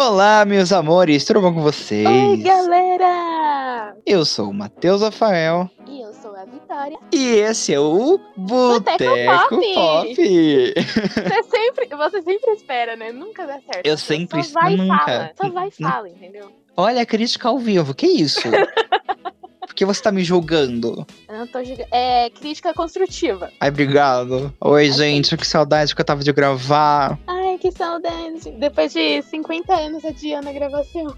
Olá, 0.00 0.44
meus 0.44 0.72
amores, 0.72 1.24
tudo 1.24 1.40
bom 1.40 1.52
com 1.52 1.60
vocês? 1.60 2.06
Oi, 2.06 2.36
galera! 2.36 3.96
Eu 4.06 4.24
sou 4.24 4.50
o 4.50 4.54
Matheus 4.54 5.02
Rafael 5.02 5.68
E 5.88 6.00
eu 6.00 6.14
sou 6.14 6.36
a 6.36 6.44
Vitória. 6.44 6.96
e 7.12 7.26
esse 7.26 7.74
é 7.74 7.80
o 7.80 8.16
Boteco 8.36 9.04
Boteco 9.04 9.56
Pop. 9.56 9.74
Pop. 9.74 10.14
Você 10.14 11.42
sempre, 11.50 11.88
você 11.96 12.22
sempre 12.22 12.52
espera, 12.52 12.94
né? 12.94 13.10
Nunca 13.10 13.44
dá 13.44 13.58
certo. 13.60 13.84
Eu 13.84 13.98
sempre 13.98 14.40
Só 14.44 14.60
vai 14.60 14.74
e 14.74 14.76
nunca. 14.76 15.04
fala. 15.04 15.30
Só 15.36 15.48
vai 15.50 15.68
e 15.68 15.70
fala, 15.72 16.08
entendeu? 16.08 16.52
Olha 16.76 17.04
crítica 17.04 17.48
ao 17.48 17.58
vivo, 17.58 17.92
que 17.92 18.06
isso? 18.06 18.42
Por 19.66 19.74
que 19.74 19.84
você 19.84 20.00
tá 20.00 20.12
me 20.12 20.22
julgando? 20.22 21.04
Eu 21.28 21.38
não 21.38 21.46
tô 21.48 21.62
julgando. 21.64 21.88
É 21.90 22.30
crítica 22.30 22.72
construtiva. 22.72 23.50
Ai, 23.60 23.68
obrigado. 23.68 24.54
Oi, 24.60 24.90
gente, 24.92 25.36
que 25.36 25.46
saudade 25.46 25.92
que 25.94 26.00
eu 26.00 26.04
tava 26.04 26.22
de 26.22 26.32
gravar. 26.32 27.18
Ai, 27.26 27.36
que 27.36 27.37
saudade. 27.78 28.50
Depois 28.58 28.92
de 28.92 29.22
50 29.22 29.72
anos 29.74 30.04
adiando 30.04 30.48
a 30.48 30.52
gravação. 30.52 31.14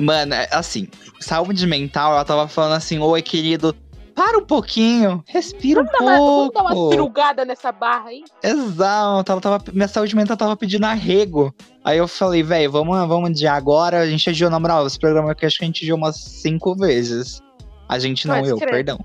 Mano, 0.00 0.34
é 0.34 0.48
assim, 0.50 0.88
saúde 1.20 1.66
mental, 1.66 2.12
ela 2.12 2.24
tava 2.24 2.48
falando 2.48 2.72
assim, 2.74 2.98
oi, 2.98 3.22
querido, 3.22 3.74
para 4.14 4.38
um 4.38 4.44
pouquinho, 4.44 5.22
respira 5.26 5.80
um 5.80 5.84
dar, 5.84 6.00
uma, 6.00 6.10
vamos 6.18 6.50
pouco. 6.50 6.54
dar 6.54 6.62
uma 6.62 6.90
cirugada 6.90 7.44
nessa 7.44 7.70
barra 7.72 8.08
aí? 8.10 8.24
Exato, 8.42 9.32
ela 9.32 9.40
tava, 9.40 9.62
minha 9.72 9.88
saúde 9.88 10.14
mental 10.16 10.36
tava 10.36 10.56
pedindo 10.56 10.84
arrego. 10.84 11.54
Aí 11.84 11.98
eu 11.98 12.06
falei, 12.08 12.42
velho, 12.42 12.70
vamos, 12.70 12.96
vamos 13.08 13.30
adiar 13.30 13.56
agora. 13.56 14.00
A 14.00 14.06
gente 14.06 14.28
adiou, 14.28 14.50
na 14.50 14.58
moral, 14.60 14.86
esse 14.86 14.98
programa 14.98 15.32
aqui 15.32 15.46
acho 15.46 15.58
que 15.58 15.64
a 15.64 15.66
gente 15.66 15.84
adiou 15.84 15.96
umas 15.98 16.16
cinco 16.16 16.74
vezes. 16.74 17.40
A 17.88 17.98
gente 17.98 18.26
não, 18.26 18.36
Pode 18.36 18.48
eu, 18.48 18.56
crer. 18.58 18.70
perdão. 18.70 18.98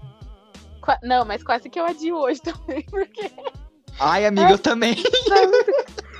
Qua- 0.82 1.00
Não, 1.04 1.26
mas 1.26 1.44
quase 1.44 1.70
que 1.70 1.80
eu 1.80 1.86
adio 1.86 2.16
hoje 2.16 2.42
também, 2.42 2.84
porque 2.90 3.30
Ai, 4.00 4.26
amiga, 4.26 4.52
eu 4.52 4.58
também. 4.60 4.96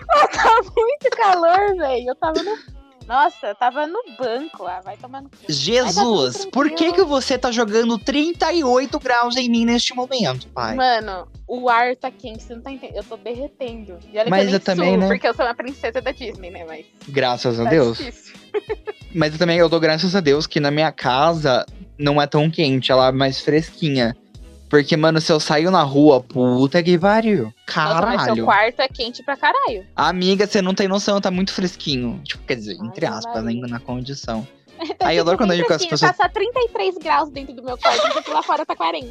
Tá 0.08 0.20
muito, 0.20 0.38
tá 0.38 0.62
muito 0.76 1.10
calor, 1.12 1.76
velho. 1.78 2.10
Eu 2.10 2.16
tava 2.16 2.44
no. 2.44 2.78
Nossa, 3.08 3.48
eu 3.48 3.56
tava 3.56 3.88
no 3.88 4.04
banco 4.20 4.64
lá, 4.64 4.82
vai 4.82 4.98
tomar 4.98 5.22
no 5.22 5.30
cu. 5.30 5.38
Jesus, 5.48 6.46
por 6.46 6.70
que 6.70 6.92
que 6.92 7.04
você 7.04 7.38
tá 7.38 7.50
jogando 7.52 7.98
38 7.98 9.00
graus 9.00 9.38
em 9.38 9.50
mim 9.50 9.64
neste 9.64 9.96
momento, 9.96 10.50
pai? 10.50 10.76
Mano, 10.76 11.26
o 11.48 11.70
ar 11.70 11.96
tá 11.96 12.12
quente, 12.12 12.44
você 12.44 12.54
não 12.54 12.62
tá 12.62 12.70
entendendo. 12.70 12.98
Eu 12.98 13.04
tô 13.06 13.16
derretendo. 13.16 13.98
E 14.12 14.20
olha 14.20 14.30
Mas 14.30 14.48
que 14.48 14.50
eu, 14.50 14.54
eu 14.56 14.60
também, 14.60 14.90
suo, 14.90 14.98
né? 14.98 15.08
Porque 15.08 15.26
eu 15.26 15.34
sou 15.34 15.46
uma 15.46 15.56
princesa 15.56 16.02
da 16.02 16.12
Disney, 16.12 16.50
né? 16.52 16.66
Mas 16.68 16.86
Graças 17.08 17.58
a 17.58 17.64
tá 17.64 17.70
Deus. 17.70 17.98
difícil. 17.98 18.36
Mas 19.16 19.32
eu 19.32 19.40
também 19.40 19.58
eu 19.58 19.70
dou 19.70 19.80
graças 19.80 20.14
a 20.14 20.20
Deus 20.20 20.46
que 20.46 20.60
na 20.60 20.70
minha 20.70 20.92
casa 20.92 21.66
não 21.98 22.22
é 22.22 22.28
tão 22.28 22.52
quente, 22.52 22.92
ela 22.92 23.08
é 23.08 23.12
mais 23.14 23.40
fresquinha. 23.40 24.18
Porque, 24.70 24.98
mano, 24.98 25.22
se 25.22 25.32
eu 25.32 25.40
saio 25.40 25.72
na 25.72 25.82
rua, 25.84 26.22
puta 26.22 26.84
que 26.84 26.98
pariu. 26.98 27.54
Nossa, 27.68 28.02
mas 28.02 28.22
seu 28.24 28.36
Caralho. 28.36 28.46
quarto 28.46 28.80
é 28.82 28.88
quente 28.88 29.24
pra 29.24 29.38
caralho. 29.38 29.86
Amiga, 29.96 30.46
você 30.46 30.62
não 30.62 30.74
tem 30.74 30.88
noção, 30.88 31.22
tá 31.22 31.32
muito 31.32 31.54
fresquinho. 31.54 32.20
Tipo, 32.24 32.44
quer 32.44 32.56
dizer, 32.56 32.78
Ai, 32.80 32.88
entre 32.88 33.06
aspas, 33.06 33.46
ainda 33.46 33.68
na 33.68 33.80
condição. 33.80 34.46
Tá 35.00 35.08
Aí 35.08 35.18
eu 35.18 35.24
adoro 35.24 35.38
quando 35.40 35.52
eu 35.54 35.56
digo 35.58 35.68
que 35.68 35.74
as 35.74 35.84
pessoas- 35.86 36.16
Tá 36.16 36.24
só 36.26 36.30
33 36.30 37.00
graus 37.00 37.30
dentro 37.32 37.52
do 37.52 37.64
meu 37.64 37.76
quarto, 37.80 38.06
enquanto 38.10 38.28
lá 38.32 38.44
fora 38.44 38.64
tá 38.64 38.76
40. 38.76 39.10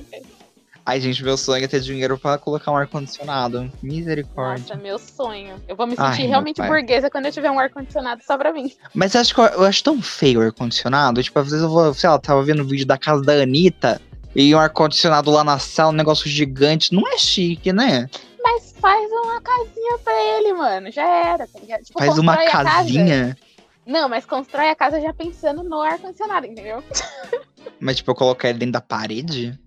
Ai, 0.85 1.01
gente, 1.01 1.25
meu 1.25 1.37
sonho 1.37 1.65
é 1.65 1.67
ter 1.67 1.81
dinheiro 1.81 2.17
pra 2.17 2.39
colocar 2.39 2.71
um 2.71 2.77
ar-condicionado. 2.77 3.69
Misericórdia. 3.83 4.63
Nossa, 4.77 4.81
meu 4.81 4.97
sonho. 5.01 5.57
Eu 5.67 5.75
vou 5.75 5.85
me 5.89 5.95
Ai, 5.99 6.11
sentir 6.11 6.23
meu 6.23 6.31
realmente 6.31 6.63
burguesa 6.63 7.11
quando 7.11 7.27
eu 7.27 7.33
tiver 7.33 7.51
um 7.51 7.59
ar-condicionado 7.59 8.23
só 8.25 8.39
pra 8.39 8.53
mim. 8.53 8.71
Mas 8.95 9.17
eu 9.17 9.21
acho 9.21 9.35
que 9.35 9.41
eu, 9.41 9.45
eu 9.47 9.65
acho 9.65 9.83
tão 9.83 10.01
feio 10.01 10.39
o 10.39 10.43
ar-condicionado. 10.45 11.21
Tipo, 11.21 11.41
às 11.41 11.47
vezes 11.47 11.63
eu 11.63 11.69
vou, 11.69 11.93
sei 11.93 12.09
lá, 12.09 12.17
tava 12.21 12.41
vendo 12.45 12.63
o 12.63 12.67
vídeo 12.67 12.87
da 12.87 12.97
casa 12.97 13.21
da 13.23 13.33
Anitta 13.33 14.01
e 14.37 14.55
um 14.55 14.59
ar-condicionado 14.59 15.31
lá 15.31 15.43
na 15.43 15.59
sala, 15.59 15.89
um 15.89 15.97
negócio 15.97 16.29
gigante. 16.29 16.93
Não 16.93 17.09
é 17.09 17.17
chique, 17.17 17.73
né? 17.73 18.07
Mas 18.43 18.75
faz 18.79 19.11
uma 19.11 19.41
casinha 19.41 19.99
pra 20.05 20.13
ele, 20.37 20.53
mano. 20.53 20.93
Já 20.93 21.09
era, 21.09 21.47
tá 21.47 21.59
ligado? 21.59 21.83
Tipo, 21.83 21.99
Faz 21.99 22.19
uma 22.19 22.37
constrói 22.37 22.49
a 22.49 22.53
casa. 22.53 22.71
casinha. 22.71 23.39
Não, 23.87 24.09
mas 24.11 24.27
constrói 24.27 24.69
a 24.69 24.75
casa 24.75 25.01
já 25.01 25.15
pensando 25.15 25.63
no 25.63 25.81
ar-condicionado, 25.81 26.47
entendeu? 26.47 26.83
Mas, 27.81 27.97
tipo, 27.97 28.11
eu 28.11 28.15
colocar 28.15 28.49
ele 28.49 28.59
dentro 28.59 28.73
da 28.73 28.81
parede? 28.81 29.59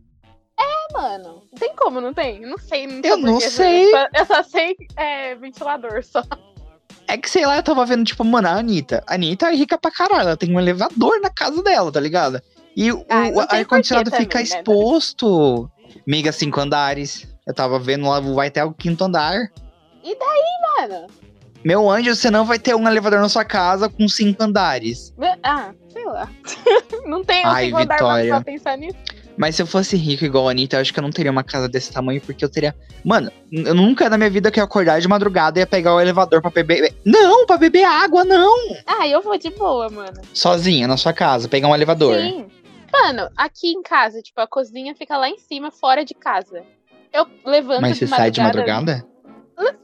É, 0.59 0.93
mano. 0.93 1.43
Tem 1.59 1.75
como, 1.75 1.99
não 2.01 2.13
tem? 2.13 2.41
Não 2.41 2.57
sei. 2.57 2.87
Não 2.87 3.01
Eu 3.03 3.17
não 3.17 3.39
sei. 3.39 3.85
Eu 3.87 3.91
só, 3.91 4.07
eu 4.15 4.25
só 4.25 4.43
sei 4.43 4.75
é, 4.95 5.35
ventilador, 5.35 6.03
só. 6.03 6.23
É 7.07 7.17
que, 7.17 7.29
sei 7.29 7.45
lá, 7.45 7.57
eu 7.57 7.63
tava 7.63 7.85
vendo, 7.85 8.03
tipo, 8.05 8.23
mano, 8.23 8.47
a 8.47 8.51
Anitta. 8.51 9.03
A 9.05 9.15
Anitta 9.15 9.47
é 9.47 9.55
rica 9.55 9.77
pra 9.77 9.91
caralho. 9.91 10.21
Ela 10.29 10.37
tem 10.37 10.53
um 10.53 10.59
elevador 10.59 11.19
na 11.21 11.29
casa 11.29 11.61
dela, 11.61 11.91
tá 11.91 11.99
ligado? 11.99 12.41
E 12.79 12.93
o 12.93 13.05
Ah, 13.09 13.57
ar-condicionado 13.57 14.09
fica 14.09 14.39
também, 14.39 14.49
né, 14.49 14.57
exposto. 14.57 15.69
Miga, 16.07 16.31
cinco 16.31 16.61
andares. 16.61 17.27
Eu 17.45 17.53
tava 17.53 17.77
vendo 17.77 18.07
lá, 18.07 18.21
vai 18.21 18.47
até 18.47 18.63
o 18.63 18.71
quinto 18.73 19.03
andar. 19.03 19.37
Mano. 20.79 21.07
Meu 21.61 21.89
anjo, 21.89 22.15
você 22.15 22.31
não 22.31 22.45
vai 22.45 22.57
ter 22.57 22.73
um 22.73 22.87
elevador 22.87 23.19
na 23.19 23.27
sua 23.27 23.43
casa 23.43 23.89
com 23.89 24.07
cinco 24.07 24.41
andares. 24.41 25.13
Ah, 25.43 25.73
sei 25.89 26.05
lá. 26.05 26.29
não 27.05 27.21
tem 27.21 27.43
Ai, 27.43 27.65
eu 27.65 27.71
tenho 27.71 27.79
andar 27.79 27.95
Vitória. 27.95 28.29
pra 28.29 28.41
pensar 28.41 28.77
nisso. 28.77 28.95
Mas 29.37 29.55
se 29.55 29.61
eu 29.61 29.67
fosse 29.67 29.97
rico 29.97 30.23
igual 30.23 30.47
a 30.47 30.51
Anitta, 30.51 30.77
eu 30.77 30.81
acho 30.81 30.93
que 30.93 30.99
eu 30.99 31.03
não 31.03 31.11
teria 31.11 31.31
uma 31.31 31.43
casa 31.43 31.67
desse 31.67 31.91
tamanho, 31.91 32.21
porque 32.21 32.45
eu 32.45 32.49
teria. 32.49 32.73
Mano, 33.03 33.29
eu 33.51 33.73
nunca 33.73 34.09
na 34.09 34.17
minha 34.17 34.29
vida 34.29 34.51
que 34.51 34.59
eu 34.59 34.63
acordar 34.63 35.01
de 35.01 35.07
madrugada 35.07 35.59
e 35.59 35.61
ia 35.61 35.67
pegar 35.67 35.93
o 35.95 35.99
elevador 35.99 36.41
pra 36.41 36.49
beber. 36.51 36.93
Não, 37.05 37.45
pra 37.45 37.57
beber 37.57 37.83
água, 37.83 38.23
não! 38.23 38.53
Ah, 38.85 39.07
eu 39.07 39.21
vou 39.21 39.37
de 39.37 39.49
boa, 39.49 39.89
mano. 39.89 40.21
Sozinha, 40.33 40.87
na 40.87 40.97
sua 40.97 41.13
casa, 41.13 41.47
pegar 41.49 41.67
um 41.67 41.75
elevador. 41.75 42.15
Sim. 42.15 42.47
Mano, 42.91 43.29
aqui 43.35 43.71
em 43.71 43.81
casa, 43.81 44.21
tipo, 44.21 44.39
a 44.41 44.47
cozinha 44.47 44.95
fica 44.95 45.17
lá 45.17 45.29
em 45.29 45.37
cima, 45.37 45.71
fora 45.71 46.03
de 46.03 46.13
casa. 46.13 46.63
Eu 47.11 47.27
levanto 47.45 47.81
Mas 47.81 47.97
de 47.97 47.99
você 47.99 48.07
sai 48.07 48.31
de 48.31 48.41
madrugada? 48.41 49.05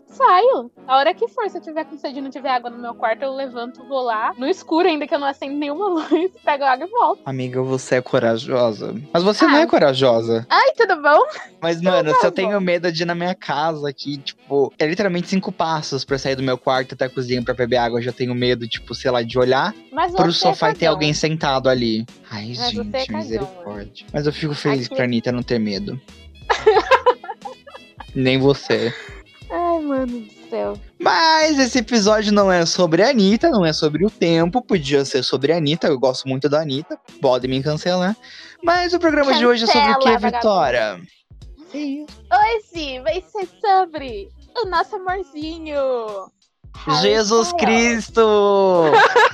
Saio. 0.07 0.71
A 0.87 0.95
hora 0.97 1.13
que 1.13 1.27
for, 1.27 1.49
se 1.49 1.57
eu 1.57 1.61
tiver 1.61 1.83
com 1.83 1.97
sede 1.97 2.19
e 2.19 2.21
não 2.21 2.29
tiver 2.29 2.49
água 2.49 2.69
no 2.69 2.77
meu 2.77 2.93
quarto, 2.95 3.23
eu 3.23 3.33
levanto, 3.35 3.83
vou 3.85 4.01
lá. 4.01 4.33
No 4.37 4.47
escuro, 4.47 4.87
ainda 4.87 5.05
que 5.05 5.13
eu 5.13 5.19
não 5.19 5.27
acendo 5.27 5.55
nenhuma 5.57 5.87
luz, 6.09 6.31
pego 6.43 6.63
água 6.63 6.87
e 6.87 6.89
volto. 6.89 7.21
Amiga, 7.25 7.61
você 7.61 7.95
é 7.95 8.01
corajosa. 8.01 8.95
Mas 9.13 9.23
você 9.23 9.45
não 9.45 9.55
Ah. 9.55 9.61
é 9.61 9.67
corajosa. 9.67 10.47
Ai, 10.49 10.71
tudo 10.77 11.01
bom? 11.01 11.19
Mas, 11.61 11.81
mano, 11.81 12.13
tá 12.13 12.19
se 12.19 12.25
eu 12.25 12.31
bom. 12.31 12.35
tenho 12.35 12.61
medo 12.61 12.89
de 12.91 13.03
ir 13.03 13.05
na 13.05 13.13
minha 13.13 13.35
casa 13.35 13.89
aqui, 13.89 14.17
tipo, 14.17 14.71
é 14.79 14.85
literalmente 14.87 15.27
cinco 15.27 15.51
passos 15.51 16.05
pra 16.05 16.17
sair 16.17 16.35
do 16.35 16.43
meu 16.43 16.57
quarto 16.57 16.93
até 16.93 17.05
a 17.05 17.09
cozinha 17.09 17.43
pra 17.43 17.53
beber 17.53 17.75
água. 17.77 17.99
Eu 17.99 18.03
já 18.03 18.13
tenho 18.13 18.33
medo, 18.33 18.65
tipo, 18.69 18.95
sei 18.95 19.11
lá, 19.11 19.21
de 19.21 19.37
olhar 19.37 19.75
Mas 19.91 20.13
pro 20.13 20.31
você 20.31 20.39
sofá 20.39 20.69
é 20.69 20.71
e 20.71 20.75
ter 20.75 20.85
alguém 20.85 21.13
sentado 21.13 21.67
ali. 21.67 22.05
Ai, 22.31 22.53
Mas 22.55 22.59
é 22.59 22.69
gente, 22.71 22.91
cagão, 23.07 23.17
misericórdia. 23.19 24.05
Mas 24.13 24.25
eu 24.25 24.31
fico 24.31 24.53
feliz 24.53 24.85
Aqui- 24.85 24.95
pra 24.95 25.03
Anitta 25.03 25.31
não 25.33 25.43
ter 25.43 25.59
medo. 25.59 25.99
Nem 28.15 28.37
você. 28.39 28.93
Ai, 29.49 29.79
mano 29.81 30.21
do 30.21 30.49
céu. 30.49 30.73
Mas 30.99 31.59
esse 31.59 31.79
episódio 31.79 32.33
não 32.33 32.51
é 32.51 32.65
sobre 32.65 33.03
a 33.03 33.09
Anitta, 33.09 33.49
não 33.49 33.65
é 33.65 33.73
sobre 33.73 34.05
o 34.05 34.09
tempo. 34.09 34.61
Podia 34.61 35.05
ser 35.05 35.23
sobre 35.23 35.51
a 35.51 35.57
Anitta, 35.57 35.87
eu 35.87 35.99
gosto 35.99 36.27
muito 36.27 36.49
da 36.49 36.61
Anitta. 36.61 36.99
Pode 37.21 37.47
me 37.47 37.61
cancelar. 37.61 38.15
Mas 38.63 38.93
o 38.93 38.99
programa 38.99 39.33
de 39.33 39.45
hoje 39.45 39.63
é 39.63 39.67
sobre 39.67 39.91
o 39.91 39.99
que, 39.99 40.05
Cancela, 40.05 40.31
Vitória? 40.31 41.01
Hoje 41.73 42.99
vai 42.99 43.21
ser 43.21 43.47
sobre 43.59 44.29
o 44.63 44.67
nosso 44.67 44.95
amorzinho. 44.95 45.75
Jesus 47.01 47.47
Styles. 47.47 48.05
Cristo! 48.05 48.85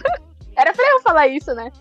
Era 0.57 0.73
pra 0.73 0.89
eu 0.91 1.01
falar 1.01 1.27
isso, 1.27 1.53
né? 1.53 1.71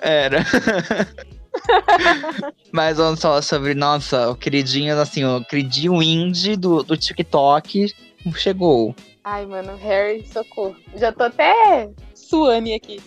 Era. 0.00 0.44
Mas 2.72 2.96
vamos 2.98 3.20
falar 3.20 3.42
sobre, 3.42 3.74
nossa, 3.74 4.30
o 4.30 4.34
queridinho, 4.36 4.98
assim, 4.98 5.24
o 5.24 5.44
queridinho 5.44 6.02
indie 6.02 6.56
do, 6.56 6.82
do 6.82 6.96
TikTok 6.96 7.92
chegou. 8.34 8.94
Ai, 9.24 9.46
mano, 9.46 9.76
Harry, 9.76 10.24
socorro. 10.26 10.76
Já 10.96 11.12
tô 11.12 11.24
até 11.24 11.88
suane 12.14 12.74
aqui. 12.74 13.00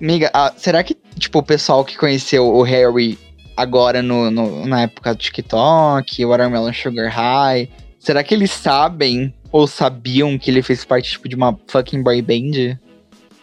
Amiga, 0.00 0.30
ah, 0.32 0.52
será 0.56 0.82
que, 0.82 0.94
tipo, 1.18 1.38
o 1.38 1.42
pessoal 1.42 1.84
que 1.84 1.96
conheceu 1.96 2.46
o 2.46 2.62
Harry 2.62 3.18
agora 3.56 4.02
no, 4.02 4.30
no- 4.30 4.66
na 4.66 4.82
época 4.82 5.14
do 5.14 5.18
TikTok, 5.18 6.24
o 6.24 6.28
Watermelon 6.28 6.72
Sugar 6.72 7.10
High, 7.10 7.68
será 7.98 8.24
que 8.24 8.34
eles 8.34 8.50
sabem 8.50 9.32
ou 9.50 9.66
sabiam 9.66 10.38
que 10.38 10.50
ele 10.50 10.62
fez 10.62 10.84
parte, 10.84 11.10
tipo, 11.12 11.28
de 11.28 11.36
uma 11.36 11.58
fucking 11.68 12.02
boy 12.02 12.20
band? 12.22 12.78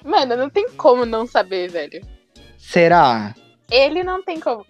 Mano, 0.04 0.36
não 0.36 0.50
tem 0.50 0.70
como 0.72 1.06
não 1.06 1.28
saber, 1.28 1.70
velho. 1.70 2.02
Será? 2.58 3.36
Ele 3.72 4.04
não 4.04 4.24
tem 4.24 4.40
como. 4.40 4.66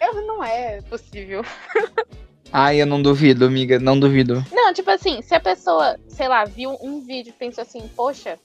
Eu 0.00 0.26
não 0.26 0.42
é 0.44 0.80
possível. 0.82 1.42
Ai, 2.52 2.80
eu 2.80 2.86
não 2.86 3.02
duvido, 3.02 3.44
amiga, 3.44 3.78
não 3.78 3.98
duvido. 3.98 4.44
Não, 4.52 4.72
tipo 4.72 4.90
assim, 4.90 5.20
se 5.20 5.34
a 5.34 5.40
pessoa, 5.40 5.98
sei 6.08 6.28
lá, 6.28 6.44
viu 6.44 6.76
um 6.80 7.00
vídeo 7.04 7.30
e 7.30 7.32
pensou 7.32 7.62
assim, 7.62 7.88
poxa, 7.96 8.38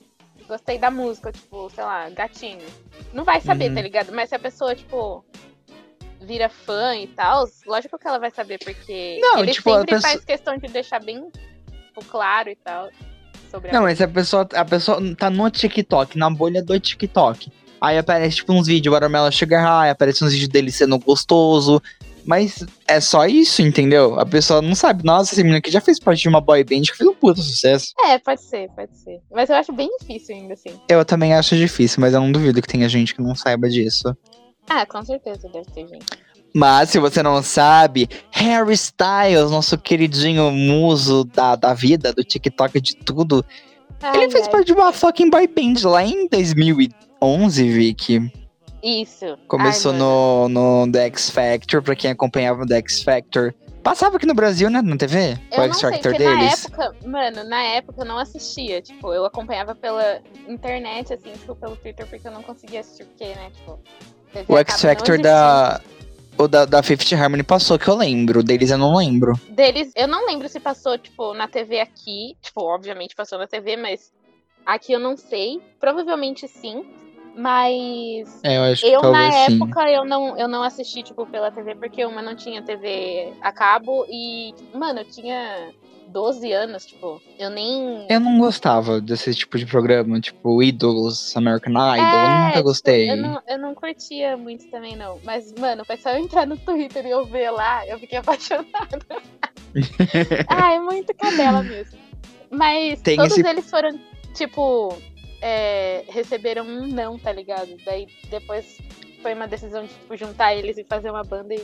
gostei 0.47 0.77
da 0.79 0.89
música, 0.89 1.31
tipo, 1.31 1.69
sei 1.69 1.83
lá, 1.83 2.09
gatinho. 2.09 2.65
Não 3.13 3.23
vai 3.23 3.39
saber, 3.41 3.69
Uhum. 3.69 3.75
tá 3.75 3.81
ligado? 3.81 4.11
Mas 4.11 4.29
se 4.29 4.35
a 4.35 4.39
pessoa, 4.39 4.75
tipo, 4.75 5.23
vira 6.19 6.49
fã 6.49 6.95
e 6.95 7.07
tal, 7.07 7.45
lógico 7.65 7.97
que 7.97 8.07
ela 8.07 8.17
vai 8.19 8.31
saber, 8.31 8.57
porque 8.59 9.19
Não, 9.21 9.39
ele 9.39 9.51
tipo, 9.53 9.71
a 9.71 9.79
sempre 9.79 9.95
pessoa- 9.95 10.11
faz 10.11 10.25
questão 10.25 10.57
de 10.57 10.67
deixar 10.67 10.99
bem 11.03 11.29
tipo, 11.87 12.03
claro 12.05 12.49
e 12.49 12.55
tal. 12.55 12.89
Sobre 13.51 13.69
a 13.69 13.73
Não, 13.73 13.83
mas 13.83 13.97
se 13.97 14.03
a 14.03 14.07
pessoa, 14.07 14.47
a 14.53 14.65
pessoa 14.65 14.97
tá 15.15 15.29
no 15.29 15.49
TikTok, 15.49 16.17
na 16.17 16.29
bolha 16.29 16.63
do 16.63 16.79
TikTok. 16.79 17.51
Aí 17.81 17.97
aparece, 17.97 18.37
tipo, 18.37 18.53
uns 18.53 18.67
vídeos, 18.67 18.93
Watermelon 18.93 19.31
Sugar 19.31 19.63
High, 19.63 19.89
aparece 19.89 20.23
uns 20.23 20.31
vídeos 20.31 20.49
dele 20.49 20.71
sendo 20.71 20.99
gostoso. 20.99 21.81
Mas 22.23 22.63
é 22.87 22.99
só 22.99 23.25
isso, 23.25 23.63
entendeu? 23.63 24.19
A 24.19 24.25
pessoa 24.25 24.61
não 24.61 24.75
sabe. 24.75 25.03
Nossa, 25.03 25.33
esse 25.33 25.41
menino 25.41 25.57
aqui 25.57 25.71
já 25.71 25.81
fez 25.81 25.99
parte 25.99 26.21
de 26.21 26.29
uma 26.29 26.39
boy 26.39 26.63
band 26.63 26.81
que 26.81 26.95
fez 26.95 27.09
um 27.09 27.15
puta 27.15 27.41
sucesso. 27.41 27.93
É, 28.05 28.19
pode 28.19 28.43
ser, 28.43 28.69
pode 28.75 28.95
ser. 28.95 29.19
Mas 29.31 29.49
eu 29.49 29.55
acho 29.55 29.73
bem 29.73 29.89
difícil 29.99 30.35
ainda 30.35 30.53
assim. 30.53 30.69
Eu 30.87 31.03
também 31.03 31.33
acho 31.33 31.55
difícil, 31.55 31.99
mas 31.99 32.13
eu 32.13 32.21
não 32.21 32.31
duvido 32.31 32.61
que 32.61 32.67
tenha 32.67 32.87
gente 32.87 33.15
que 33.15 33.21
não 33.21 33.33
saiba 33.33 33.67
disso. 33.67 34.15
Ah, 34.69 34.85
com 34.85 35.03
certeza 35.03 35.49
deve 35.49 35.65
ter 35.71 35.87
gente. 35.87 36.05
Mas 36.53 36.89
se 36.89 36.99
você 36.99 37.23
não 37.23 37.41
sabe, 37.41 38.09
Harry 38.29 38.73
Styles, 38.73 39.49
nosso 39.49 39.77
queridinho 39.77 40.51
muso 40.51 41.23
da, 41.23 41.55
da 41.55 41.73
vida, 41.73 42.13
do 42.13 42.23
TikTok 42.23 42.79
de 42.79 42.95
tudo, 42.97 43.43
Ai, 44.01 44.17
ele 44.17 44.31
fez 44.31 44.45
ai. 44.45 44.51
parte 44.51 44.67
de 44.67 44.73
uma 44.73 44.91
fucking 44.91 45.29
boy 45.29 45.47
band 45.47 45.87
lá 45.89 46.03
em 46.03 46.27
2011, 46.27 47.69
Vicky. 47.69 48.31
Isso. 48.83 49.37
Começou 49.47 49.91
Ai, 49.91 49.99
no, 49.99 50.49
no 50.49 50.91
The 50.91 51.05
X 51.05 51.29
Factor, 51.29 51.83
pra 51.83 51.95
quem 51.95 52.11
acompanhava 52.11 52.63
o 52.63 52.65
The 52.65 52.77
X 52.77 53.03
Factor. 53.03 53.53
Passava 53.83 54.17
aqui 54.17 54.25
no 54.27 54.33
Brasil, 54.33 54.69
né, 54.69 54.81
na 54.81 54.95
TV? 54.95 55.37
Eu 55.51 55.63
o 55.63 55.67
não 55.67 55.73
X 55.73 55.77
sei, 55.77 55.91
Factor 55.91 56.11
na 56.13 56.17
deles. 56.17 56.65
época, 56.65 56.95
mano, 57.05 57.43
na 57.43 57.61
época 57.63 58.01
eu 58.01 58.05
não 58.05 58.17
assistia. 58.17 58.81
Tipo, 58.81 59.13
eu 59.13 59.25
acompanhava 59.25 59.73
pela 59.75 60.19
internet, 60.47 61.13
assim, 61.13 61.31
tipo, 61.31 61.55
pelo 61.55 61.75
Twitter, 61.75 62.05
porque 62.07 62.27
eu 62.27 62.31
não 62.31 62.43
conseguia 62.43 62.79
assistir, 62.81 63.05
porque, 63.05 63.25
né, 63.25 63.51
tipo. 63.55 63.79
TV 64.33 64.45
O 64.47 64.57
X 64.57 64.81
Factor 64.81 65.15
existia. 65.15 65.81
O 66.37 66.47
da, 66.47 66.65
da 66.65 66.81
Fifth 66.81 67.13
Harmony 67.13 67.43
passou, 67.43 67.77
que 67.77 67.87
eu 67.87 67.95
lembro. 67.95 68.41
Deles 68.41 68.71
eu 68.71 68.77
não 68.77 68.95
lembro. 68.95 69.33
Deles, 69.49 69.91
eu 69.95 70.07
não 70.07 70.25
lembro 70.25 70.49
se 70.49 70.59
passou, 70.59 70.97
tipo, 70.97 71.33
na 71.33 71.47
TV 71.47 71.79
aqui. 71.79 72.35
Tipo, 72.41 72.61
obviamente 72.61 73.15
passou 73.15 73.37
na 73.37 73.47
TV, 73.47 73.77
mas 73.77 74.11
aqui 74.65 74.93
eu 74.93 74.99
não 74.99 75.15
sei. 75.15 75.61
Provavelmente 75.79 76.47
sim. 76.47 76.85
Mas 77.35 78.39
É, 78.43 78.57
eu 78.57 78.63
acho 78.63 78.81
que 78.81 78.87
eu, 78.91 79.01
na 79.01 79.01
talvez 79.01 79.35
sim. 79.35 79.55
época, 79.63 79.89
eu 79.89 80.05
não, 80.05 80.37
eu 80.37 80.47
não 80.47 80.63
assisti, 80.63 81.01
tipo, 81.03 81.25
pela 81.25 81.51
TV, 81.51 81.75
porque 81.75 82.05
uma 82.05 82.21
não 82.21 82.35
tinha 82.35 82.61
TV 82.61 83.33
a 83.41 83.51
cabo 83.51 84.05
e, 84.09 84.53
mano, 84.73 84.99
eu 84.99 85.05
tinha 85.05 85.71
12 86.07 86.51
anos, 86.51 86.85
tipo, 86.85 87.21
eu 87.39 87.49
nem. 87.49 88.05
Eu 88.09 88.19
não 88.19 88.37
gostava 88.37 88.99
desse 88.99 89.33
tipo 89.33 89.57
de 89.57 89.65
programa, 89.65 90.19
tipo 90.19 90.61
Idols, 90.61 91.35
American 91.37 91.71
Idol. 91.73 92.19
eu 92.19 92.25
É, 92.25 92.35
nunca 92.35 92.51
tipo, 92.51 92.63
gostei. 92.63 93.11
Eu 93.11 93.17
não, 93.17 93.41
eu 93.47 93.57
não 93.59 93.73
curtia 93.73 94.35
muito 94.35 94.69
também, 94.69 94.95
não. 94.97 95.19
Mas, 95.23 95.53
mano, 95.53 95.85
foi 95.85 95.95
só 95.97 96.09
eu 96.09 96.17
entrar 96.19 96.45
no 96.45 96.57
Twitter 96.57 97.05
e 97.05 97.11
eu 97.11 97.25
ver 97.25 97.49
lá, 97.51 97.87
eu 97.87 97.97
fiquei 97.99 98.17
apaixonada. 98.19 98.65
ah, 100.49 100.73
é 100.73 100.79
muito 100.79 101.13
cadela 101.15 101.63
mesmo. 101.63 101.97
Mas 102.49 102.99
Tem 103.01 103.15
todos 103.15 103.37
esse- 103.37 103.47
eles 103.47 103.69
foram, 103.69 103.97
tipo, 104.33 104.97
é, 105.41 106.03
receberam 106.07 106.65
um 106.65 106.87
não, 106.87 107.17
tá 107.17 107.31
ligado? 107.31 107.75
Daí 107.83 108.07
depois 108.29 108.77
foi 109.21 109.33
uma 109.33 109.47
decisão 109.47 109.83
de 109.83 109.89
tipo, 109.89 110.15
juntar 110.15 110.55
eles 110.55 110.77
e 110.77 110.83
fazer 110.83 111.09
uma 111.09 111.23
banda 111.23 111.53
e. 111.53 111.63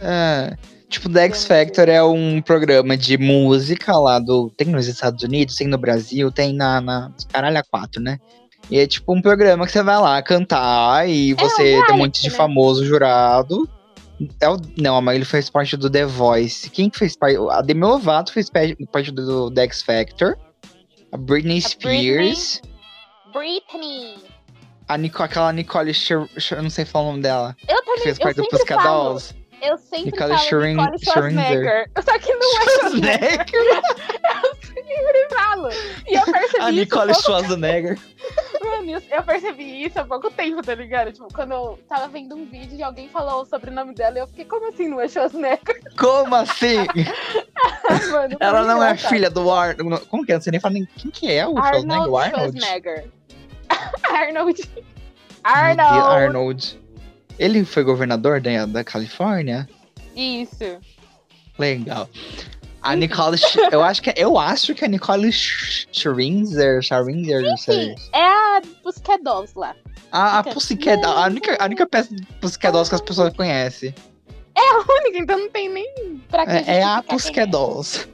É, 0.00 0.56
tipo, 0.88 1.08
The 1.08 1.24
X 1.26 1.44
Factor 1.44 1.88
é 1.88 2.02
um 2.02 2.42
programa 2.42 2.96
de 2.96 3.16
música 3.16 3.96
lá 3.96 4.18
do. 4.18 4.50
Tem 4.50 4.66
nos 4.68 4.86
Estados 4.86 5.22
Unidos, 5.22 5.56
tem 5.56 5.68
no 5.68 5.78
Brasil, 5.78 6.30
tem 6.30 6.52
na. 6.52 6.80
na 6.80 7.12
caralho, 7.32 7.58
a 7.58 7.62
quatro, 7.62 8.02
né? 8.02 8.18
E 8.70 8.78
é 8.78 8.86
tipo 8.86 9.14
um 9.14 9.20
programa 9.20 9.66
que 9.66 9.72
você 9.72 9.82
vai 9.82 10.00
lá 10.00 10.22
cantar 10.22 11.08
e 11.08 11.34
você 11.34 11.62
tem 11.62 11.76
um 11.76 11.80
reality, 11.80 11.98
monte 11.98 12.22
de 12.22 12.30
né? 12.30 12.34
famoso 12.34 12.84
jurado. 12.84 13.68
É 14.40 14.48
o, 14.48 14.56
não, 14.78 15.02
mas 15.02 15.16
ele 15.16 15.24
fez 15.24 15.50
parte 15.50 15.76
do 15.76 15.90
The 15.90 16.06
Voice. 16.06 16.70
Quem 16.70 16.88
que 16.88 16.98
fez 16.98 17.14
parte? 17.16 17.36
A 17.50 17.60
Demi 17.60 17.84
Lovato 17.84 18.32
fez 18.32 18.48
parte 18.48 19.10
do 19.10 19.50
The 19.50 19.62
X 19.64 19.82
Factor. 19.82 20.38
A 21.12 21.16
Britney 21.16 21.60
Spears. 21.60 22.60
Britney! 22.60 22.73
A 24.88 24.98
Nico, 24.98 25.22
aquela 25.22 25.52
Nicole 25.52 25.92
eu 26.10 26.62
não 26.62 26.70
sei 26.70 26.84
falar 26.84 27.04
o 27.06 27.10
nome 27.12 27.22
dela. 27.22 27.56
Eu 27.66 27.82
também, 27.84 28.02
fez 28.02 28.18
eu 28.18 28.22
parte 28.22 28.36
do 28.36 28.42
sempre 28.44 28.58
Pussycat 28.58 28.82
Dolls. 28.84 29.34
eu 29.62 29.78
sempre 29.78 30.04
Nicole 30.10 30.28
falo 30.30 30.40
Scherring- 30.40 30.76
Nicole 30.76 30.98
Schwarzenegger. 31.04 31.90
Só 32.04 32.18
que 32.18 32.34
não 32.34 32.58
é 32.60 32.64
Schwarzenegger. 32.64 33.46
eu 34.44 34.54
sempre 34.62 35.28
falo. 35.34 35.68
E 36.06 36.14
eu 36.14 36.22
percebi 36.24 36.62
A 36.62 36.70
isso 36.70 36.80
Nicole 36.80 37.12
pouco 37.12 37.22
Schwarzenegger. 37.22 37.98
Mano, 38.62 38.90
eu- 38.90 39.02
eu 39.10 39.22
percebi 39.22 39.84
isso 39.86 39.98
há 40.00 40.04
pouco 40.04 40.30
tempo, 40.30 40.62
tá 40.62 40.74
ligado? 40.74 41.12
Tipo, 41.12 41.28
quando 41.32 41.52
eu 41.52 41.78
tava 41.88 42.06
vendo 42.08 42.36
um 42.36 42.44
vídeo 42.44 42.76
e 42.78 42.82
alguém 42.82 43.08
falou 43.08 43.40
o 43.40 43.44
sobrenome 43.46 43.94
dela, 43.94 44.18
eu 44.18 44.26
fiquei, 44.26 44.44
como 44.44 44.68
assim 44.68 44.86
não 44.88 45.00
é 45.00 45.08
Schwarzenegger? 45.08 45.80
Como 45.98 46.34
assim? 46.34 46.76
Mano, 48.10 48.36
Ela 48.40 48.62
não 48.64 48.82
é 48.82 48.96
filha 48.96 49.30
do 49.30 49.50
Arnold. 49.50 50.06
Como 50.08 50.26
que 50.26 50.32
é? 50.32 50.34
Não 50.34 50.42
sei 50.42 50.50
nem 50.50 50.60
falar 50.60 50.74
nem 50.74 50.84
quem 50.96 51.10
que 51.10 51.30
é 51.32 51.46
o 51.46 51.52
Schwarzenegger. 51.52 51.92
Arnold 51.92 52.10
O 52.10 52.16
Arnold? 52.18 52.58
Schwarzenegger. 52.60 53.10
Arnold. 54.10 54.70
Arnold. 55.42 56.14
Arnold. 56.14 56.80
Ele 57.38 57.64
foi 57.64 57.82
governador 57.82 58.40
da, 58.40 58.66
da 58.66 58.84
Califórnia? 58.84 59.68
Isso. 60.14 60.78
Legal. 61.58 62.08
A 62.82 62.94
Nicole. 62.94 63.38
Eu 63.72 63.82
acho 63.82 64.02
que 64.02 64.12
eu 64.16 64.38
acho 64.38 64.74
que 64.74 64.84
a 64.84 64.88
Nicole 64.88 65.32
Sch- 65.32 65.86
Schrinzer, 65.90 66.82
Schrinzer, 66.82 67.42
não 67.42 67.56
sei. 67.56 67.94
É 68.12 68.22
a 68.24 68.62
Pussycat 68.82 69.22
Dolls 69.22 69.52
lá. 69.56 69.74
A, 70.12 70.38
a 70.40 70.44
Pussycat, 70.44 71.02
a 71.04 71.24
única, 71.26 71.56
a 71.58 71.64
única 71.64 71.86
peça 71.86 72.14
de 72.14 72.22
Pussycat 72.40 72.72
Dolls 72.72 72.88
que 72.90 72.94
as 72.94 73.00
pessoas 73.00 73.32
conhecem. 73.34 73.94
Única, 74.86 75.18
então 75.18 75.38
não 75.38 75.50
tem 75.50 75.68
nem 75.68 76.22
pra 76.28 76.44
que 76.44 76.52
É, 76.52 76.56
é 76.56 76.82
a 76.82 76.96
justificar 76.96 77.02
quem 77.04 77.16
Pussycat 77.16 77.50
Dolls. 77.50 78.08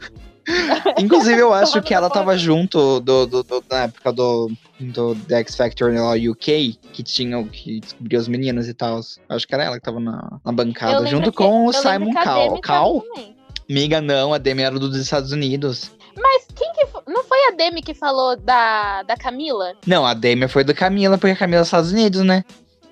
Inclusive, 0.99 1.39
eu 1.41 1.53
acho 1.53 1.81
que 1.83 1.93
ela 1.95 2.09
tava 2.11 2.37
junto 2.37 3.01
do, 3.01 3.27
do- 3.27 3.43
do- 3.43 3.65
na 3.71 3.83
época 3.85 4.13
do, 4.13 4.51
do 4.79 5.15
The 5.15 5.39
X 5.41 5.57
Factor 5.57 5.93
lá 5.95 6.13
UK, 6.15 6.79
que 6.93 7.03
tinha 7.03 7.39
o 7.39 7.47
que 7.47 7.81
descobria 7.81 8.19
os 8.19 8.29
meninos 8.29 8.69
e 8.69 8.75
tal. 8.75 9.01
Acho 9.29 9.47
que 9.47 9.55
era 9.55 9.65
ela 9.65 9.77
que 9.77 9.85
tava 9.85 10.01
na, 10.01 10.39
na 10.45 10.53
bancada, 10.53 11.07
junto 11.07 11.31
que- 11.31 11.39
com 11.39 11.67
o 11.67 11.73
Simon 11.73 12.13
a 12.17 12.25
Cowell. 12.25 12.61
Cowell? 12.63 13.03
também. 13.15 13.37
Miga, 13.69 14.01
não, 14.01 14.35
a 14.35 14.39
Demi 14.39 14.63
era 14.63 14.79
dos 14.79 14.97
Estados 14.97 15.31
Unidos. 15.33 15.93
Mas 16.21 16.47
quem 16.57 16.73
que 16.73 16.87
Não 17.11 17.23
foi 17.25 17.39
a 17.49 17.51
Demi 17.53 17.83
que 17.83 17.95
falou 17.95 18.37
da, 18.37 19.03
da 19.05 19.17
Camila? 19.17 19.75
Não, 19.87 20.05
a 20.05 20.13
Demi 20.13 20.49
foi 20.49 20.65
do 20.65 20.75
Camila, 20.75 21.17
porque 21.17 21.33
a 21.33 21.37
Camila 21.37 21.59
é 21.59 21.61
dos 21.61 21.69
Estados 21.69 21.93
Unidos, 21.93 22.23
né? 22.23 22.45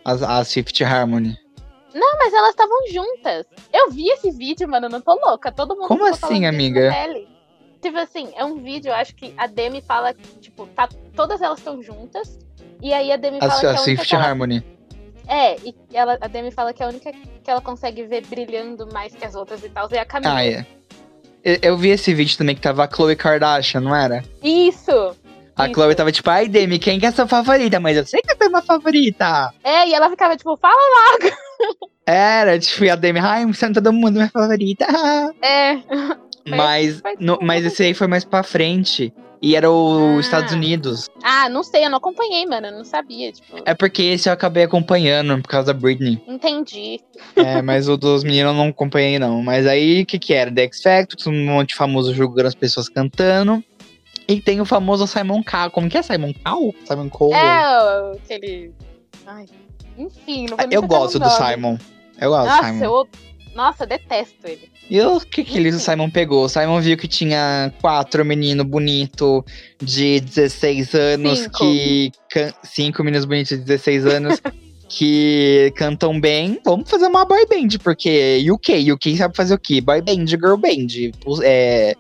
As, 0.04 0.22
as 0.22 0.52
Fifth 0.52 0.80
Harmony. 0.82 1.36
Não, 1.94 2.16
mas 2.18 2.32
elas 2.32 2.50
estavam 2.50 2.76
juntas. 2.92 3.46
Eu 3.72 3.90
vi 3.90 4.08
esse 4.08 4.30
vídeo, 4.30 4.68
mano, 4.68 4.86
eu 4.86 4.90
não 4.90 5.00
tô 5.00 5.14
louca. 5.14 5.50
Todo 5.50 5.74
mundo 5.74 5.88
Como 5.88 6.06
assim, 6.06 6.46
amiga? 6.46 6.92
tele. 6.92 7.26
Tipo 7.80 7.98
assim, 7.98 8.32
é 8.36 8.44
um 8.44 8.56
vídeo, 8.56 8.90
eu 8.90 8.94
acho 8.94 9.14
que 9.14 9.32
a 9.36 9.46
Demi 9.46 9.80
fala, 9.80 10.14
tipo, 10.40 10.66
tá, 10.68 10.88
todas 11.14 11.40
elas 11.40 11.58
estão 11.58 11.82
juntas. 11.82 12.38
E 12.82 12.92
aí 12.92 13.12
a 13.12 13.16
Demi 13.16 13.38
fala 13.38 13.52
As, 13.52 13.60
que 13.60 13.66
a 13.92 13.96
que 14.04 14.14
ela, 14.14 14.24
Harmony. 14.24 14.64
É, 15.26 15.56
e 15.60 15.74
ela, 15.92 16.18
a 16.20 16.26
Demi 16.26 16.50
fala 16.50 16.72
que 16.72 16.82
a 16.82 16.88
única 16.88 17.12
que 17.12 17.50
ela 17.50 17.60
consegue 17.60 18.02
ver 18.04 18.26
brilhando 18.26 18.88
mais 18.92 19.14
que 19.14 19.24
as 19.24 19.34
outras 19.34 19.62
e 19.62 19.68
tal 19.68 19.88
é 19.92 19.98
a 19.98 20.04
Camila. 20.04 20.34
Ah, 20.34 20.44
é. 20.44 20.66
Eu, 21.44 21.58
eu 21.62 21.76
vi 21.76 21.90
esse 21.90 22.12
vídeo 22.12 22.36
também 22.36 22.54
que 22.54 22.60
tava 22.60 22.84
a 22.84 22.88
Khloe 22.88 23.14
Kardashian, 23.14 23.80
não 23.80 23.94
era? 23.94 24.22
Isso! 24.42 25.16
A 25.54 25.64
Isso. 25.66 25.74
Chloe 25.74 25.94
tava 25.94 26.12
tipo, 26.12 26.30
ai, 26.30 26.48
Demi, 26.48 26.78
quem 26.78 26.98
que 26.98 27.06
é 27.06 27.10
sua 27.10 27.26
favorita? 27.26 27.78
Mas 27.78 27.96
eu 27.96 28.06
sei 28.06 28.20
que 28.22 28.30
é 28.30 28.46
a 28.46 28.48
minha 28.48 28.62
favorita. 28.62 29.52
É, 29.62 29.88
e 29.88 29.94
ela 29.94 30.08
ficava 30.08 30.36
tipo, 30.36 30.56
fala 30.56 30.74
Era, 32.06 32.58
tipo, 32.58 32.84
e 32.84 32.90
a 32.90 32.96
Demi, 32.96 33.18
ai, 33.18 33.52
sendo 33.52 33.74
todo 33.74 33.92
mundo 33.92 34.14
minha 34.14 34.30
favorita. 34.30 34.86
É. 35.42 35.76
mas, 36.56 37.00
foi 37.00 37.14
no- 37.20 37.38
mas 37.42 37.64
esse 37.64 37.82
aí 37.82 37.94
foi 37.94 38.06
mais 38.06 38.24
pra 38.24 38.42
frente. 38.42 39.12
E 39.40 39.54
era 39.54 39.70
os 39.70 40.16
Ah. 40.16 40.20
Estados 40.20 40.52
Unidos. 40.52 41.08
Ah, 41.22 41.48
não 41.48 41.62
sei, 41.62 41.84
eu 41.86 41.90
não 41.90 41.98
acompanhei, 41.98 42.44
mano. 42.44 42.66
Eu 42.66 42.72
não 42.78 42.84
sabia, 42.84 43.30
tipo. 43.30 43.56
É 43.64 43.72
porque 43.72 44.02
esse 44.02 44.28
eu 44.28 44.32
acabei 44.32 44.64
acompanhando 44.64 45.40
por 45.40 45.48
causa 45.48 45.72
da 45.72 45.78
Britney. 45.78 46.20
Entendi. 46.26 46.98
É, 47.36 47.62
mas 47.62 47.88
o 47.88 47.96
dos 47.96 48.24
meninos 48.24 48.50
eu 48.52 48.58
não 48.58 48.68
acompanhei, 48.70 49.16
não. 49.20 49.40
Mas 49.40 49.64
aí, 49.64 50.02
o 50.02 50.06
que 50.06 50.18
que 50.18 50.34
era? 50.34 50.50
The 50.52 50.62
X 50.64 50.82
Factor, 50.82 51.32
um 51.32 51.44
monte 51.44 51.68
de 51.68 51.74
famoso 51.76 52.12
julgando 52.12 52.48
as 52.48 52.54
pessoas 52.56 52.88
cantando. 52.88 53.62
E 54.26 54.40
tem 54.40 54.60
o 54.60 54.64
famoso 54.64 55.06
Simon 55.06 55.40
Cowell. 55.44 55.70
Como 55.70 55.88
que 55.88 55.96
é 55.96 56.02
Simon 56.02 56.32
Cowell? 56.44 56.74
Simon 56.84 57.08
Cowell? 57.08 57.36
É, 57.36 58.12
aquele. 58.24 58.72
Ai. 59.24 59.46
Enfim, 59.96 60.46
não 60.50 60.56
vou 60.56 60.66
eu 60.68 60.82
gosto 60.82 61.18
do. 61.20 61.30
Simon. 61.30 61.78
Eu 62.20 62.30
gosto 62.30 62.42
do 62.44 62.56
Nossa, 62.56 62.66
Simon. 62.72 62.84
eu. 62.84 63.08
Nossa, 63.58 63.82
eu 63.82 63.88
detesto 63.88 64.46
ele. 64.46 64.70
E 64.88 65.00
o 65.00 65.18
que 65.18 65.42
que 65.42 65.58
ele, 65.58 65.70
o. 65.70 65.80
Simon 65.80 66.08
pegou? 66.08 66.44
O 66.44 66.48
Simon 66.48 66.80
viu 66.80 66.96
que 66.96 67.08
tinha 67.08 67.74
quatro 67.80 68.24
meninos 68.24 68.64
bonitos 68.64 69.42
de 69.82 70.20
16 70.20 70.94
anos 70.94 71.38
Cinco. 71.40 71.58
que. 71.58 72.12
Cinco 72.62 73.02
meninos 73.02 73.24
bonitos 73.24 73.58
de 73.58 73.64
16 73.64 74.06
anos 74.06 74.40
que 74.88 75.72
cantam 75.74 76.20
bem. 76.20 76.60
Vamos 76.64 76.88
fazer 76.88 77.08
uma 77.08 77.24
boy 77.24 77.44
band, 77.46 77.78
porque 77.82 78.46
UK, 78.48 78.92
UK 78.92 79.16
sabe 79.16 79.34
fazer 79.36 79.54
o 79.54 79.58
quê? 79.58 79.80
Boy 79.80 80.02
band, 80.02 80.26
girl 80.26 80.54
band. 80.54 81.10
É, 81.42 81.96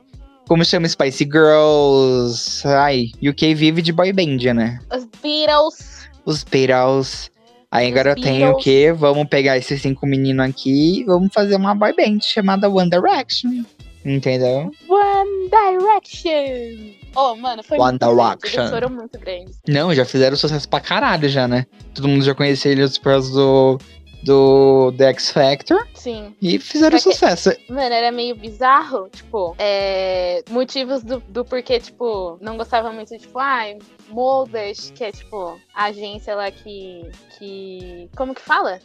como 0.46 0.64
chama 0.64 0.88
Spice 0.88 1.24
Girls? 1.24 2.62
Ai, 2.68 3.10
UK 3.20 3.56
vive 3.56 3.82
de 3.82 3.90
boy 3.90 4.12
band, 4.12 4.54
né? 4.54 4.78
Os 4.96 5.04
Beatles. 5.20 6.08
Os 6.24 6.44
Beatles. 6.44 7.32
Aí 7.70 7.88
agora 7.90 8.14
tem 8.14 8.44
o 8.44 8.46
Beatles. 8.56 8.64
quê? 8.64 8.92
Vamos 8.96 9.28
pegar 9.28 9.58
esses 9.58 9.80
cinco 9.82 10.06
meninos 10.06 10.46
aqui 10.48 11.00
e 11.00 11.04
vamos 11.04 11.32
fazer 11.32 11.56
uma 11.56 11.74
boy 11.74 11.94
band 11.94 12.18
chamada 12.22 12.68
One 12.68 12.88
Direction. 12.88 13.62
Entendeu? 14.04 14.70
One 14.88 15.50
Direction. 15.50 16.94
Oh, 17.14 17.34
mano, 17.36 17.62
foi 17.62 17.78
One 17.78 17.92
muito 17.92 18.00
grande. 18.00 18.38
Direction. 18.38 18.60
Eles 18.60 18.70
foram 18.70 18.90
muito 18.90 19.18
grandes. 19.18 19.60
Não, 19.68 19.94
já 19.94 20.04
fizeram 20.04 20.36
sucesso 20.36 20.68
pra 20.68 20.80
caralho 20.80 21.28
já, 21.28 21.46
né? 21.46 21.66
Todo 21.94 22.08
mundo 22.08 22.24
já 22.24 22.34
conhecia 22.34 22.72
eles 22.72 22.96
por 22.96 23.12
causa 23.12 23.32
do 23.32 23.78
do 24.22 24.92
The 24.96 25.08
X 25.10 25.30
Factor 25.30 25.86
Sim. 25.94 26.34
e 26.42 26.58
fizeram 26.58 26.98
Só 26.98 27.08
que- 27.10 27.14
sucesso. 27.14 27.50
Mano, 27.68 27.80
era 27.94 28.10
meio 28.10 28.34
bizarro, 28.34 29.08
tipo, 29.10 29.54
é, 29.58 30.42
motivos 30.50 31.02
do, 31.02 31.20
do 31.28 31.44
porquê, 31.44 31.78
tipo, 31.80 32.38
não 32.40 32.56
gostava 32.56 32.90
muito, 32.92 33.16
tipo, 33.18 33.38
ai, 33.38 33.78
Moldas, 34.08 34.90
que 34.94 35.04
é, 35.04 35.12
tipo, 35.12 35.58
a 35.74 35.84
agência 35.84 36.34
lá 36.34 36.50
que, 36.50 37.08
que, 37.38 38.08
como 38.16 38.34
que 38.34 38.40
fala? 38.42 38.80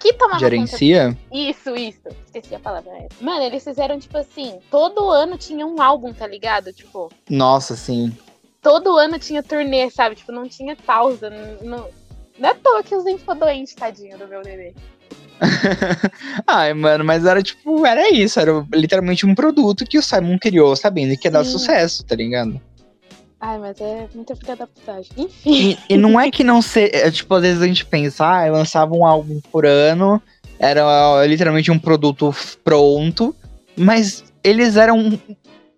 Que 0.00 0.12
tomava 0.14 0.40
conta 0.40 0.50
Gerencia? 0.50 1.16
Isso, 1.32 1.70
isso. 1.76 2.08
Esqueci 2.26 2.54
a 2.54 2.58
palavra. 2.58 2.90
é. 2.92 3.08
Mano, 3.20 3.44
eles 3.44 3.62
fizeram, 3.62 3.98
tipo 4.00 4.18
assim, 4.18 4.58
todo 4.68 5.08
ano 5.10 5.38
tinha 5.38 5.64
um 5.64 5.80
álbum, 5.80 6.12
tá 6.12 6.26
ligado? 6.26 6.72
Tipo, 6.72 7.08
Nossa, 7.30 7.76
sim. 7.76 8.12
todo 8.60 8.96
ano 8.98 9.16
tinha 9.20 9.44
turnê, 9.44 9.88
sabe? 9.90 10.16
Tipo, 10.16 10.32
não 10.32 10.48
tinha 10.48 10.74
pausa. 10.74 11.30
Não, 11.62 11.86
não, 12.38 12.48
é 12.48 12.54
toa 12.54 12.82
que 12.82 12.94
o 12.94 13.00
Zen 13.00 13.18
ficou 13.18 13.34
doente, 13.34 13.76
tadinho 13.76 14.18
do 14.18 14.26
meu 14.26 14.42
bebê. 14.42 14.74
Ai, 16.46 16.72
mano, 16.72 17.04
mas 17.04 17.24
era 17.26 17.42
tipo, 17.42 17.84
era 17.84 18.10
isso, 18.10 18.38
era 18.38 18.64
literalmente 18.72 19.26
um 19.26 19.34
produto 19.34 19.84
que 19.84 19.98
o 19.98 20.02
Simon 20.02 20.38
criou, 20.38 20.74
sabendo 20.76 21.16
que 21.16 21.26
ia 21.26 21.32
dar 21.32 21.44
Sim. 21.44 21.50
sucesso, 21.52 22.04
tá 22.04 22.14
ligado? 22.14 22.60
Ai, 23.40 23.58
mas 23.58 23.80
é 23.80 24.08
muita 24.14 24.36
filha 24.36 24.54
da 24.54 24.66
putagem. 24.68 25.10
Enfim. 25.16 25.76
E, 25.88 25.94
e 25.94 25.96
não 25.96 26.18
é 26.18 26.30
que 26.32 26.44
não 26.44 26.62
ser. 26.62 26.94
é, 26.94 27.10
tipo, 27.10 27.34
às 27.34 27.42
vezes 27.42 27.60
a 27.60 27.66
gente 27.66 27.84
pensa, 27.84 28.24
ah, 28.24 28.48
lançava 28.50 28.94
um 28.94 29.04
álbum 29.04 29.40
por 29.50 29.66
ano, 29.66 30.22
era 30.58 31.26
literalmente 31.26 31.70
um 31.70 31.78
produto 31.78 32.32
pronto, 32.62 33.34
mas 33.76 34.24
eles 34.44 34.76
eram 34.76 34.96
um, 34.96 35.18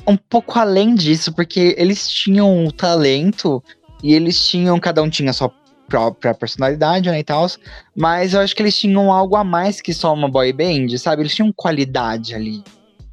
um 0.06 0.16
pouco 0.16 0.58
além 0.58 0.94
disso, 0.94 1.32
porque 1.32 1.75
eles 1.78 2.06
tinham 2.06 2.66
o 2.66 2.70
talento 2.70 3.64
e 4.02 4.12
eles 4.12 4.46
tinham, 4.46 4.78
cada 4.78 5.02
um 5.02 5.08
tinha 5.08 5.30
a 5.30 5.32
sua 5.32 5.49
própria 5.94 6.34
personalidade, 6.34 7.08
né, 7.08 7.20
e 7.20 7.22
tal, 7.22 7.46
mas 7.94 8.34
eu 8.34 8.40
acho 8.40 8.54
que 8.56 8.60
eles 8.60 8.76
tinham 8.76 9.12
algo 9.12 9.36
a 9.36 9.44
mais 9.44 9.80
que 9.80 9.94
só 9.94 10.12
uma 10.12 10.28
boy 10.28 10.52
band, 10.52 10.88
sabe? 10.98 11.22
Eles 11.22 11.36
tinham 11.36 11.52
qualidade 11.52 12.34
ali. 12.34 12.64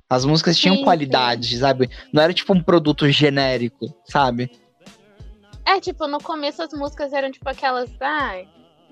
As 0.09 0.25
músicas 0.25 0.57
tinham 0.57 0.77
Sim, 0.77 0.83
qualidade, 0.83 1.59
sabe? 1.59 1.91
Não 2.11 2.23
era 2.23 2.33
tipo 2.33 2.51
um 2.53 2.61
produto 2.61 3.07
genérico, 3.07 3.85
sabe? 4.05 4.49
É, 5.63 5.79
tipo, 5.79 6.07
no 6.07 6.17
começo 6.17 6.63
as 6.63 6.73
músicas 6.73 7.13
eram, 7.13 7.31
tipo, 7.31 7.47
aquelas, 7.47 7.91
ai, 8.01 8.47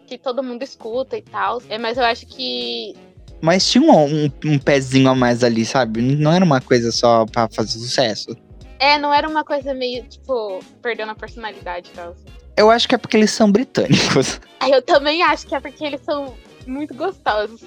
que 0.06 0.20
todo 0.20 0.44
mundo 0.44 0.62
escuta 0.62 1.18
e 1.18 1.24
tal. 1.24 1.60
É, 1.68 1.80
mas 1.80 1.98
eu 1.98 2.06
acho 2.06 2.28
que. 2.28 2.94
Mas 3.42 3.68
tinha 3.68 3.84
um, 3.84 4.26
um, 4.26 4.32
um 4.46 4.60
pezinho 4.60 5.10
a 5.10 5.16
mais 5.16 5.44
ali, 5.44 5.66
sabe? 5.66 6.00
Não 6.00 6.32
era 6.32 6.46
uma 6.46 6.62
coisa 6.62 6.92
só 6.92 7.26
pra 7.26 7.50
fazer 7.50 7.80
sucesso. 7.80 8.38
É, 8.78 9.00
não 9.00 9.12
era 9.12 9.28
uma 9.28 9.44
coisa 9.44 9.74
meio, 9.74 10.04
tipo, 10.04 10.60
perdendo 10.80 11.12
a 11.12 11.16
personalidade 11.16 11.90
e 11.92 11.96
tal. 11.96 12.16
Eu 12.60 12.70
acho 12.70 12.90
que 12.90 12.94
é 12.94 12.98
porque 12.98 13.16
eles 13.16 13.32
são 13.32 13.50
britânicos. 13.50 14.42
Aí 14.60 14.70
eu 14.76 14.82
também 14.82 15.24
acho 15.24 15.48
que 15.48 15.56
é 15.56 15.62
porque 15.62 15.86
eles 15.86 16.02
são 16.04 16.36
muito 16.68 16.94
gostosos. 16.94 17.62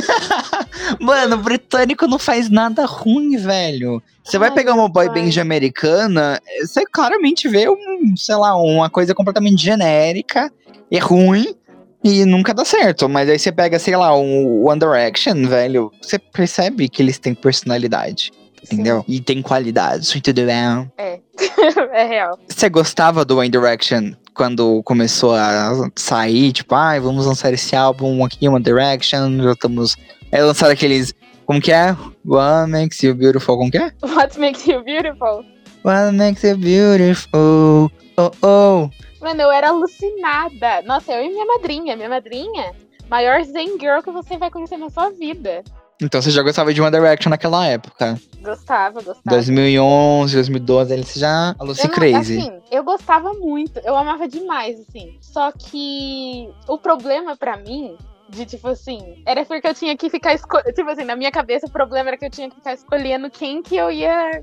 Mano, 0.98 1.36
britânico 1.36 2.06
não 2.06 2.18
faz 2.18 2.48
nada 2.48 2.86
ruim, 2.86 3.36
velho. 3.36 4.02
Você 4.24 4.38
vai 4.38 4.48
Ai, 4.48 4.54
pegar 4.54 4.72
uma 4.72 4.88
boy 4.88 5.10
band 5.10 5.38
americana, 5.38 6.40
você 6.58 6.86
claramente 6.86 7.48
vê 7.48 7.68
um, 7.68 8.16
sei 8.16 8.36
lá, 8.36 8.56
uma 8.56 8.88
coisa 8.88 9.14
completamente 9.14 9.62
genérica 9.62 10.50
e 10.90 10.98
ruim 10.98 11.54
e 12.02 12.24
nunca 12.24 12.54
dá 12.54 12.64
certo. 12.64 13.10
Mas 13.10 13.28
aí 13.28 13.38
você 13.38 13.52
pega, 13.52 13.78
sei 13.78 13.94
lá, 13.94 14.16
um 14.16 14.66
One 14.66 14.80
Direction, 14.80 15.46
velho, 15.46 15.92
você 16.00 16.18
percebe 16.18 16.88
que 16.88 17.02
eles 17.02 17.18
têm 17.18 17.34
personalidade, 17.34 18.32
entendeu? 18.62 19.04
E 19.08 19.20
tem 19.20 19.42
qualidade, 19.42 20.16
entendeu? 20.16 20.48
É. 20.96 21.20
é 21.92 22.06
real. 22.06 22.38
Você 22.48 22.68
gostava 22.68 23.24
do 23.24 23.38
One 23.38 23.48
Direction 23.48 24.12
quando 24.34 24.82
começou 24.84 25.34
a 25.34 25.90
sair? 25.96 26.52
Tipo, 26.52 26.74
ai, 26.74 27.00
vamos 27.00 27.26
lançar 27.26 27.52
esse 27.52 27.74
álbum 27.74 28.24
aqui, 28.24 28.48
One 28.48 28.62
Direction, 28.62 29.42
já 29.42 29.52
estamos. 29.52 29.96
É 30.30 30.42
lançar 30.42 30.70
aqueles. 30.70 31.14
Como 31.46 31.60
que 31.60 31.72
é? 31.72 31.96
One 32.26 32.70
Makes 32.70 33.02
You 33.02 33.14
Beautiful, 33.14 33.56
como 33.56 33.70
que 33.70 33.78
é? 33.78 33.92
What 34.02 34.38
makes 34.38 34.66
you 34.66 34.84
beautiful? 34.84 35.44
One 35.84 36.12
Makes 36.18 36.42
You 36.44 36.56
Beautiful. 36.58 37.90
Oh, 38.16 38.30
oh. 38.42 38.90
Mano, 39.20 39.42
eu 39.42 39.50
era 39.50 39.68
alucinada. 39.70 40.82
Nossa, 40.84 41.12
eu 41.12 41.24
e 41.24 41.28
minha 41.30 41.46
madrinha. 41.46 41.96
Minha 41.96 42.08
madrinha, 42.08 42.72
maior 43.08 43.42
Zen 43.44 43.78
Girl 43.78 44.02
que 44.02 44.10
você 44.10 44.36
vai 44.36 44.50
conhecer 44.50 44.76
na 44.76 44.90
sua 44.90 45.10
vida. 45.10 45.62
Então 46.00 46.22
você 46.22 46.30
já 46.30 46.42
gostava 46.42 46.72
de 46.72 46.80
One 46.80 46.90
Direction 46.92 47.28
naquela 47.30 47.66
época. 47.66 48.16
Gostava, 48.40 49.02
gostava. 49.02 49.20
2011, 49.36 50.34
2012, 50.34 50.92
ele 50.94 51.04
você 51.04 51.18
já 51.18 51.56
Eu 51.58 51.66
Lucy 51.66 51.82
não- 51.88 51.90
Crazy. 51.94 52.38
Assim, 52.38 52.52
eu 52.70 52.84
gostava 52.84 53.32
muito, 53.34 53.80
eu 53.84 53.96
amava 53.96 54.28
demais, 54.28 54.78
assim. 54.80 55.16
Só 55.20 55.50
que 55.50 56.48
o 56.68 56.78
problema 56.78 57.36
pra 57.36 57.56
mim, 57.56 57.96
de 58.28 58.46
tipo 58.46 58.68
assim, 58.68 59.20
era 59.26 59.44
porque 59.44 59.66
eu 59.66 59.74
tinha 59.74 59.96
que 59.96 60.08
ficar 60.08 60.34
escolhendo. 60.34 60.72
Tipo 60.72 60.88
assim, 60.90 61.04
na 61.04 61.16
minha 61.16 61.32
cabeça 61.32 61.66
o 61.66 61.70
problema 61.70 62.10
era 62.10 62.16
que 62.16 62.26
eu 62.26 62.30
tinha 62.30 62.48
que 62.48 62.54
ficar 62.56 62.74
escolhendo 62.74 63.28
quem 63.28 63.60
que 63.60 63.76
eu 63.76 63.90
ia 63.90 64.42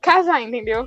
casar, 0.00 0.42
entendeu? 0.42 0.86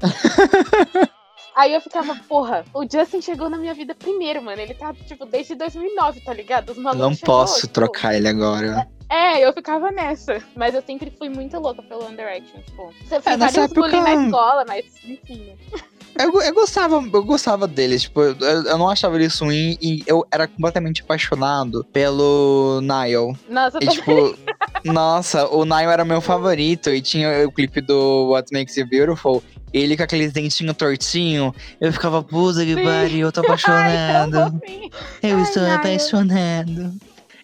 Aí 1.56 1.72
eu 1.72 1.80
ficava, 1.80 2.14
porra, 2.28 2.66
o 2.74 2.82
Justin 2.82 3.22
chegou 3.22 3.48
na 3.48 3.56
minha 3.56 3.72
vida 3.72 3.94
primeiro, 3.94 4.42
mano. 4.42 4.60
Ele 4.60 4.74
tá, 4.74 4.92
tipo, 5.06 5.24
desde 5.24 5.54
2009, 5.54 6.20
tá 6.20 6.34
ligado? 6.34 6.68
Os 6.70 6.76
malucos 6.76 7.00
não 7.00 7.14
chegou, 7.14 7.34
posso 7.34 7.60
tipo, 7.62 7.72
trocar 7.72 8.14
ele 8.14 8.28
agora. 8.28 8.86
É, 9.08 9.40
eu 9.40 9.52
ficava 9.54 9.90
nessa. 9.90 10.42
Mas 10.54 10.74
eu 10.74 10.82
sempre 10.82 11.10
fui 11.16 11.30
muito 11.30 11.58
louca 11.58 11.82
pelo 11.82 12.04
One 12.04 12.14
Direction, 12.16 12.60
tipo. 12.60 12.92
Você 13.08 13.14
É, 13.24 13.36
nessa 13.38 13.62
época- 13.62 13.88
na 14.02 14.26
escola, 14.26 14.64
mas 14.68 14.84
enfim. 15.04 15.44
né? 15.46 15.54
Eu, 16.18 16.32
eu 16.40 16.54
gostava, 16.54 16.96
eu 16.96 17.22
gostava 17.24 17.68
deles, 17.68 18.04
tipo, 18.04 18.22
eu, 18.22 18.34
eu 18.40 18.78
não 18.78 18.88
achava 18.88 19.16
eles 19.16 19.38
ruim 19.38 19.76
e 19.82 20.02
eu 20.06 20.26
era 20.32 20.48
completamente 20.48 21.02
apaixonado 21.02 21.84
pelo 21.92 22.80
Nile. 22.80 23.36
Nossa, 23.50 23.76
eu 23.76 23.82
E 23.82 23.88
tipo, 23.88 24.34
nossa, 24.82 25.46
o 25.48 25.66
Nile 25.66 25.92
era 25.92 26.06
meu 26.06 26.22
favorito 26.22 26.88
e 26.88 27.02
tinha 27.02 27.46
o 27.46 27.52
clipe 27.52 27.82
do 27.82 28.30
What 28.30 28.50
Makes 28.50 28.78
You 28.78 28.88
Beautiful. 28.88 29.42
Ele 29.72 29.96
com 29.96 30.02
aqueles 30.02 30.32
dentinhos 30.32 30.76
tortinho, 30.76 31.54
eu 31.80 31.92
ficava, 31.92 32.22
puta 32.22 32.64
que 32.64 32.74
pariu, 32.82 33.26
eu 33.26 33.32
tô 33.32 33.40
Ai, 33.46 33.46
apaixonado. 33.46 34.58
fofinho. 34.60 34.90
eu 35.22 35.36
Ai, 35.36 35.42
estou 35.42 35.62
Nile. 35.62 35.74
apaixonado. 35.74 36.94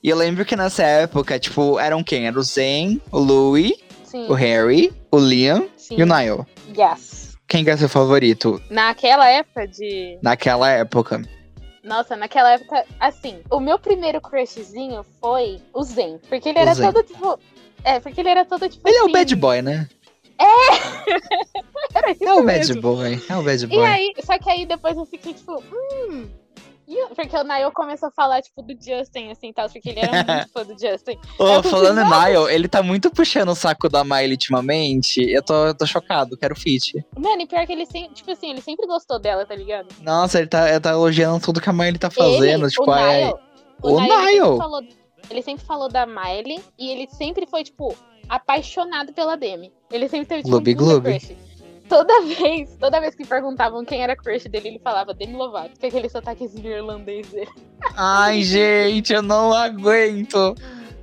E 0.03 0.09
eu 0.09 0.17
lembro 0.17 0.45
que 0.45 0.57
nessa 0.57 0.83
época, 0.83 1.39
tipo, 1.39 1.79
eram 1.79 2.03
quem? 2.03 2.27
Era 2.27 2.39
o 2.39 2.43
Zayn, 2.43 3.01
o 3.11 3.19
Louis, 3.19 3.73
Sim, 4.05 4.27
o 4.29 4.35
Harry, 4.35 4.93
o 5.11 5.19
Liam 5.19 5.69
sim. 5.77 5.97
e 5.99 6.03
o 6.03 6.07
Nile. 6.07 6.45
Yes. 6.77 7.37
Quem 7.47 7.63
que 7.65 7.71
é 7.71 7.77
seu 7.77 7.89
favorito 7.89 8.61
Naquela 8.71 9.29
época 9.29 9.69
de. 9.69 10.19
naquela 10.23 10.71
época? 10.71 11.23
Nossa, 11.85 12.17
naquela 12.17 12.53
época, 12.53 12.85
assim, 12.99 13.41
o 13.51 13.61
meu 13.61 13.79
primeiro 13.79 14.21
crushzinho 14.21 15.05
foi 15.21 15.61
o 15.75 15.83
Zen. 15.83 16.19
Porque 16.29 16.49
ele 16.49 16.59
O 16.59 16.63
era 16.63 16.75
Zen. 16.75 16.91
todo 16.93 17.03
tipo. 17.05 17.39
É, 17.85 18.01
porque 18.01 18.21
ele 18.21 18.29
era 18.31 18.45
todo 18.45 18.69
tipo. 18.69 18.89
Ele 18.89 18.97
é 18.97 19.03
o 19.03 19.05
assim, 19.05 19.13
bad 19.13 19.37
boy, 19.37 19.61
né? 19.63 19.89
Era 21.95 22.11
isso 22.13 22.25
É 22.25 22.35
o 22.35 22.45
bad 22.45 22.81
boy, 22.81 23.23
é 23.29 23.37
o 23.37 23.43
bad 23.43 23.65
E 23.65 23.67
boy. 23.67 23.85
aí, 23.85 24.13
só 24.25 24.39
que 24.39 24.51
aí 24.51 24.65
depois 24.67 24.97
eu 24.97 25.05
fiquei 25.05 25.35
tipo, 25.35 25.63
hum. 25.63 26.29
e 26.89 27.03
o- 27.05 27.09
Porque 27.15 27.37
o 27.37 27.45
Niall 27.45 27.71
começou 27.73 28.09
a 28.09 28.13
falar, 28.13 28.41
tipo, 28.43 28.63
do 28.63 28.73
Justin, 28.73 29.31
assim, 29.31 29.53
tal, 29.53 29.69
porque 29.69 29.91
ele 29.91 30.01
era 30.01 30.25
muito 30.25 30.53
fã 30.53 30.65
do 30.65 30.73
Justin. 30.73 31.19
Ô, 31.39 31.63
falando 31.63 32.01
em 32.01 32.05
Nile, 32.05 32.53
ele 32.55 32.69
tá 32.69 32.83
muito 32.83 33.11
puxando 33.11 33.51
o 33.51 33.55
saco 33.55 33.89
da 33.89 34.03
Miley 34.05 34.33
ultimamente. 34.33 35.21
Eu 35.23 35.43
tô, 35.43 35.67
eu 35.67 35.75
tô 35.77 35.87
chocado, 35.87 36.37
quero 36.37 36.55
feat. 36.59 37.05
Mano, 37.17 37.43
e 37.43 37.47
pior 37.47 37.67
que 37.67 37.73
ele 37.73 37.87
sempre, 37.87 38.15
tipo 38.15 38.31
assim, 38.31 38.51
ele 38.51 38.61
sempre 38.63 38.87
gostou 38.87 39.19
dela, 39.19 39.45
tá 39.47 39.55
ligado? 39.55 39.89
Nossa, 40.01 40.39
ele 40.39 40.49
tá, 40.49 40.69
ele 40.71 40.81
tá 40.81 40.91
elogiando 40.91 41.41
tudo 41.41 41.61
que 41.61 41.69
a 41.69 41.73
Miley 41.73 41.99
tá 41.99 42.11
fazendo. 42.11 42.45
ele, 42.65 42.69
tipo, 42.71 42.91
o 42.91 42.95
é- 42.95 43.19
Niall, 43.25 43.41
o 43.83 44.01
Niall, 44.01 44.23
ele 44.23 44.33
Niall. 44.33 44.47
sempre 44.49 44.59
falou- 44.59 44.83
Ele 45.31 45.41
sempre 45.43 45.65
falou 45.65 45.89
da 45.89 46.05
Miley 46.05 46.61
e 46.79 46.91
ele 46.91 47.09
sempre 47.11 47.47
foi, 47.47 47.63
tipo, 47.63 47.95
apaixonado 48.29 49.13
pela 49.13 49.37
Demi. 49.37 49.73
Ele 49.91 50.09
sempre 50.09 50.27
teve, 50.27 50.43
tipo, 50.43 50.51
Gloob, 50.51 50.73
um 50.73 50.77
gloob. 50.77 51.03
crush. 51.19 51.37
Toda 51.89 52.23
vez, 52.25 52.77
toda 52.79 53.01
vez 53.01 53.15
que 53.15 53.25
perguntavam 53.27 53.85
quem 53.85 54.03
era 54.03 54.17
crush 54.17 54.49
dele, 54.49 54.69
ele 54.69 54.79
falava 54.79 55.13
Demi 55.13 55.35
Lovato, 55.35 55.79
com 55.79 55.87
aquele 55.87 56.09
sotaquezinho 56.09 56.71
irlandês 56.71 57.29
dele. 57.29 57.51
Ai, 57.97 58.43
gente, 58.43 59.13
eu 59.13 59.23
não 59.23 59.53
aguento. 59.53 60.55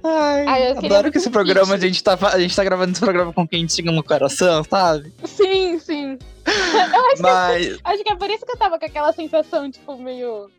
Ai, 0.01 0.45
Ai, 0.47 0.71
adoro 0.71 1.11
que 1.11 1.17
esse 1.17 1.29
programa, 1.29 1.75
a 1.75 1.77
gente, 1.77 2.01
tá, 2.01 2.17
a 2.31 2.39
gente 2.39 2.55
tá 2.55 2.63
gravando 2.63 2.93
esse 2.93 3.01
programa 3.01 3.33
com 3.33 3.45
quentinho 3.45 3.91
no 3.91 4.01
coração, 4.01 4.63
sabe? 4.63 5.13
Sim, 5.25 5.77
sim. 5.77 6.17
Eu 6.47 7.05
acho, 7.11 7.21
Mas 7.21 7.67
que, 7.67 7.79
acho 7.83 8.03
que 8.03 8.11
é 8.13 8.15
por 8.15 8.29
isso 8.29 8.45
que 8.45 8.51
eu 8.53 8.57
tava 8.57 8.79
com 8.79 8.85
aquela 8.85 9.11
sensação, 9.11 9.69
tipo, 9.69 9.95
meio. 9.97 10.49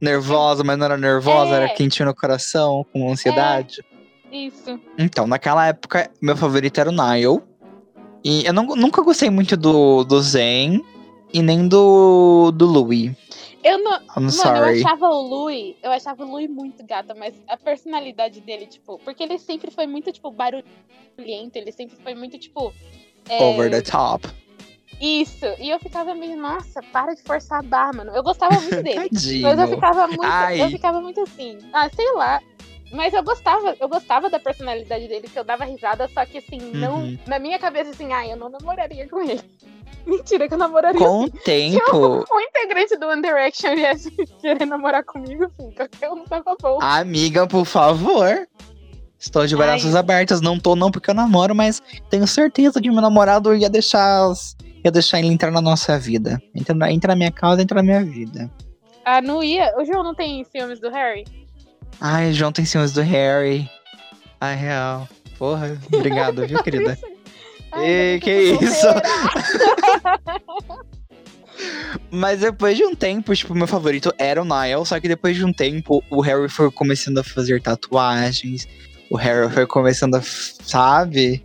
nervosa, 0.00 0.62
mas 0.64 0.76
não 0.76 0.84
era 0.84 0.96
nervosa, 0.98 1.52
É. 1.52 1.54
era 1.54 1.68
quentinho 1.70 2.06
no 2.06 2.14
coração, 2.14 2.84
com 2.92 3.10
ansiedade. 3.10 3.82
Isso. 4.32 4.80
Então, 4.98 5.26
naquela 5.26 5.66
época, 5.68 6.10
meu 6.20 6.36
favorito 6.36 6.80
era 6.80 6.88
o 6.88 6.92
Nile. 6.92 7.40
E 8.24 8.44
eu 8.46 8.52
não- 8.52 8.64
nunca 8.76 9.02
gostei 9.02 9.28
muito 9.30 9.56
do, 9.56 10.04
do 10.04 10.20
Zen 10.22 10.82
e 11.32 11.42
nem 11.42 11.68
do, 11.68 12.50
do 12.52 12.66
Louis. 12.66 13.12
Eu 13.64 13.78
não. 13.82 13.92
I'm 13.96 14.02
Mano, 14.16 14.26
eu 14.26 14.32
sorry. 14.32 14.84
achava 14.84 15.06
o 15.08 15.22
Louis, 15.22 15.76
eu 15.82 15.90
achava 15.92 16.24
o 16.24 16.28
Louis 16.30 16.48
muito 16.50 16.84
gata, 16.84 17.14
mas 17.14 17.34
a 17.48 17.56
personalidade 17.56 18.40
dele, 18.40 18.66
tipo, 18.66 18.98
porque 19.04 19.22
ele 19.22 19.38
sempre 19.38 19.70
foi 19.70 19.86
muito, 19.86 20.10
tipo, 20.12 20.30
barulhento, 20.32 21.56
ele 21.56 21.70
sempre 21.72 21.96
foi 22.02 22.14
muito, 22.14 22.38
tipo. 22.38 22.72
é, 23.28 23.42
Over 23.44 23.70
the 23.70 23.82
top. 23.82 24.26
Isso. 25.00 25.46
E 25.58 25.68
eu 25.68 25.80
ficava 25.80 26.14
meio, 26.14 26.36
nossa, 26.36 26.80
para 26.92 27.14
de 27.14 27.22
forçar 27.22 27.58
a 27.58 27.62
barra, 27.62 27.92
mano. 27.92 28.12
Eu 28.14 28.22
gostava 28.22 28.60
muito 28.60 28.82
dele. 28.82 29.08
Mas 29.42 29.58
eu 29.58 29.68
ficava 29.68 30.06
muito. 30.06 30.22
Ai. 30.24 30.60
Eu 30.62 30.70
ficava 30.70 31.00
muito 31.00 31.20
assim. 31.20 31.58
Ah, 31.72 31.88
sei 31.94 32.12
lá. 32.12 32.40
Mas 32.92 33.14
eu 33.14 33.22
gostava, 33.22 33.74
eu 33.80 33.88
gostava 33.88 34.28
da 34.28 34.38
personalidade 34.38 35.08
dele, 35.08 35.28
que 35.28 35.38
eu 35.38 35.44
dava 35.44 35.64
risada, 35.64 36.08
só 36.12 36.24
que 36.26 36.38
assim, 36.38 36.58
não. 36.74 36.96
Uhum. 37.04 37.18
Na 37.26 37.38
minha 37.38 37.58
cabeça, 37.58 37.90
assim, 37.90 38.12
ai, 38.12 38.30
eu 38.32 38.36
não 38.36 38.50
namoraria 38.50 39.08
com 39.08 39.20
ele. 39.22 39.40
Mentira, 40.06 40.48
que 40.48 40.54
eu 40.54 40.58
namoraria 40.58 40.98
Com 40.98 41.24
o 41.24 41.30
tempo, 41.30 42.24
um 42.30 42.40
integrante 42.40 42.96
do 42.98 43.06
One 43.06 43.22
Direction 43.22 43.74
viesse 43.76 44.10
querer 44.40 44.66
namorar 44.66 45.04
comigo, 45.04 45.44
assim, 45.44 45.70
qualquer 45.70 46.10
um 46.10 46.24
tava 46.24 46.56
bom. 46.60 46.78
amiga, 46.82 47.46
por 47.46 47.64
favor. 47.64 48.46
Estou 49.18 49.46
de 49.46 49.56
braços 49.56 49.94
abertos. 49.94 50.40
Não 50.40 50.58
tô, 50.58 50.74
não, 50.74 50.90
porque 50.90 51.08
eu 51.08 51.14
namoro, 51.14 51.54
mas 51.54 51.80
tenho 52.10 52.26
certeza 52.26 52.80
que 52.80 52.90
meu 52.90 53.00
namorado 53.00 53.54
ia 53.54 53.70
deixar. 53.70 54.26
as- 54.28 54.56
Ia 54.84 54.90
deixar 54.90 55.20
ele 55.20 55.28
entrar 55.28 55.52
na 55.52 55.60
nossa 55.60 55.96
vida. 55.96 56.42
Entra 56.52 56.74
na, 56.74 56.90
entra 56.90 57.12
na 57.12 57.16
minha 57.16 57.30
casa, 57.30 57.62
entra 57.62 57.76
na 57.76 57.82
minha 57.84 58.04
vida. 58.04 58.50
Ah, 59.04 59.20
não 59.22 59.40
ia. 59.40 59.72
O 59.78 59.84
João 59.84 60.02
não 60.02 60.12
tem 60.12 60.44
filmes 60.44 60.80
do 60.80 60.90
Harry? 60.90 61.22
Ai, 62.00 62.32
João 62.32 62.52
tem 62.52 62.64
ciúmes 62.64 62.92
do 62.92 63.02
Harry. 63.02 63.68
Ai, 64.40 64.56
real. 64.56 65.08
Porra, 65.38 65.78
obrigado, 65.92 66.46
viu, 66.46 66.62
querida? 66.62 66.98
Ai, 67.72 68.18
tô 68.18 68.24
que 68.24 68.58
isso? 68.64 68.86
Mas 72.10 72.40
depois 72.40 72.76
de 72.76 72.84
um 72.84 72.94
tempo, 72.94 73.34
tipo, 73.34 73.54
meu 73.54 73.66
favorito 73.66 74.12
era 74.18 74.42
o 74.42 74.44
Niall, 74.44 74.84
só 74.84 75.00
que 75.00 75.08
depois 75.08 75.36
de 75.36 75.44
um 75.44 75.52
tempo, 75.52 76.02
o 76.10 76.20
Harry 76.20 76.48
foi 76.48 76.70
começando 76.70 77.18
a 77.18 77.24
fazer 77.24 77.62
tatuagens, 77.62 78.68
o 79.10 79.16
Harry 79.16 79.50
foi 79.50 79.66
começando 79.66 80.16
a, 80.16 80.22
sabe? 80.22 81.42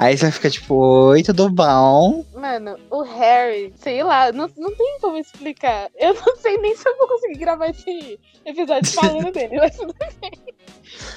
Aí 0.00 0.16
você 0.16 0.32
fica 0.32 0.48
tipo, 0.48 0.74
oi, 0.76 1.22
tudo 1.22 1.50
bom? 1.50 2.24
Mano, 2.34 2.74
o 2.90 3.02
Harry, 3.02 3.70
sei 3.76 4.02
lá, 4.02 4.32
não, 4.32 4.50
não 4.56 4.74
tem 4.74 4.98
como 4.98 5.18
explicar. 5.18 5.90
Eu 5.94 6.14
não 6.14 6.36
sei 6.36 6.56
nem 6.56 6.74
se 6.74 6.88
eu 6.88 6.96
vou 6.96 7.06
conseguir 7.06 7.38
gravar 7.38 7.68
esse 7.68 8.18
episódio 8.46 8.90
falando 8.92 9.30
dele, 9.34 9.58
mas 9.58 9.76
tudo 9.76 9.94
bem. 9.98 10.32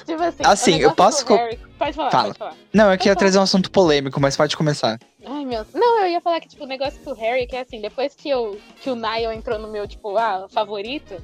Tipo 0.04 0.22
assim, 0.22 0.42
o 0.42 0.46
Assim, 0.46 0.78
eu 0.80 0.94
posso 0.94 1.24
do 1.24 1.28
co- 1.28 1.34
Harry... 1.36 1.58
Pode 1.78 1.92
falar, 1.94 2.10
Fala. 2.10 2.24
pode 2.26 2.38
falar. 2.38 2.54
Não, 2.74 2.92
eu 2.92 2.98
queria 2.98 3.16
trazer 3.16 3.38
um 3.38 3.42
assunto 3.42 3.70
polêmico, 3.70 4.20
mas 4.20 4.36
pode 4.36 4.54
começar. 4.54 4.98
Ai, 5.24 5.46
meu. 5.46 5.64
Não, 5.72 6.00
eu 6.00 6.06
ia 6.08 6.20
falar 6.20 6.38
que, 6.40 6.48
tipo, 6.48 6.64
o 6.64 6.66
negócio 6.68 7.00
com 7.02 7.12
o 7.12 7.14
Harry, 7.14 7.46
que 7.46 7.56
é 7.56 7.60
assim, 7.62 7.80
depois 7.80 8.14
que, 8.14 8.28
eu, 8.28 8.60
que 8.82 8.90
o 8.90 8.94
Niall 8.94 9.32
entrou 9.32 9.58
no 9.58 9.68
meu, 9.72 9.88
tipo, 9.88 10.14
ah, 10.18 10.46
favorito, 10.50 11.16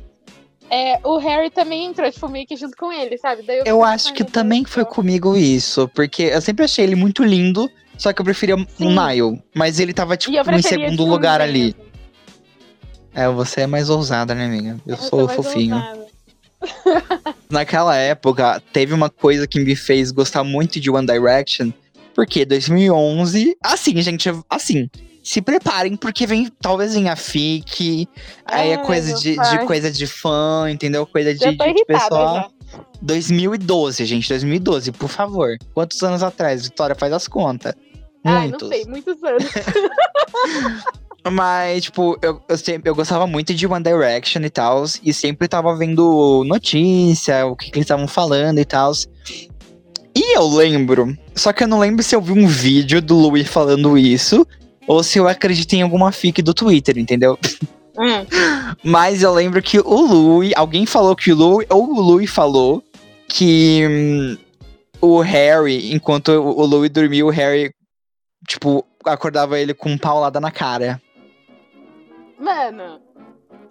é, 0.71 1.01
o 1.03 1.19
Harry 1.19 1.51
também 1.51 1.87
entrou, 1.87 2.11
tipo, 2.11 2.29
meio 2.29 2.47
que 2.47 2.57
junto 2.57 2.77
com 2.77 2.93
ele, 2.93 3.19
sabe? 3.19 3.43
Daí 3.43 3.59
Eu 3.59 3.65
fico, 3.65 3.83
acho 3.85 4.15
que 4.15 4.25
também 4.25 4.65
foi 4.65 4.85
comigo 4.85 5.37
isso, 5.37 5.89
porque 5.89 6.23
eu 6.25 6.41
sempre 6.41 6.65
achei 6.65 6.85
ele 6.85 6.95
muito 6.95 7.25
lindo, 7.25 7.69
só 7.99 8.13
que 8.13 8.21
eu 8.21 8.25
preferia 8.25 8.55
o 8.55 8.67
Sim. 8.79 8.95
Niall. 8.95 9.43
Mas 9.55 9.81
ele 9.81 9.93
tava, 9.93 10.17
tipo, 10.17 10.35
eu 10.37 10.45
em 10.45 10.63
segundo 10.63 11.05
lugar 11.05 11.41
o 11.41 11.43
ali. 11.43 11.75
É, 13.13 13.29
você 13.29 13.63
é 13.63 13.67
mais 13.67 13.91
ousada, 13.91 14.35
né, 14.35 14.45
amiga? 14.45 14.81
Eu, 14.87 14.95
Eu 14.95 14.97
sou 14.97 15.29
fofinho. 15.29 15.83
Naquela 17.51 17.97
época, 17.97 18.63
teve 18.73 18.95
uma 18.95 19.11
coisa 19.11 19.49
que 19.49 19.59
me 19.59 19.75
fez 19.75 20.13
gostar 20.13 20.45
muito 20.45 20.79
de 20.79 20.89
One 20.89 21.07
Direction, 21.07 21.73
porque 22.15 22.45
2011, 22.45 23.57
assim, 23.63 24.01
gente, 24.01 24.31
assim, 24.49 24.89
se 25.31 25.41
preparem 25.41 25.95
porque 25.95 26.27
vem 26.27 26.51
talvez 26.61 26.93
venha 26.93 27.15
FIC, 27.15 28.09
aí 28.45 28.71
é 28.71 28.79
coisa 28.79 29.15
de, 29.15 29.37
de 29.37 29.65
coisa 29.65 29.89
de 29.89 30.05
fã, 30.05 30.69
entendeu? 30.69 31.07
Coisa 31.07 31.33
de, 31.33 31.57
de 31.57 31.85
pessoal. 31.85 32.35
já. 32.35 32.81
2012, 33.01 34.07
gente, 34.07 34.29
2012, 34.29 34.91
por 34.91 35.09
favor. 35.09 35.57
Quantos 35.73 36.03
anos 36.03 36.25
atrás? 36.25 36.65
Vitória, 36.65 36.97
faz 36.97 37.13
as 37.13 37.29
contas. 37.29 37.75
Ai, 38.25 38.49
Muitos. 38.49 38.69
não 38.69 38.77
sei, 38.77 38.85
muitos 38.87 39.23
anos. 39.23 39.45
Mas, 41.31 41.85
tipo, 41.85 42.19
eu, 42.21 42.43
eu, 42.49 42.59
sempre, 42.59 42.91
eu 42.91 42.95
gostava 42.97 43.25
muito 43.25 43.55
de 43.55 43.69
One 43.69 43.85
Direction 43.85 44.43
e 44.43 44.51
tal. 44.51 44.83
E 45.01 45.15
sempre 45.15 45.47
tava 45.47 45.77
vendo 45.77 46.43
notícia, 46.45 47.47
o 47.47 47.55
que, 47.55 47.71
que 47.71 47.79
eles 47.79 47.85
estavam 47.85 48.09
falando 48.09 48.59
e 48.59 48.65
tal. 48.65 48.91
E 50.13 50.37
eu 50.37 50.49
lembro. 50.49 51.17
Só 51.37 51.53
que 51.53 51.63
eu 51.63 51.69
não 51.69 51.79
lembro 51.79 52.03
se 52.03 52.17
eu 52.17 52.21
vi 52.21 52.33
um 52.33 52.49
vídeo 52.49 53.01
do 53.01 53.15
Louis 53.17 53.47
falando 53.47 53.97
isso. 53.97 54.45
Ou 54.87 55.03
se 55.03 55.19
eu 55.19 55.29
acreditei 55.29 55.81
em 55.81 55.83
alguma 55.83 56.13
fic 56.13 56.43
do 56.43 56.55
Twitter, 56.55 56.99
entendeu? 56.99 57.39
Hum. 57.99 58.27
Mas 58.83 59.23
eu 59.23 59.33
lembro 59.33 59.63
que 59.63 59.79
o 59.79 60.01
Louis. 60.01 60.53
Alguém 60.57 60.87
falou 60.87 61.15
que 61.15 61.33
o 61.33 61.37
Louis. 61.37 61.67
Ou 61.71 61.91
o 61.91 62.01
Louis 62.01 62.31
falou 62.31 62.83
que. 63.29 63.87
hum, 63.89 64.39
o 65.01 65.21
Harry, 65.21 65.93
enquanto 65.93 66.29
o 66.31 66.65
Louis 66.65 66.91
dormia, 66.91 67.25
o 67.25 67.31
Harry. 67.31 67.73
Tipo, 68.49 68.85
acordava 69.05 69.59
ele 69.59 69.75
com 69.75 69.91
um 69.91 69.99
paulada 69.99 70.41
na 70.41 70.51
cara. 70.51 71.01
Mano, 72.39 73.01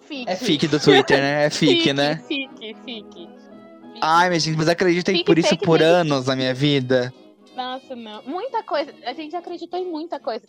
fique. 0.00 0.30
É 0.30 0.36
fic 0.36 0.68
do 0.68 0.78
Twitter, 0.78 1.18
né? 1.18 1.46
É 1.46 1.50
fic, 1.50 1.76
Fique, 1.76 1.92
né? 1.92 2.22
Fique, 2.28 2.76
fique. 2.84 3.28
Ai, 4.00 4.30
mas 4.30 4.42
gente, 4.42 4.56
mas 4.56 4.68
acreditei 4.68 5.16
Fic, 5.16 5.26
por 5.26 5.38
isso 5.38 5.48
fake, 5.48 5.64
por 5.64 5.78
fake, 5.78 5.90
anos 5.90 6.26
na 6.26 6.36
minha 6.36 6.54
vida. 6.54 7.12
Nossa, 7.60 7.94
não. 7.94 8.22
Muita 8.22 8.62
coisa. 8.62 8.94
A 9.04 9.12
gente 9.12 9.36
acreditou 9.36 9.78
em 9.78 9.84
muita 9.84 10.18
coisa. 10.18 10.46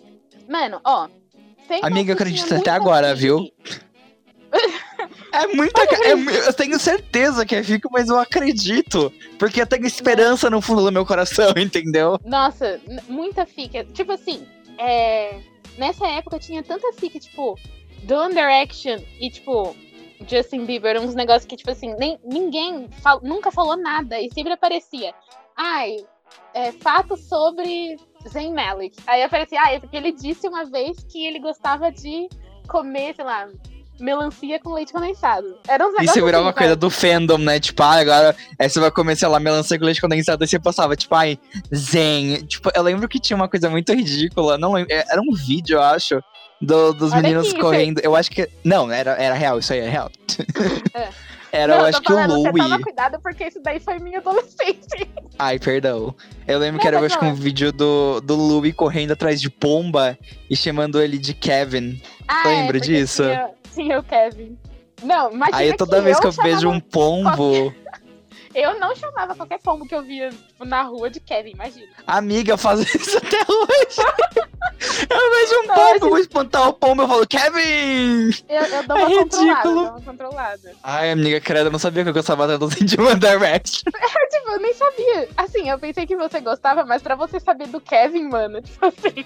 Mano, 0.48 0.80
ó. 0.82 1.10
Amiga, 1.82 2.12
eu 2.12 2.14
nossa, 2.14 2.14
acredito 2.14 2.48
tinha 2.48 2.60
até 2.60 2.72
agora, 2.72 3.10
fic. 3.10 3.22
viu? 3.22 3.52
É 5.34 5.48
muita. 5.48 5.82
é 5.82 6.12
eu 6.48 6.54
tenho 6.54 6.78
certeza 6.78 7.46
que 7.46 7.56
é 7.56 7.64
fic, 7.64 7.88
mas 7.90 8.10
eu 8.10 8.20
acredito. 8.20 9.12
Porque 9.40 9.62
eu 9.62 9.66
tenho 9.66 9.86
esperança 9.86 10.50
no 10.50 10.62
fundo 10.62 10.84
do 10.84 10.92
meu 10.92 11.06
coração, 11.06 11.54
entendeu? 11.58 12.20
Nossa, 12.26 12.80
muita 13.08 13.46
fic. 13.46 13.84
Tipo 13.94 14.12
assim, 14.12 14.46
é... 14.78 15.40
nessa 15.78 16.06
época 16.08 16.38
tinha 16.38 16.62
tanta 16.62 16.92
fic, 16.94 17.18
tipo, 17.20 17.58
do 18.04 18.16
One 18.16 18.36
Direction 18.36 19.00
e, 19.20 19.30
tipo, 19.30 19.76
Justin 20.28 20.66
Bieber, 20.66 21.02
uns 21.02 21.16
negócios 21.16 21.46
que, 21.46 21.56
tipo 21.56 21.72
assim, 21.72 21.96
nem, 21.96 22.20
ninguém 22.24 22.90
fal- 23.02 23.22
nunca 23.24 23.52
falou 23.52 23.78
nada 23.78 24.20
e 24.20 24.30
sempre 24.34 24.54
aparecia. 24.54 25.14
Ai, 25.56 25.96
é, 26.54 26.72
fatos 26.72 27.22
sobre 27.28 27.98
Zayn 28.28 28.54
Malik. 28.54 28.98
Aí 29.08 29.24
aparecia, 29.24 29.60
ah, 29.66 29.72
é 29.74 29.80
porque 29.80 29.98
ele 29.98 30.12
disse 30.12 30.48
uma 30.48 30.66
vez 30.66 30.98
que 31.10 31.26
ele 31.26 31.40
gostava 31.40 31.92
de 31.92 32.28
comer, 32.68 33.16
sei 33.16 33.26
lá, 33.26 33.48
melancia 34.00 34.60
com 34.60 34.74
leite 34.74 34.92
condensado. 34.92 35.58
Era 35.68 35.86
uns 35.88 35.94
Isso 36.02 36.14
virava 36.14 36.38
assim, 36.38 36.46
uma 36.48 36.54
coisa 36.54 36.70
sabe? 36.70 36.80
do 36.80 36.90
fandom, 36.90 37.38
né? 37.38 37.60
Tipo, 37.60 37.84
ah, 37.84 38.00
agora 38.00 38.36
aí 38.58 38.70
você 38.70 38.80
vai 38.80 38.92
comer, 38.92 39.16
sei 39.16 39.28
lá, 39.28 39.40
melancia 39.40 39.78
com 39.78 39.86
leite 39.86 40.02
condensado, 40.02 40.44
aí 40.44 40.48
você 40.48 40.60
passava, 40.60 40.96
tipo, 40.96 41.14
ai, 41.16 41.38
zen. 41.74 42.46
Tipo, 42.48 42.70
eu 42.74 42.82
lembro 42.84 43.08
que 43.08 43.20
tinha 43.20 43.36
uma 43.36 43.48
coisa 43.48 43.70
muito 43.70 43.94
ridícula, 43.94 44.58
não 44.58 44.74
lembro, 44.74 44.92
é- 44.92 45.06
era 45.10 45.22
um 45.22 45.34
vídeo, 45.36 45.76
eu 45.76 45.82
acho, 45.82 46.22
do- 46.60 46.94
dos 46.94 47.12
Olha 47.12 47.22
meninos 47.22 47.50
aqui, 47.52 47.60
correndo. 47.60 48.00
Eu 48.00 48.16
acho 48.16 48.32
que. 48.32 48.50
Não, 48.64 48.92
era, 48.92 49.12
era 49.22 49.36
real, 49.36 49.60
isso 49.60 49.72
aí 49.74 49.80
é 49.80 49.90
real. 49.90 50.10
É. 50.96 51.10
Era, 51.52 51.76
Não, 51.76 51.82
eu 51.82 51.86
acho 51.88 52.02
que 52.02 52.12
o 52.12 52.16
falando, 52.16 52.42
Você 52.42 52.52
toma 52.52 52.68
Louis. 52.68 52.84
cuidado 52.84 53.20
porque 53.22 53.48
isso 53.48 53.62
daí 53.62 53.80
foi 53.80 54.00
minha 54.00 54.20
adolescência. 54.20 55.08
Ai, 55.38 55.60
perdão. 55.60 56.16
Eu 56.48 56.60
lembro 56.60 56.76
Não, 56.76 56.82
que 56.82 56.88
era, 56.88 56.98
eu 56.98 57.06
acho 57.06 57.20
que 57.20 57.26
um 57.26 57.34
vídeo 57.34 57.72
do, 57.74 58.22
do 58.22 58.36
Louis 58.36 58.74
correndo 58.74 59.12
atrás 59.12 59.42
de 59.42 59.50
pomba 59.50 60.18
e 60.50 60.56
chamando 60.56 61.02
ele 61.02 61.18
de 61.18 61.34
Kevin. 61.34 62.02
Ah, 62.28 62.44
Lembra 62.46 62.78
é, 62.78 62.80
disso? 62.80 63.24
Tinha, 63.24 63.50
tinha 63.74 64.00
o 64.00 64.04
Kevin. 64.04 64.58
Não, 65.04 65.32
imagina 65.32 65.58
Aí 65.58 65.76
toda 65.76 66.02
vez 66.02 66.20
que 66.20 66.28
eu 66.28 66.32
vejo 66.32 66.70
um 66.70 66.80
pombo. 66.80 67.74
Eu 68.54 68.80
não 68.80 68.96
chamava 68.96 69.36
qualquer 69.36 69.60
pombo 69.60 69.86
que 69.88 69.96
eu 69.96 70.02
via 70.04 70.30
tipo, 70.30 70.66
na 70.66 70.84
rua 70.84 71.10
de 71.10 71.20
Kevin, 71.20 71.52
imagina. 71.52 71.88
Amiga, 72.06 72.54
eu 72.54 72.58
faço 72.58 72.84
isso 72.98 73.18
até 73.18 73.38
hoje. 73.38 73.98
eu 75.10 75.32
vejo 75.32 75.60
um 75.64 75.68
pombo, 75.74 76.10
vou 76.10 76.18
espantar 76.18 76.68
o 76.68 76.74
pombo, 76.74 77.04
eu 77.04 77.08
falo, 77.08 77.28
Kevin! 77.28 78.30
Eu, 78.50 78.62
eu 78.64 78.84
dou 78.88 78.98
É 78.98 79.06
uma 79.06 79.10
controlada, 79.18 79.20
ridículo. 79.60 79.76
dou 79.76 79.92
uma 79.92 80.02
controlada. 80.02 80.76
Ai, 80.84 81.12
amiga, 81.12 81.40
credo, 81.40 81.68
eu 81.68 81.72
não 81.72 81.80
sabia 81.80 82.04
que 82.04 82.10
eu 82.10 82.14
gostava 82.14 82.48
tanto 82.48 82.66
assim 82.66 82.86
de 82.86 83.00
One 83.00 83.20
Direction. 83.20 83.84
Tipo, 84.32 84.52
eu 84.52 84.60
nem 84.60 84.74
sabia. 84.74 85.30
Assim, 85.38 85.70
eu 85.70 85.78
pensei 85.80 86.06
que 86.06 86.16
você 86.16 86.40
gostava, 86.40 86.84
mas 86.86 87.02
pra 87.02 87.16
você 87.16 87.40
saber 87.40 87.68
do 87.68 87.80
Kevin, 87.82 88.30
mano, 88.30 88.62
tipo 88.62 88.86
assim. 88.86 89.26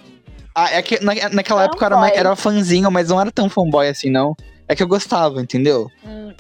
Ah, 0.54 0.72
é 0.72 0.82
que 0.82 1.04
na, 1.04 1.14
naquela 1.32 1.66
época 1.66 1.84
eu 1.84 1.88
era, 1.88 1.96
Fanboy. 1.96 2.18
era 2.18 2.36
fãzinho, 2.36 2.90
mas 2.92 3.10
não 3.10 3.20
era 3.22 3.32
tão 3.32 3.50
fanboy 3.50 3.88
assim, 3.88 4.10
não. 4.10 4.36
É 4.67 4.75
que 4.75 4.82
eu 4.84 4.88
gostava, 4.88 5.41
entendeu? 5.41 5.89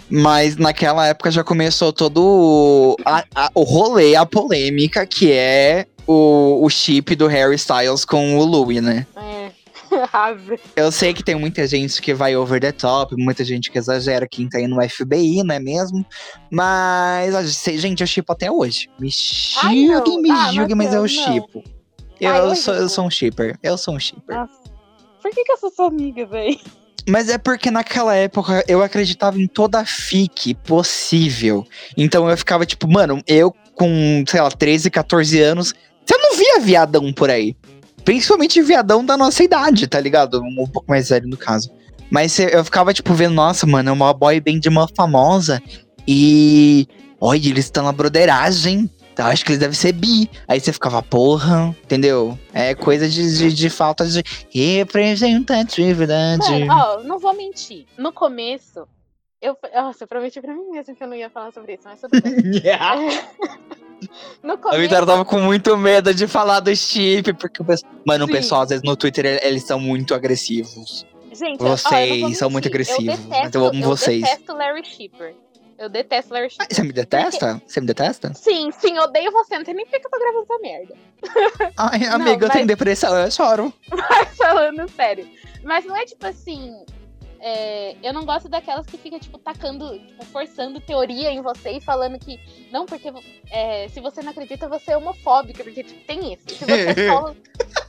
Mas 0.09 0.55
naquela 0.57 1.05
época 1.07 1.29
já 1.31 1.43
começou 1.43 1.93
todo 1.93 2.17
o, 2.23 2.95
a- 3.05 3.23
a- 3.35 3.49
o 3.53 3.63
rolê, 3.63 4.15
a 4.15 4.25
polêmica, 4.25 5.05
que 5.05 5.31
é 5.31 5.85
o, 6.07 6.63
o 6.65 6.69
chip 6.69 7.15
do 7.15 7.27
Harry 7.27 7.55
Styles 7.55 8.03
com 8.05 8.37
o 8.37 8.43
Louis, 8.45 8.81
né? 8.81 9.05
É. 9.15 9.51
Eu 10.75 10.91
sei 10.91 11.13
que 11.13 11.23
tem 11.23 11.35
muita 11.35 11.65
gente 11.67 12.01
que 12.01 12.13
vai 12.13 12.35
over 12.35 12.59
the 12.59 12.71
top, 12.71 13.15
muita 13.15 13.45
gente 13.45 13.71
que 13.71 13.77
exagera, 13.77 14.27
quem 14.29 14.49
tá 14.49 14.57
aí 14.57 14.67
no 14.67 14.81
FBI, 14.81 15.43
não 15.43 15.55
é 15.55 15.59
mesmo? 15.59 16.05
Mas, 16.51 17.63
gente, 17.63 18.01
eu 18.01 18.07
chipo 18.07 18.33
até 18.33 18.51
hoje. 18.51 18.89
Me 18.99 19.09
julguem, 19.09 20.21
me 20.21 20.31
Ah, 20.31 20.51
julguem, 20.51 20.75
mas 20.75 20.93
eu 20.93 21.01
não. 21.01 21.07
chipo. 21.07 21.63
Ai, 22.23 22.39
Eu, 22.39 22.55
sou, 22.55 22.73
eu 22.73 22.89
sou 22.89 23.05
um 23.05 23.09
shipper. 23.09 23.57
Eu 23.61 23.77
sou 23.77 23.93
um 23.95 23.99
shipper. 23.99 24.35
Nossa. 24.35 24.53
Por 25.21 25.31
que, 25.31 25.43
que 25.43 25.51
eu 25.51 25.57
sou 25.57 25.71
sua 25.71 25.87
amiga, 25.87 26.25
véi? 26.25 26.59
Mas 27.07 27.29
é 27.29 27.37
porque 27.37 27.69
naquela 27.69 28.15
época 28.15 28.63
eu 28.67 28.81
acreditava 28.81 29.39
em 29.39 29.47
toda 29.47 29.79
a 29.79 29.85
fic 29.85 30.53
possível. 30.55 31.65
Então 31.95 32.29
eu 32.29 32.37
ficava 32.37 32.65
tipo, 32.65 32.87
mano, 32.87 33.21
eu 33.27 33.53
com, 33.75 34.23
sei 34.27 34.41
lá, 34.41 34.49
13, 34.49 34.89
14 34.89 35.41
anos, 35.41 35.73
você 36.05 36.17
não 36.17 36.35
via 36.37 36.59
viadão 36.59 37.11
por 37.13 37.29
aí. 37.29 37.55
Principalmente 38.03 38.61
viadão 38.61 39.03
da 39.05 39.17
nossa 39.17 39.43
idade, 39.43 39.87
tá 39.87 39.99
ligado? 39.99 40.41
Um 40.41 40.67
pouco 40.67 40.89
mais 40.89 41.09
velho 41.09 41.27
no 41.27 41.37
caso. 41.37 41.71
Mas 42.09 42.37
eu 42.39 42.63
ficava, 42.63 42.93
tipo, 42.93 43.13
vendo, 43.13 43.33
nossa, 43.33 43.65
mano, 43.65 43.89
é 43.89 43.91
uma 43.91 44.13
boy 44.13 44.39
band 44.39 44.61
uma 44.67 44.87
famosa. 44.87 45.61
E. 46.07 46.87
Olha, 47.19 47.47
eles 47.47 47.65
estão 47.65 47.83
na 47.83 47.91
broderagem. 47.91 48.89
Então, 49.15 49.27
acho 49.27 49.45
que 49.45 49.51
eles 49.51 49.59
devem 49.61 49.73
ser 49.73 49.93
bi. 49.93 50.29
Aí 50.45 50.59
você 50.59 50.73
ficava, 50.73 51.01
porra, 51.01 51.73
entendeu? 51.85 52.37
É 52.53 52.75
coisa 52.75 53.07
de, 53.07 53.37
de, 53.37 53.53
de 53.53 53.69
falta 53.69 54.05
de 54.05 54.21
representatividade. 54.53 56.51
Mano, 56.65 56.73
ó, 56.73 56.99
não 57.03 57.17
vou 57.17 57.33
mentir. 57.33 57.85
No 57.97 58.11
começo, 58.11 58.85
eu, 59.41 59.57
nossa, 59.73 60.03
eu 60.03 60.07
prometi 60.09 60.41
pra 60.41 60.53
mim 60.53 60.69
mesmo 60.69 60.93
que 60.93 61.01
eu 61.01 61.07
não 61.07 61.15
ia 61.15 61.29
falar 61.29 61.53
sobre 61.53 61.75
isso, 61.75 61.83
mas 61.85 62.01
tudo 62.01 62.21
bem. 62.21 62.33
no 64.43 64.53
A 64.53 64.57
começo, 64.57 64.81
Vitória 64.81 65.05
tava 65.07 65.23
com 65.23 65.39
muito 65.39 65.77
medo 65.77 66.13
de 66.13 66.27
falar 66.27 66.59
do 66.59 66.75
chip, 66.75 67.31
porque 67.35 67.61
o 67.61 67.65
pessoal. 67.65 67.93
Mano, 68.05 68.25
o 68.25 68.27
Sim. 68.27 68.33
pessoal, 68.33 68.63
às 68.63 68.69
vezes, 68.69 68.83
no 68.83 68.97
Twitter, 68.97 69.39
eles 69.43 69.63
são 69.63 69.79
muito 69.79 70.13
agressivos. 70.13 71.05
gente, 71.33 71.61
eu- 71.61 71.67
ó, 71.67 71.69
eu 71.69 71.71
não 71.71 71.77
Vocês 71.77 72.19
vou 72.21 72.33
são 72.33 72.49
muito 72.49 72.67
agressivos, 72.67 73.05
Eu 73.05 73.11
mas 73.17 73.25
detesto, 73.29 73.57
eu 73.57 73.65
amo 73.67 73.81
vocês. 73.81 74.21
detesto 74.21 74.53
Larry 74.53 74.83
Shipper. 74.83 75.33
Eu 75.77 75.89
detesto 75.89 76.33
Larry 76.33 76.47
Ah, 76.59 76.65
você 76.71 76.83
me 76.83 76.93
detesta? 76.93 77.61
Você 77.67 77.81
me 77.81 77.87
detesta? 77.87 78.33
Sim, 78.33 78.71
sim, 78.71 78.97
odeio 78.97 79.31
você. 79.31 79.57
Não 79.57 79.65
tem 79.65 79.73
nem 79.73 79.85
por 79.85 79.99
que 79.99 80.05
eu 80.07 80.09
tô 80.09 80.17
gravando 80.19 80.43
essa 80.43 80.59
merda. 80.59 80.95
Ai, 81.77 81.99
Não, 81.99 82.15
amiga, 82.15 82.45
eu 82.45 82.49
tenho 82.49 82.65
mas- 82.65 82.67
depressão, 82.67 83.15
eu 83.17 83.29
choro. 83.29 83.73
Falando 84.37 84.89
sério. 84.91 85.27
Mas 85.63 85.83
não 85.85 85.95
é 85.95 86.05
tipo 86.05 86.25
assim. 86.25 86.73
é, 87.41 87.95
eu 88.01 88.13
não 88.13 88.23
gosto 88.25 88.47
daquelas 88.47 88.85
que 88.85 88.97
ficam, 88.97 89.19
tipo, 89.19 89.37
tacando, 89.37 89.99
tipo, 89.99 90.25
forçando 90.27 90.79
teoria 90.79 91.29
em 91.31 91.41
você 91.41 91.71
e 91.71 91.81
falando 91.81 92.17
que. 92.19 92.39
Não, 92.71 92.85
porque 92.85 93.11
é, 93.51 93.87
se 93.89 93.99
você 93.99 94.21
não 94.21 94.31
acredita, 94.31 94.69
você 94.69 94.91
é 94.91 94.97
homofóbica, 94.97 95.61
porque 95.63 95.83
tipo, 95.83 96.05
tem 96.05 96.33
isso. 96.33 96.43
Se 96.47 96.63
você 96.65 96.87
é 96.87 96.93
solo, 97.11 97.35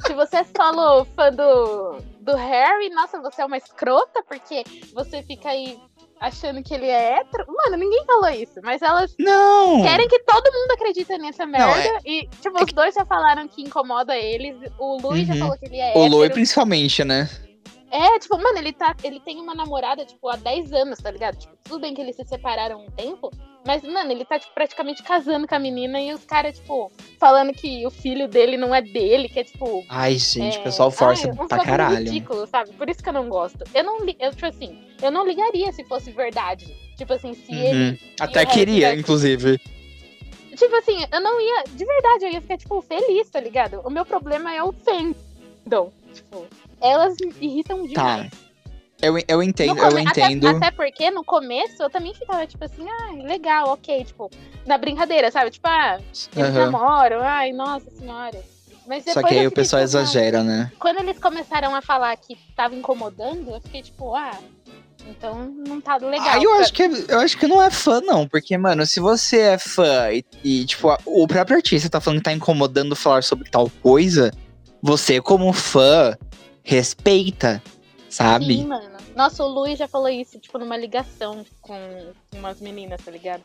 se 0.06 0.12
você 0.14 0.36
é 0.38 0.44
solo 0.44 1.04
fã 1.14 1.30
do, 1.30 1.98
do 2.20 2.34
Harry, 2.34 2.90
nossa, 2.90 3.20
você 3.20 3.42
é 3.42 3.44
uma 3.46 3.56
escrota, 3.58 4.24
porque 4.28 4.64
você 4.92 5.22
fica 5.22 5.50
aí 5.50 5.78
achando 6.20 6.62
que 6.62 6.74
ele 6.74 6.86
é 6.86 7.18
hétero. 7.20 7.44
Mano, 7.48 7.76
ninguém 7.76 8.04
falou 8.04 8.28
isso, 8.30 8.60
mas 8.62 8.80
elas 8.82 9.14
Não! 9.18 9.82
querem 9.82 10.08
que 10.08 10.18
todo 10.20 10.52
mundo 10.52 10.70
acredite 10.72 11.16
nessa 11.18 11.46
merda. 11.46 11.66
Não, 11.66 11.74
é- 11.76 11.98
E, 12.04 12.28
tipo, 12.40 12.62
os 12.62 12.72
dois 12.72 12.94
já 12.94 13.04
falaram 13.04 13.46
que 13.48 13.62
incomoda 13.62 14.16
eles. 14.16 14.56
O 14.78 14.96
Luiz 15.00 15.26
já 15.26 15.34
Uhum. 15.34 15.40
falou 15.40 15.58
que 15.58 15.66
ele 15.66 15.78
é 15.78 15.86
O 15.88 15.88
hétero. 16.02 16.08
Loi, 16.16 16.30
principalmente, 16.30 17.04
né? 17.04 17.28
É, 17.90 18.18
tipo, 18.18 18.36
mano, 18.36 18.58
ele, 18.58 18.72
tá, 18.72 18.94
ele 19.04 19.20
tem 19.20 19.40
uma 19.40 19.54
namorada, 19.54 20.04
tipo, 20.04 20.28
há 20.28 20.36
10 20.36 20.72
anos, 20.72 20.98
tá 20.98 21.10
ligado? 21.10 21.36
Tipo, 21.38 21.56
tudo 21.62 21.80
bem 21.80 21.94
que 21.94 22.00
eles 22.00 22.16
se 22.16 22.24
separaram 22.24 22.84
um 22.84 22.90
tempo, 22.90 23.30
mas, 23.66 23.82
mano, 23.82 24.10
ele 24.12 24.24
tá, 24.24 24.38
tipo, 24.38 24.54
praticamente 24.54 25.02
casando 25.02 25.46
com 25.46 25.54
a 25.54 25.58
menina 25.58 26.00
e 26.00 26.12
os 26.12 26.24
caras, 26.24 26.56
tipo, 26.58 26.90
falando 27.18 27.52
que 27.52 27.84
o 27.86 27.90
filho 27.90 28.28
dele 28.28 28.56
não 28.56 28.74
é 28.74 28.80
dele, 28.80 29.28
que 29.28 29.40
é, 29.40 29.44
tipo... 29.44 29.84
Ai, 29.88 30.16
gente, 30.16 30.56
é, 30.56 30.60
o 30.60 30.62
pessoal 30.62 30.90
força 30.90 31.28
ai, 31.28 31.46
pra 31.48 31.58
caralho. 31.64 31.96
ridículo, 31.96 32.46
sabe? 32.46 32.72
Por 32.72 32.88
isso 32.88 33.02
que 33.02 33.08
eu 33.08 33.12
não 33.12 33.28
gosto. 33.28 33.64
Eu 33.74 33.84
não, 33.84 34.04
li- 34.04 34.16
eu, 34.18 34.30
tipo 34.30 34.46
assim, 34.46 34.78
eu 35.02 35.10
não 35.10 35.26
ligaria 35.26 35.70
se 35.72 35.84
fosse 35.84 36.10
verdade. 36.10 36.66
Tipo 36.96 37.12
assim, 37.12 37.34
se 37.34 37.52
ele... 37.52 37.90
Uhum. 37.90 37.98
Até 38.20 38.40
Harry 38.44 38.50
queria, 38.52 38.74
tivesse- 38.76 39.00
inclusive. 39.00 39.60
Tipo 40.56 40.76
assim, 40.76 41.04
eu 41.12 41.20
não 41.20 41.40
ia... 41.40 41.64
De 41.64 41.84
verdade, 41.84 42.24
eu 42.24 42.30
ia 42.30 42.40
ficar, 42.40 42.56
tipo, 42.56 42.80
feliz, 42.80 43.28
tá 43.28 43.40
ligado? 43.40 43.80
O 43.84 43.90
meu 43.90 44.06
problema 44.06 44.54
é 44.54 44.62
o 44.62 44.72
fandom. 44.72 45.92
Tipo, 46.14 46.46
elas 46.80 47.14
me 47.20 47.34
irritam 47.40 47.86
demais. 47.86 48.30
Eu, 49.00 49.14
eu 49.28 49.42
entendo, 49.42 49.76
come- 49.76 49.90
eu 49.92 49.98
entendo. 49.98 50.48
Até, 50.48 50.56
até 50.66 50.70
porque 50.70 51.10
no 51.10 51.22
começo 51.22 51.82
eu 51.82 51.90
também 51.90 52.14
ficava 52.14 52.46
tipo 52.46 52.64
assim, 52.64 52.86
ah, 52.88 53.12
legal, 53.24 53.68
ok, 53.70 54.04
tipo, 54.04 54.30
na 54.66 54.78
brincadeira, 54.78 55.30
sabe? 55.30 55.50
Tipo, 55.50 55.68
ah, 55.68 55.98
eles 56.00 56.28
Aham. 56.36 56.70
namoram, 56.70 57.20
ai, 57.22 57.52
nossa 57.52 57.90
senhora. 57.90 58.42
Mas 58.86 59.04
Só 59.04 59.20
que 59.22 59.34
aí 59.34 59.46
o 59.46 59.50
pessoal 59.52 59.82
tipo, 59.82 59.94
não. 59.96 60.02
exagera, 60.02 60.42
né? 60.44 60.72
Quando 60.78 60.98
eles 61.00 61.18
começaram 61.18 61.74
a 61.74 61.82
falar 61.82 62.16
que 62.16 62.38
tava 62.56 62.74
incomodando, 62.74 63.50
eu 63.50 63.60
fiquei 63.60 63.82
tipo, 63.82 64.14
ah, 64.14 64.38
então 65.08 65.52
não 65.68 65.80
tá 65.80 65.96
legal. 65.96 66.28
Aí 66.30 66.42
eu 66.42 66.54
acho 66.54 66.72
que 66.72 66.82
eu 66.82 67.18
acho 67.20 67.36
que 67.36 67.46
não 67.46 67.60
é 67.60 67.70
fã, 67.70 68.00
não, 68.00 68.26
porque, 68.26 68.56
mano, 68.56 68.86
se 68.86 68.98
você 69.00 69.40
é 69.40 69.58
fã 69.58 70.10
e, 70.12 70.24
e, 70.42 70.64
tipo, 70.64 70.88
o 71.04 71.26
próprio 71.26 71.56
artista 71.56 71.90
tá 71.90 72.00
falando 72.00 72.18
que 72.20 72.24
tá 72.24 72.32
incomodando 72.32 72.96
falar 72.96 73.22
sobre 73.22 73.50
tal 73.50 73.68
coisa, 73.82 74.32
você, 74.80 75.20
como 75.20 75.52
fã, 75.52 76.16
respeita, 76.62 77.62
sabe? 78.08 78.46
Sim, 78.58 78.66
mano. 78.66 78.96
Nossa, 79.14 79.42
o 79.44 79.48
Luiz 79.48 79.78
já 79.78 79.88
falou 79.88 80.08
isso, 80.08 80.38
tipo, 80.38 80.58
numa 80.58 80.76
ligação 80.76 81.44
com 81.60 82.12
umas 82.34 82.60
meninas, 82.60 83.00
tá 83.04 83.10
ligado? 83.10 83.42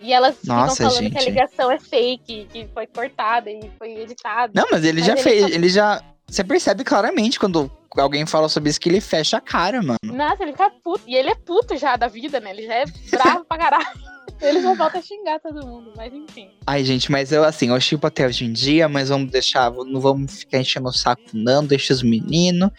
E 0.00 0.12
elas 0.12 0.36
Nossa, 0.44 0.74
ficam 0.74 0.90
falando 0.90 1.10
que 1.12 1.18
a 1.18 1.20
gente. 1.20 1.30
ligação 1.30 1.70
é 1.70 1.78
fake, 1.78 2.48
que 2.52 2.66
foi 2.74 2.86
cortada 2.86 3.50
e 3.50 3.70
foi 3.78 3.92
editada. 4.00 4.52
Não, 4.54 4.66
mas 4.70 4.84
ele 4.84 4.98
Mas 5.00 5.06
já 5.06 5.12
ele 5.12 5.22
fez, 5.22 5.40
só- 5.42 5.48
ele 5.48 5.68
já. 5.68 6.02
Você 6.26 6.42
percebe 6.42 6.82
claramente 6.82 7.38
quando 7.38 7.70
alguém 7.96 8.24
fala 8.26 8.48
sobre 8.48 8.70
isso 8.70 8.80
que 8.80 8.88
ele 8.88 9.00
fecha 9.00 9.36
a 9.36 9.40
cara, 9.40 9.82
mano. 9.82 9.98
Nossa, 10.04 10.42
ele 10.42 10.52
fica 10.52 10.70
puto. 10.82 11.02
E 11.06 11.14
ele 11.14 11.28
é 11.30 11.34
puto 11.34 11.76
já 11.76 11.94
da 11.96 12.08
vida, 12.08 12.40
né? 12.40 12.50
Ele 12.50 12.66
já 12.66 12.74
é 12.74 12.84
bravo 13.10 13.44
pra 13.44 13.58
caralho. 13.58 13.86
Ele 14.40 14.60
já 14.60 14.74
volta 14.74 14.98
a 14.98 15.02
xingar 15.02 15.38
todo 15.38 15.64
mundo, 15.64 15.92
mas 15.96 16.12
enfim. 16.12 16.50
Ai, 16.66 16.82
gente, 16.82 17.12
mas 17.12 17.30
eu 17.30 17.44
assim, 17.44 17.68
eu 17.68 17.80
chipo 17.80 18.04
até 18.08 18.26
hoje 18.26 18.44
em 18.44 18.52
dia, 18.52 18.88
mas 18.88 19.08
vamos 19.08 19.30
deixar, 19.30 19.70
não 19.70 20.00
vamos 20.00 20.40
ficar 20.40 20.58
enchendo 20.58 20.88
o 20.88 20.92
saco, 20.92 21.22
não, 21.32 21.64
deixa 21.64 21.92
os 21.92 22.02
meninos. 22.02 22.70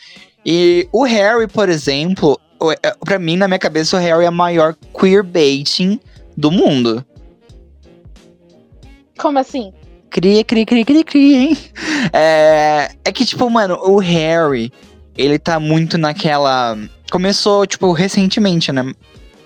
E 0.46 0.88
o 0.92 1.04
Harry, 1.04 1.48
por 1.48 1.70
exemplo, 1.70 2.40
é, 2.82 2.96
pra 3.04 3.20
mim, 3.20 3.38
na 3.38 3.48
minha 3.48 3.60
cabeça, 3.60 3.98
o 3.98 4.00
Harry 4.00 4.26
é 4.26 4.28
a 4.28 4.32
maior 4.32 4.76
queerbaiting 5.00 6.00
do 6.36 6.52
mundo. 6.52 7.06
Como 9.18 9.40
assim? 9.40 9.72
Cria, 10.10 10.44
cria, 10.44 10.66
cria, 10.66 10.86
cria, 10.86 11.04
cria, 11.04 11.38
hein? 11.40 11.58
É, 12.12 12.92
é 13.04 13.12
que, 13.12 13.26
tipo, 13.26 13.50
mano, 13.50 13.76
o 13.82 13.98
Harry, 13.98 14.72
ele 15.18 15.40
tá 15.40 15.60
muito 15.60 15.98
naquela. 15.98 16.78
Começou, 17.10 17.66
tipo, 17.66 17.92
recentemente, 17.92 18.72
né? 18.72 18.94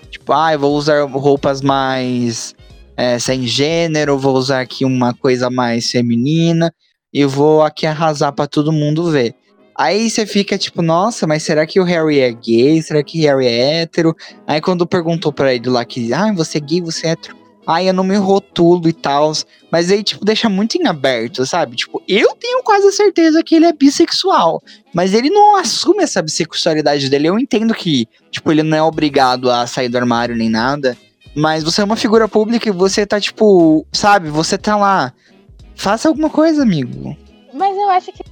Tipo, 0.10 0.34
ah, 0.34 0.54
eu 0.54 0.60
vou 0.60 0.76
usar 0.76 1.06
roupas 1.06 1.62
mais 1.62 2.56
é, 2.98 3.20
sem 3.20 3.46
gênero, 3.46 4.18
vou 4.18 4.36
usar 4.36 4.62
aqui 4.62 4.84
uma 4.84 5.14
coisa 5.14 5.50
mais 5.50 5.90
feminina 5.92 6.74
e 7.14 7.24
vou 7.26 7.62
aqui 7.62 7.86
arrasar 7.86 8.34
pra 8.34 8.48
todo 8.48 8.72
mundo 8.72 9.12
ver. 9.12 9.36
Aí 9.78 10.10
você 10.10 10.26
fica 10.26 10.58
tipo, 10.58 10.82
nossa, 10.82 11.28
mas 11.28 11.44
será 11.44 11.66
que 11.68 11.80
o 11.80 11.84
Harry 11.84 12.20
é 12.20 12.32
gay? 12.32 12.82
Será 12.82 13.04
que 13.04 13.22
Harry 13.22 13.46
é 13.46 13.82
hétero? 13.82 14.16
Aí 14.48 14.60
quando 14.60 14.88
perguntou 14.88 15.32
pra 15.32 15.54
ele 15.54 15.70
lá 15.70 15.86
que, 15.86 16.12
ah, 16.14 16.34
você 16.34 16.58
é 16.58 16.62
gay, 16.62 16.82
você 16.82 17.08
é 17.08 17.10
hétero. 17.12 17.38
Ai, 17.70 17.90
eu 17.90 17.94
não 17.94 18.04
me 18.04 18.16
rotulo 18.16 18.88
e 18.88 18.94
tal. 18.94 19.34
Mas 19.70 19.92
aí, 19.92 20.02
tipo, 20.02 20.26
deixa 20.26 20.50
muito 20.50 20.78
em 20.78 20.88
aberto, 20.88 21.46
sabe? 21.46 21.76
Tipo, 21.76 22.02
eu 22.08 22.34
tenho 22.36 22.64
quase 22.64 22.92
certeza 22.94 23.44
que 23.44 23.54
ele 23.56 23.66
é 23.66 23.74
bissexual. 23.74 24.64
Mas 24.94 25.14
ele 25.14 25.30
não 25.30 25.58
assume 25.58 26.02
essa 26.02 26.22
bissexualidade 26.22 27.10
dele. 27.10 27.28
Eu 27.28 27.38
entendo 27.38 27.74
que, 27.74 28.08
tipo, 28.32 28.52
ele 28.52 28.64
não 28.64 28.78
é 28.78 28.82
obrigado 28.82 29.52
a 29.52 29.68
sair 29.68 29.90
do 29.90 29.98
armário 29.98 30.36
nem 30.36 30.50
nada. 30.50 30.98
Mas 31.36 31.62
você 31.62 31.82
é 31.82 31.84
uma 31.84 31.98
figura 31.98 32.28
pública 32.28 32.70
e 32.70 32.72
você 32.72 33.06
tá, 33.06 33.20
tipo, 33.20 33.86
sabe? 33.92 34.30
Você 34.30 34.58
tá 34.58 34.78
lá. 34.78 35.14
Faça 35.76 36.08
alguma 36.08 36.30
coisa, 36.30 36.64
amigo. 36.64 37.16
Mas 37.54 37.76
eu 37.76 37.90
acho 37.90 38.14
que 38.14 38.24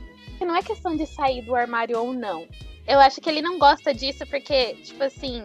não 0.46 0.56
é 0.56 0.62
questão 0.62 0.96
de 0.96 1.06
sair 1.06 1.42
do 1.42 1.56
armário 1.56 2.00
ou 2.00 2.14
não. 2.14 2.48
Eu 2.88 3.00
acho 3.00 3.20
que 3.20 3.30
ele 3.30 3.42
não 3.42 3.58
gosta 3.58 3.94
disso 3.94 4.26
porque, 4.28 4.76
tipo 4.76 5.04
assim, 5.04 5.44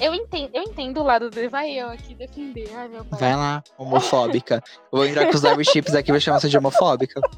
eu 0.00 0.14
entendo, 0.14 0.50
eu 0.52 0.62
entendo 0.62 1.00
o 1.00 1.04
lado 1.04 1.30
dele. 1.30 1.48
Vai 1.48 1.70
eu 1.70 1.88
aqui 1.88 2.14
defender. 2.14 2.70
Ai, 2.74 2.88
meu 2.88 3.04
pai. 3.04 3.20
Vai 3.20 3.36
lá, 3.36 3.62
homofóbica. 3.78 4.62
Vou 4.90 5.04
entrar 5.06 5.26
com 5.26 5.36
os 5.36 5.68
chips 5.68 5.94
aqui 5.94 6.10
e 6.10 6.12
vou 6.12 6.20
chamar 6.20 6.40
você 6.40 6.48
de 6.48 6.58
homofóbica. 6.58 7.20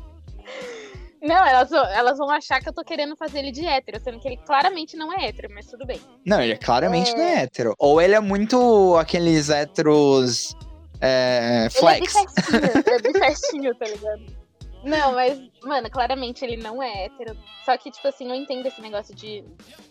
Não, 1.22 1.46
elas, 1.46 1.70
vão- 1.70 1.86
elas 1.86 2.18
vão 2.18 2.28
achar 2.30 2.60
que 2.60 2.68
eu 2.68 2.72
tô 2.72 2.82
querendo 2.82 3.14
fazer 3.16 3.38
ele 3.38 3.52
de 3.52 3.64
hétero, 3.64 4.00
sendo 4.02 4.18
que 4.18 4.26
ele 4.26 4.38
claramente 4.38 4.96
não 4.96 5.12
é 5.12 5.26
hétero, 5.28 5.48
mas 5.54 5.66
tudo 5.66 5.86
bem. 5.86 6.00
Não, 6.26 6.42
ele 6.42 6.56
claramente 6.56 7.12
É. 7.12 7.14
não 7.16 7.22
é 7.22 7.42
hétero. 7.44 7.76
Ou 7.78 8.00
ele 8.00 8.16
é 8.16 8.20
muito 8.20 8.96
aqueles 8.96 9.48
héteros. 9.48 10.52
É, 11.00 11.68
flex. 11.70 12.12
Ele 12.52 13.16
é 13.16 13.20
festinho, 13.20 13.64
ele 13.66 13.68
é 13.70 13.74
tá 13.74 13.86
ligado? 13.86 14.41
Não, 14.84 15.12
mas, 15.12 15.40
mano, 15.62 15.88
claramente 15.88 16.44
ele 16.44 16.56
não 16.56 16.82
é 16.82 17.04
hétero. 17.04 17.36
Só 17.64 17.76
que, 17.76 17.90
tipo 17.90 18.06
assim, 18.08 18.28
eu 18.28 18.34
entendo 18.34 18.66
esse 18.66 18.80
negócio 18.80 19.14
de. 19.14 19.44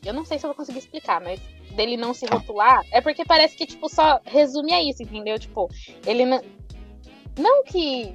Eu 0.05 0.13
não 0.13 0.25
sei 0.25 0.37
se 0.37 0.45
eu 0.45 0.49
vou 0.49 0.55
conseguir 0.55 0.79
explicar, 0.79 1.21
mas 1.21 1.39
dele 1.75 1.95
não 1.95 2.13
se 2.13 2.25
rotular. 2.25 2.83
É 2.91 2.99
porque 2.99 3.23
parece 3.23 3.55
que, 3.55 3.65
tipo, 3.65 3.87
só 3.87 4.19
resume 4.25 4.73
a 4.73 4.83
isso, 4.83 5.01
entendeu? 5.01 5.39
Tipo, 5.39 5.69
ele 6.05 6.25
não. 6.25 6.41
Não 7.37 7.63
que. 7.63 8.13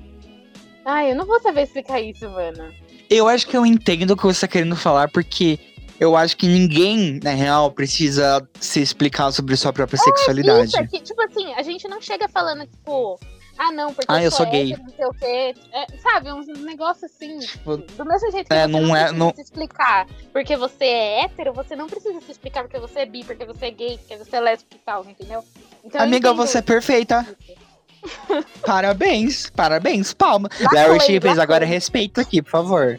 Ai, 0.84 1.10
eu 1.10 1.16
não 1.16 1.26
vou 1.26 1.40
saber 1.40 1.62
explicar 1.62 2.00
isso, 2.00 2.28
mano. 2.28 2.72
Eu 3.08 3.26
acho 3.26 3.46
que 3.46 3.56
eu 3.56 3.64
entendo 3.64 4.10
o 4.10 4.16
que 4.16 4.24
você 4.24 4.46
tá 4.46 4.52
querendo 4.52 4.76
falar, 4.76 5.08
porque 5.10 5.58
eu 5.98 6.14
acho 6.14 6.36
que 6.36 6.46
ninguém, 6.46 7.18
na 7.22 7.30
real, 7.30 7.70
precisa 7.70 8.46
se 8.60 8.80
explicar 8.80 9.32
sobre 9.32 9.56
sua 9.56 9.72
própria 9.72 9.98
sexualidade. 9.98 10.68
Isso, 10.68 10.78
é 10.78 10.86
que, 10.86 11.00
tipo 11.00 11.22
assim, 11.22 11.52
a 11.54 11.62
gente 11.62 11.88
não 11.88 12.00
chega 12.00 12.28
falando, 12.28 12.66
tipo, 12.66 13.18
ah, 13.58 13.72
não, 13.72 13.92
porque 13.94 14.06
Ah, 14.12 14.22
eu 14.22 14.30
sou 14.30 14.46
gay. 14.46 14.72
hétero, 14.72 14.82
não 14.88 14.94
sei 14.94 15.06
o 15.06 15.14
quê. 15.14 15.54
É, 15.72 15.86
sabe, 15.98 16.32
uns 16.32 16.46
negócios 16.46 17.04
assim. 17.10 17.38
Tipo, 17.38 17.76
Do 17.78 18.04
mesmo 18.04 18.30
jeito 18.30 18.48
que 18.48 18.54
É, 18.54 18.62
você 18.62 18.66
não 18.72 18.80
não, 18.82 18.96
é- 18.96 19.00
precisa 19.00 19.18
não- 19.18 19.34
se 19.34 19.40
explicar 19.42 20.06
porque 20.32 20.56
você 20.56 20.84
é 20.84 21.24
hétero, 21.24 21.52
você 21.52 21.74
não 21.76 21.86
precisa 21.86 22.20
se 22.20 22.32
explicar 22.32 22.62
porque 22.64 22.78
você 22.78 23.00
é 23.00 23.06
bi, 23.06 23.24
porque 23.24 23.44
você 23.44 23.66
é 23.66 23.70
gay, 23.70 23.98
porque 23.98 24.16
você 24.16 24.36
é 24.36 24.40
lésbico 24.40 24.74
e 24.74 24.78
tal, 24.84 25.04
entendeu? 25.04 25.44
Então, 25.84 26.00
Amiga, 26.02 26.32
você 26.34 26.58
é 26.58 26.62
perfeita. 26.62 27.26
isso. 27.40 27.66
Parabéns, 28.64 29.50
parabéns, 29.50 30.12
palma. 30.14 30.48
Lacrou, 30.60 30.96
Larry 30.96 31.14
Lacrou. 31.18 31.40
agora 31.42 31.64
respeito 31.64 32.20
aqui, 32.20 32.40
por 32.42 32.50
favor. 32.50 32.98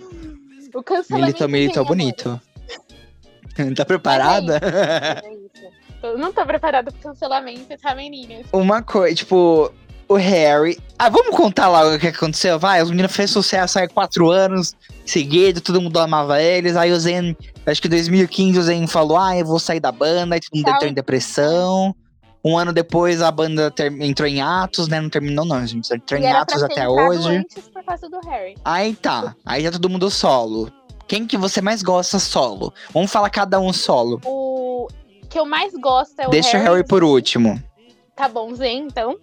O 0.74 0.84
cancelamento. 0.84 1.48
Militou, 1.48 1.48
militou 1.50 1.86
bonito. 1.86 2.42
tá 3.76 3.86
preparada? 3.86 4.60
É 5.24 5.34
isso. 5.34 5.78
Tô- 6.02 6.18
Não 6.18 6.32
tô 6.32 6.46
preparada 6.46 6.92
pro 6.92 7.02
cancelamento, 7.02 7.76
tá, 7.82 7.96
meninas? 7.96 8.46
Uma 8.54 8.82
coisa, 8.84 9.16
tipo, 9.16 9.72
o 10.08 10.16
Harry. 10.16 10.78
Ah, 10.98 11.10
vamos 11.10 11.36
contar 11.36 11.68
lá 11.68 11.94
o 11.94 12.00
que 12.00 12.08
aconteceu? 12.08 12.58
Vai, 12.58 12.82
os 12.82 12.90
meninos 12.90 13.16
fez 13.16 13.30
sucesso 13.32 13.78
aí 13.80 13.88
quatro 13.88 14.30
anos 14.32 14.74
seguido, 15.06 15.62
todo 15.62 15.82
mundo 15.82 16.00
amava 16.00 16.42
eles. 16.42 16.76
Aí 16.76 16.92
o 16.92 17.00
Zen, 17.00 17.36
acho 17.66 17.82
que 17.82 17.88
em 17.88 17.92
2015 17.92 18.60
o 18.60 18.64
Zen 18.64 18.88
falou: 18.88 19.18
Ah, 19.18 19.38
eu 19.38 19.46
vou 19.46 19.60
sair 19.60 19.80
da 19.80 19.92
banda. 19.92 20.36
Aí 20.36 20.42
todo 20.42 20.56
mundo 20.58 20.70
entrou 20.70 20.90
em 20.90 20.94
depressão. 20.94 21.96
Um 22.46 22.58
ano 22.58 22.72
depois 22.72 23.22
a 23.22 23.30
banda 23.30 23.74
entrou 24.00 24.28
em 24.28 24.42
atos, 24.42 24.88
né? 24.88 25.02
Não 25.02 25.10
terminou, 25.10 25.44
não, 25.44 25.66
gente. 25.68 25.94
Entrou 25.94 26.20
E 26.20 26.24
em 26.24 26.32
atos 26.32 26.64
até 26.64 26.88
hoje. 26.88 27.28
antes 27.28 27.68
por 27.68 27.84
causa 27.84 28.08
do 28.10 28.20
Harry. 28.22 28.56
Aí 28.64 28.96
tá. 28.96 29.36
Aí 29.46 29.64
tá 29.66 29.72
todo 29.72 29.90
mundo 29.90 30.10
solo. 30.10 30.72
Quem 31.08 31.26
que 31.28 31.38
você 31.38 31.62
mais 31.62 31.82
gosta 31.82 32.20
solo? 32.20 32.74
Vamos 32.94 33.12
falar 33.12 33.30
cada 33.30 33.60
um 33.60 33.74
solo. 33.74 34.22
O 34.26 34.88
que 35.30 35.38
eu 35.40 35.46
mais 35.46 35.74
gosto 35.74 36.20
é 36.20 36.28
o 36.28 36.30
Deixa 36.30 36.58
Harry. 36.58 36.70
o 36.70 36.74
Harry 36.76 36.88
por 36.88 37.04
último. 37.04 37.62
Tá 38.18 38.28
bom, 38.28 38.54
Zen, 38.56 38.88
então. 38.88 39.16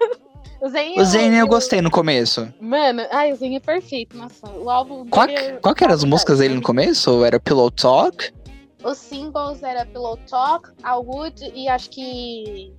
o 0.62 0.68
Zen 0.70 0.98
O 0.98 1.04
Zen 1.04 1.34
eu 1.34 1.46
gostei 1.46 1.82
no 1.82 1.90
começo. 1.90 2.48
Mano, 2.58 3.02
ai, 3.12 3.32
o 3.32 3.36
Zen 3.36 3.54
é 3.54 3.60
perfeito. 3.60 4.16
Nossa, 4.16 4.48
o 4.48 4.70
álbum 4.70 5.06
Qual, 5.10 5.26
dele 5.26 5.38
é 5.38 5.52
qual 5.52 5.74
que 5.74 5.84
eram 5.84 5.94
as 5.94 6.04
músicas 6.04 6.38
dele 6.38 6.54
no 6.54 6.62
começo? 6.62 7.22
Era 7.22 7.38
Pillow 7.38 7.70
Talk? 7.70 8.32
Os 8.82 8.96
singles 8.96 9.62
era 9.62 9.84
Pillow 9.84 10.16
Talk, 10.28 10.70
All 10.82 11.04
Wood 11.04 11.52
e 11.54 11.68
acho 11.68 11.90
que 11.90 12.72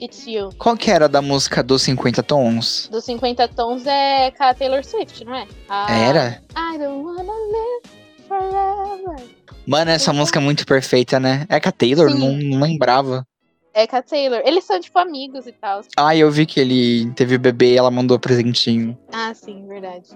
It's 0.00 0.26
You. 0.26 0.48
Qual 0.56 0.78
que 0.78 0.90
era 0.90 1.06
da 1.10 1.20
música 1.20 1.62
dos 1.62 1.82
50 1.82 2.22
tons? 2.22 2.88
Dos 2.90 3.04
50 3.04 3.48
tons 3.48 3.86
é 3.86 4.30
com 4.30 4.44
a 4.44 4.54
Taylor 4.54 4.82
Swift, 4.82 5.22
não 5.26 5.34
é? 5.34 5.46
A 5.68 5.92
Era? 5.94 6.42
I 6.56 6.78
don't 6.78 7.04
wanna 7.04 7.22
live 7.22 8.02
forever. 8.26 9.28
Mano, 9.66 9.90
essa 9.90 10.10
música 10.12 10.38
é 10.38 10.42
muito 10.42 10.64
perfeita, 10.64 11.20
né? 11.20 11.46
É 11.50 11.60
com 11.60 11.68
a 11.68 11.72
Taylor? 11.72 12.10
Sim. 12.10 12.18
Não, 12.18 12.32
não 12.32 12.66
lembrava. 12.66 13.26
É 13.74 13.86
com 13.86 13.96
a 13.96 14.02
Taylor. 14.02 14.42
Eles 14.44 14.64
são, 14.64 14.78
tipo, 14.80 14.98
amigos 14.98 15.46
e 15.46 15.52
tal. 15.52 15.80
Ah, 15.96 16.14
eu 16.14 16.30
vi 16.30 16.44
que 16.44 16.60
ele 16.60 17.10
teve 17.12 17.38
bebê 17.38 17.74
e 17.74 17.78
ela 17.78 17.90
mandou 17.90 18.18
presentinho. 18.18 18.96
Ah, 19.12 19.32
sim, 19.34 19.66
verdade. 19.66 20.10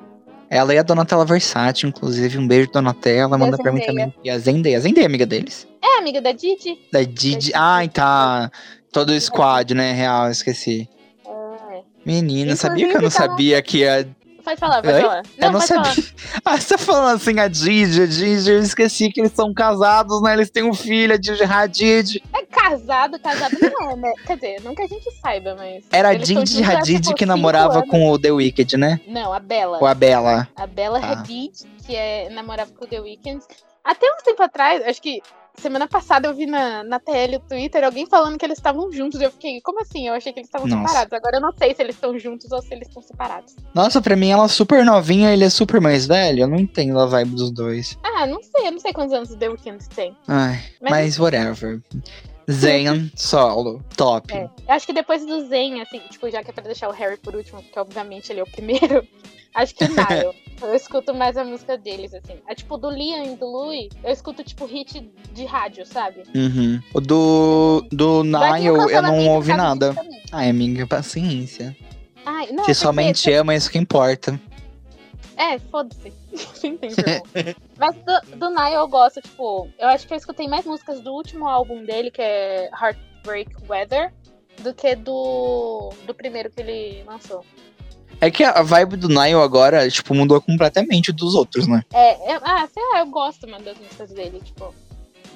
Ela 0.49 0.75
e 0.75 0.79
a 0.79 0.83
Donatella 0.83 1.25
Versace, 1.25 1.87
inclusive. 1.87 2.38
Um 2.38 2.47
beijo, 2.47 2.71
Donatella. 2.71 3.37
Manda 3.37 3.57
pra 3.57 3.73
mim 3.73 3.81
também. 3.81 4.14
E 4.23 4.31
a 4.31 4.38
Zendaya. 4.38 4.77
A 4.77 4.81
Zendaya 4.81 5.05
é 5.05 5.07
amiga 5.07 5.27
deles. 5.27 5.66
É 5.83 5.99
amiga 5.99 6.21
da 6.21 6.33
Didi? 6.33 6.79
Da 6.92 7.01
Didi. 7.01 7.37
Didi. 7.37 7.53
Ai, 7.55 7.88
tá. 7.88 8.51
Todo 8.92 9.11
o 9.11 9.21
squad, 9.21 9.75
né? 9.75 9.92
Real, 9.92 10.31
esqueci. 10.31 10.88
É. 11.27 11.81
Menina, 12.05 12.55
sabia 12.57 12.87
que 12.87 12.92
eu 12.92 12.99
Inclusive, 12.99 13.03
não 13.05 13.27
tá 13.27 13.33
sabia 13.33 13.62
que 13.62 13.87
a. 13.87 14.07
Pode 14.45 14.61
falar, 14.61 14.81
pode 14.81 14.95
Oi? 14.95 15.01
falar. 15.01 15.23
eu 15.38 15.51
não 15.51 15.61
sabia. 15.61 15.92
falar. 15.92 16.07
Ah, 16.45 16.61
você 16.61 16.69
tá 16.69 16.79
falando 16.79 17.16
assim, 17.16 17.40
a 17.40 17.49
Didi, 17.49 18.03
a 18.03 18.07
Didi, 18.07 18.51
eu 18.51 18.61
esqueci 18.61 19.11
que 19.11 19.21
eles 19.21 19.33
são 19.33 19.53
casados, 19.53 20.23
né? 20.23 20.35
Eles 20.35 20.49
têm 20.49 20.62
um 20.62 20.73
filho, 20.73 21.12
a 21.14 21.16
Didi 21.16 21.42
Hadid. 21.42 22.23
É 22.33 22.45
casado, 22.70 23.18
casado 23.18 23.57
não 23.61 23.90
é, 23.90 23.96
né? 23.96 24.12
Quer 24.26 24.35
dizer, 24.37 24.62
que 24.74 24.83
a 24.83 24.87
gente 24.87 25.11
saiba, 25.20 25.55
mas. 25.57 25.85
Era 25.92 26.11
a 26.11 26.14
Didi 26.14 26.62
Hadid 26.62 27.14
que 27.14 27.26
namorava 27.26 27.79
anos. 27.79 27.90
com 27.90 28.11
o 28.11 28.18
The 28.18 28.31
Wicked, 28.33 28.76
né? 28.76 29.00
Não, 29.07 29.33
a 29.33 29.40
Bela. 29.40 29.79
Ou 29.81 29.87
a 29.87 29.94
Bella. 29.94 30.48
A 30.57 30.66
Bella 30.66 31.00
Tá. 31.00 31.11
Hadid, 31.12 31.52
que 31.87 31.94
é, 31.94 32.29
namorava 32.31 32.70
com 32.72 32.85
o 32.85 32.88
The 32.88 33.00
Weeknd. 33.00 33.40
Até 33.85 34.07
um 34.07 34.16
tempo 34.24 34.42
atrás, 34.42 34.83
acho 34.87 35.00
que 35.00 35.20
semana 35.59 35.87
passada 35.88 36.29
eu 36.29 36.35
vi 36.35 36.44
na, 36.44 36.83
na 36.85 36.98
TL, 36.98 37.37
o 37.37 37.40
Twitter, 37.40 37.83
alguém 37.85 38.05
falando 38.05 38.37
que 38.37 38.44
eles 38.44 38.59
estavam 38.59 38.90
juntos. 38.92 39.20
Eu 39.20 39.31
fiquei, 39.31 39.61
como 39.62 39.81
assim? 39.81 40.09
Eu 40.09 40.14
achei 40.14 40.33
que 40.33 40.40
eles 40.40 40.48
estavam 40.48 40.68
separados. 40.68 41.12
Agora 41.12 41.37
eu 41.37 41.40
não 41.40 41.52
sei 41.57 41.72
se 41.74 41.83
eles 41.83 41.94
estão 41.94 42.18
juntos 42.18 42.50
ou 42.52 42.61
se 42.61 42.74
eles 42.74 42.88
estão 42.88 43.00
separados. 43.02 43.55
Nossa, 43.72 44.02
pra 44.02 44.16
mim 44.16 44.31
ela 44.31 44.44
é 44.44 44.48
super 44.48 44.85
novinha, 44.85 45.33
ele 45.33 45.44
é 45.44 45.48
super 45.50 45.81
mais 45.81 46.05
velho. 46.07 46.40
Eu 46.42 46.48
não 46.48 46.59
entendo 46.59 46.98
a 46.98 47.07
vibe 47.07 47.31
dos 47.37 47.50
dois. 47.52 47.96
Ah, 48.02 48.26
não 48.26 48.42
sei, 48.42 48.66
eu 48.66 48.72
não 48.72 48.81
sei 48.81 48.92
quantos 48.92 49.12
anos 49.14 49.31
o 49.31 49.37
The 49.38 49.48
Weeknd 49.48 49.88
tem. 49.94 50.16
Ai, 50.26 50.61
Mas- 50.81 50.90
mas, 50.90 51.18
whatever. 51.20 51.81
Zen, 52.50 53.11
solo, 53.16 53.82
top. 53.96 54.32
É. 54.32 54.44
Eu 54.44 54.74
acho 54.74 54.87
que 54.87 54.92
depois 54.92 55.24
do 55.26 55.46
Zen, 55.48 55.80
assim, 55.80 56.00
tipo, 56.11 56.30
já 56.30 56.42
que 56.42 56.50
é 56.50 56.52
pra 56.52 56.64
deixar 56.64 56.88
o 56.88 56.92
Harry 56.92 57.16
por 57.16 57.35
último, 57.35 57.62
porque 57.62 57.78
obviamente 57.78 58.30
ele 58.30 58.40
é 58.40 58.42
o 58.42 58.50
primeiro, 58.50 59.06
acho 59.54 59.74
que 59.74 59.85
o 59.85 59.88
Nile. 59.88 60.37
eu 60.62 60.74
escuto 60.74 61.14
mais 61.14 61.37
a 61.37 61.44
música 61.44 61.76
deles, 61.76 62.14
assim. 62.14 62.35
É 62.48 62.54
tipo, 62.54 62.76
do 62.76 62.90
Liam 62.90 63.24
e 63.24 63.37
do 63.37 63.46
Louis, 63.46 63.88
eu 64.02 64.12
escuto, 64.12 64.42
tipo, 64.44 64.66
hit 64.66 65.11
de 65.32 65.44
rádio, 65.44 65.85
sabe? 65.87 66.22
Uhum. 66.35 66.80
O 66.94 67.00
do, 67.00 67.87
do 67.90 68.22
Nile 68.24 68.66
eu 68.66 69.02
não 69.02 69.28
ouvi 69.28 69.54
nada. 69.54 69.94
Ai, 70.32 70.50
amiga, 70.50 70.87
paciência. 70.87 71.76
Ai, 72.24 72.50
não, 72.50 72.64
Se 72.64 72.72
é 72.72 72.74
somente 72.74 73.32
ama, 73.32 73.54
isso 73.54 73.70
que 73.70 73.78
importa. 73.78 74.38
É, 75.37 75.59
foda-se. 75.59 76.12
Você? 76.83 77.57
Mas 77.79 77.94
do, 77.96 78.37
do 78.37 78.51
Nile 78.51 78.75
eu 78.75 78.88
gosto, 78.88 79.20
tipo, 79.20 79.68
eu 79.79 79.88
acho 79.88 80.07
que 80.07 80.12
eu 80.12 80.16
escutei 80.16 80.49
mais 80.49 80.64
músicas 80.64 81.01
do 81.01 81.12
último 81.12 81.49
álbum 81.49 81.85
dele, 81.85 82.11
que 82.11 82.22
é 82.22 82.70
Heartbreak 82.70 83.51
Weather, 83.68 84.12
do 84.61 84.75
que 84.75 84.94
do, 84.94 85.90
do 86.07 86.14
primeiro 86.14 86.51
que 86.51 86.61
ele 86.61 87.03
lançou. 87.05 87.44
É 88.20 88.31
que 88.31 88.42
a 88.42 88.62
vibe 88.62 88.96
do 88.96 89.09
Nile 89.09 89.35
agora, 89.35 89.88
tipo, 89.90 90.14
mudou 90.14 90.40
completamente 90.40 91.12
dos 91.12 91.35
outros, 91.35 91.66
né? 91.66 91.83
É, 91.92 92.33
é- 92.33 92.40
ah, 92.42 92.66
sei 92.72 92.83
lá, 92.92 93.01
eu 93.01 93.07
gosto, 93.07 93.46
mano, 93.49 93.64
das 93.64 93.79
músicas 93.79 94.11
dele, 94.11 94.40
tipo. 94.42 94.75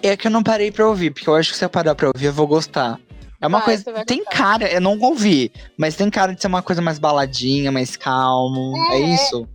É 0.02 0.16
que 0.16 0.26
eu 0.26 0.30
não 0.30 0.42
parei 0.42 0.70
pra 0.70 0.88
ouvir, 0.88 1.10
porque 1.10 1.28
eu 1.28 1.34
acho 1.34 1.52
que 1.52 1.58
se 1.58 1.64
eu 1.64 1.68
parar 1.68 1.94
pra 1.94 2.08
ouvir, 2.08 2.26
eu 2.26 2.32
vou 2.32 2.46
gostar. 2.46 2.98
É 3.38 3.46
uma 3.46 3.58
Vai, 3.58 3.76
coisa. 3.82 4.04
Tem 4.04 4.24
cara, 4.24 4.70
eu 4.70 4.80
não 4.80 4.98
ouvi, 4.98 5.52
mas 5.76 5.94
tem 5.94 6.08
cara 6.10 6.34
de 6.34 6.40
ser 6.40 6.46
uma 6.46 6.62
coisa 6.62 6.80
mais 6.80 6.98
baladinha, 6.98 7.70
mais 7.70 7.96
calmo. 7.96 8.72
É, 8.92 8.96
é. 8.96 9.14
isso. 9.14 9.46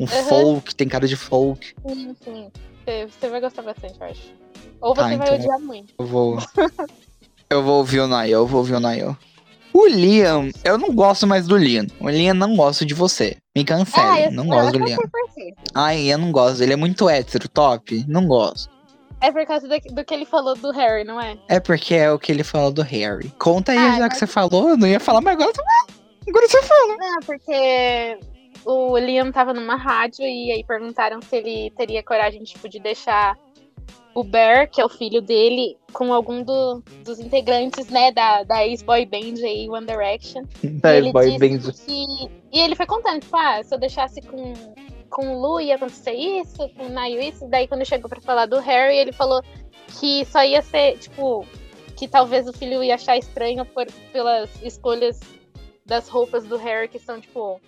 Um 0.00 0.04
Uhum. 0.04 0.24
folk, 0.24 0.74
tem 0.74 0.88
cara 0.88 1.06
de 1.06 1.16
folk. 1.16 1.74
Sim, 1.86 2.16
sim. 2.24 2.50
Você, 2.84 3.06
você 3.06 3.28
vai 3.28 3.40
gostar 3.40 3.62
bastante, 3.62 4.00
eu 4.00 4.06
acho. 4.06 4.34
Ou 4.80 4.94
Tá, 4.94 5.08
você 5.08 5.16
vai 5.16 5.26
então. 5.26 5.38
odiar 5.38 5.60
muito. 5.60 5.94
Eu 5.98 6.06
vou. 6.06 6.38
eu 7.50 7.62
vou 7.62 7.78
ouvir 7.78 8.00
o 8.00 8.08
Nile, 8.08 8.32
eu 8.32 8.46
vou 8.46 8.58
ouvir 8.60 8.74
o 8.74 8.80
Nile. 8.80 9.14
O 9.72 9.86
Liam, 9.86 10.50
eu 10.64 10.76
não 10.78 10.92
gosto 10.94 11.26
mais 11.26 11.46
do 11.46 11.56
Liam. 11.56 11.86
O 12.00 12.08
Liam 12.08 12.34
não 12.34 12.56
gosto 12.56 12.84
de 12.84 12.94
você. 12.94 13.36
Me 13.54 13.64
cancele, 13.64 14.24
eu, 14.26 14.32
não 14.32 14.46
gosto 14.46 14.72
do 14.72 14.84
Liam. 14.84 14.98
Ai, 15.74 16.12
eu 16.12 16.18
não 16.18 16.32
gosto. 16.32 16.62
Ele 16.62 16.72
é 16.72 16.76
muito 16.76 17.08
hétero, 17.08 17.48
top. 17.48 18.04
Não 18.08 18.26
gosto. 18.26 18.68
É 19.20 19.30
por 19.30 19.44
causa 19.46 19.68
do, 19.68 19.78
do 19.94 20.04
que 20.04 20.14
ele 20.14 20.24
falou 20.24 20.56
do 20.56 20.70
Harry, 20.72 21.04
não 21.04 21.20
é? 21.20 21.36
É 21.46 21.60
porque 21.60 21.94
é 21.94 22.10
o 22.10 22.18
que 22.18 22.32
ele 22.32 22.42
falou 22.42 22.72
do 22.72 22.80
Harry. 22.82 23.28
Conta 23.38 23.72
aí, 23.72 23.78
Ah, 23.78 23.92
já 23.92 23.98
mas- 24.00 24.12
que 24.14 24.18
você 24.18 24.26
falou, 24.26 24.70
eu 24.70 24.76
não 24.78 24.88
ia 24.88 24.98
falar, 24.98 25.20
mas 25.20 25.34
agora, 25.34 25.52
agora 26.26 26.48
você 26.48 26.62
fala. 26.62 26.96
Não, 26.96 27.20
porque 27.26 28.18
o 28.64 28.96
Liam 28.98 29.30
tava 29.32 29.52
numa 29.54 29.76
rádio 29.76 30.24
e 30.24 30.52
aí 30.52 30.64
perguntaram 30.64 31.20
se 31.22 31.36
ele 31.36 31.70
teria 31.76 32.02
coragem, 32.02 32.42
tipo, 32.42 32.68
de 32.68 32.78
deixar 32.78 33.38
o 34.14 34.24
Bear, 34.24 34.68
que 34.68 34.80
é 34.80 34.84
o 34.84 34.88
filho 34.88 35.20
dele, 35.22 35.76
com 35.92 36.12
algum 36.12 36.42
do- 36.42 36.82
dos 37.04 37.20
integrantes, 37.20 37.88
né, 37.88 38.10
da, 38.10 38.42
da 38.42 38.66
ex-boy 38.66 39.06
band 39.06 39.44
aí, 39.44 39.68
One 39.70 39.86
Direction. 39.86 40.42
Tá, 40.82 40.94
e 40.94 40.96
ele 40.98 41.12
boy 41.12 41.26
disse 41.38 41.38
band. 41.38 41.72
que... 41.86 42.30
E 42.52 42.60
ele 42.60 42.74
foi 42.74 42.86
contando, 42.86 43.20
tipo, 43.20 43.36
ah, 43.36 43.62
se 43.62 43.72
eu 43.74 43.78
deixasse 43.78 44.20
com, 44.22 44.52
com 45.08 45.34
o 45.36 45.40
Lu 45.40 45.60
ia 45.60 45.76
acontecer 45.76 46.12
isso, 46.12 46.68
com 46.76 46.86
o 46.86 46.88
Nayo 46.88 47.20
isso. 47.22 47.46
Daí 47.48 47.68
quando 47.68 47.84
chegou 47.84 48.08
pra 48.08 48.20
falar 48.20 48.46
do 48.46 48.58
Harry, 48.58 48.96
ele 48.96 49.12
falou 49.12 49.40
que 50.00 50.24
só 50.24 50.44
ia 50.44 50.60
ser, 50.60 50.98
tipo, 50.98 51.46
que 51.96 52.08
talvez 52.08 52.48
o 52.48 52.52
filho 52.52 52.82
ia 52.82 52.96
achar 52.96 53.16
estranho 53.16 53.64
por, 53.64 53.86
pelas 54.12 54.50
escolhas 54.62 55.20
das 55.86 56.08
roupas 56.08 56.44
do 56.46 56.56
Harry, 56.56 56.88
que 56.88 56.98
são, 56.98 57.20
tipo, 57.20 57.60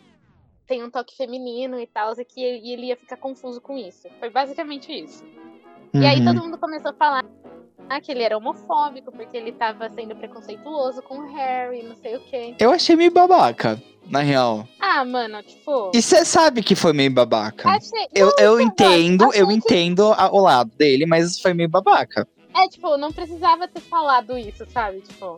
tem 0.72 0.82
um 0.82 0.88
toque 0.90 1.14
feminino 1.14 1.78
e 1.78 1.86
tal, 1.86 2.14
e 2.18 2.24
que 2.24 2.42
ele, 2.42 2.72
ele 2.72 2.86
ia 2.86 2.96
ficar 2.96 3.18
confuso 3.18 3.60
com 3.60 3.76
isso. 3.76 4.08
Foi 4.18 4.30
basicamente 4.30 4.90
isso. 4.90 5.22
E 5.92 5.98
aí 6.06 6.18
Uhum. 6.20 6.24
todo 6.24 6.42
mundo 6.44 6.56
começou 6.56 6.92
a 6.92 6.94
falar 6.94 7.22
ah, 7.90 8.00
que 8.00 8.10
ele 8.10 8.22
era 8.22 8.38
homofóbico, 8.38 9.12
porque 9.12 9.36
ele 9.36 9.52
tava 9.52 9.90
sendo 9.90 10.16
preconceituoso 10.16 11.02
com 11.02 11.18
o 11.18 11.34
Harry, 11.34 11.82
não 11.82 11.94
sei 11.96 12.16
o 12.16 12.20
quê. 12.20 12.54
Eu 12.58 12.70
achei 12.70 12.96
meio 12.96 13.10
babaca, 13.12 13.78
na 14.06 14.20
real. 14.20 14.66
Ah, 14.80 15.04
mano, 15.04 15.42
tipo. 15.42 15.90
E 15.94 16.00
você 16.00 16.24
sabe 16.24 16.62
que 16.62 16.74
foi 16.74 16.94
meio 16.94 17.12
babaca. 17.12 17.68
Achei... 17.68 18.08
Eu, 18.14 18.28
Não, 18.28 18.34
eu 18.38 18.60
então, 18.62 18.86
entendo, 18.94 19.34
eu 19.34 19.48
que- 19.48 19.52
entendo 19.54 20.10
a- 20.14 20.32
o 20.32 20.40
lado 20.40 20.70
dele, 20.78 21.04
mas 21.04 21.38
foi 21.38 21.52
meio 21.52 21.68
babaca. 21.68 22.26
É, 22.56 22.66
tipo, 22.66 22.96
não 22.96 23.12
precisava 23.12 23.68
ter 23.68 23.80
falado 23.82 24.38
isso, 24.38 24.64
sabe? 24.70 25.02
Tipo. 25.02 25.36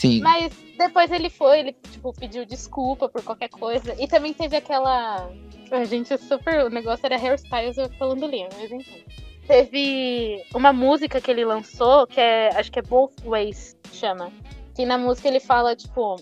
Sim. 0.00 0.20
Mas 0.20 0.50
depois 0.78 1.10
ele 1.12 1.28
foi, 1.28 1.58
ele, 1.60 1.72
tipo, 1.92 2.10
pediu 2.14 2.46
desculpa 2.46 3.06
por 3.06 3.22
qualquer 3.22 3.50
coisa. 3.50 3.94
E 4.02 4.08
também 4.08 4.32
teve 4.32 4.56
aquela. 4.56 5.30
A 5.70 5.84
gente 5.84 6.16
super. 6.16 6.64
O 6.64 6.70
negócio 6.70 7.04
era 7.04 7.18
hairstyles 7.18 7.76
falando 7.98 8.26
Liam, 8.26 8.48
mas 8.58 8.72
enfim. 8.72 9.04
Teve 9.46 10.42
uma 10.54 10.72
música 10.72 11.20
que 11.20 11.30
ele 11.30 11.44
lançou, 11.44 12.06
que 12.06 12.18
é. 12.18 12.48
Acho 12.56 12.72
que 12.72 12.78
é 12.78 12.82
Both 12.82 13.12
Ways, 13.26 13.76
chama. 13.92 14.32
Que 14.74 14.86
na 14.86 14.96
música 14.96 15.28
ele 15.28 15.38
fala, 15.40 15.76
tipo. 15.76 16.16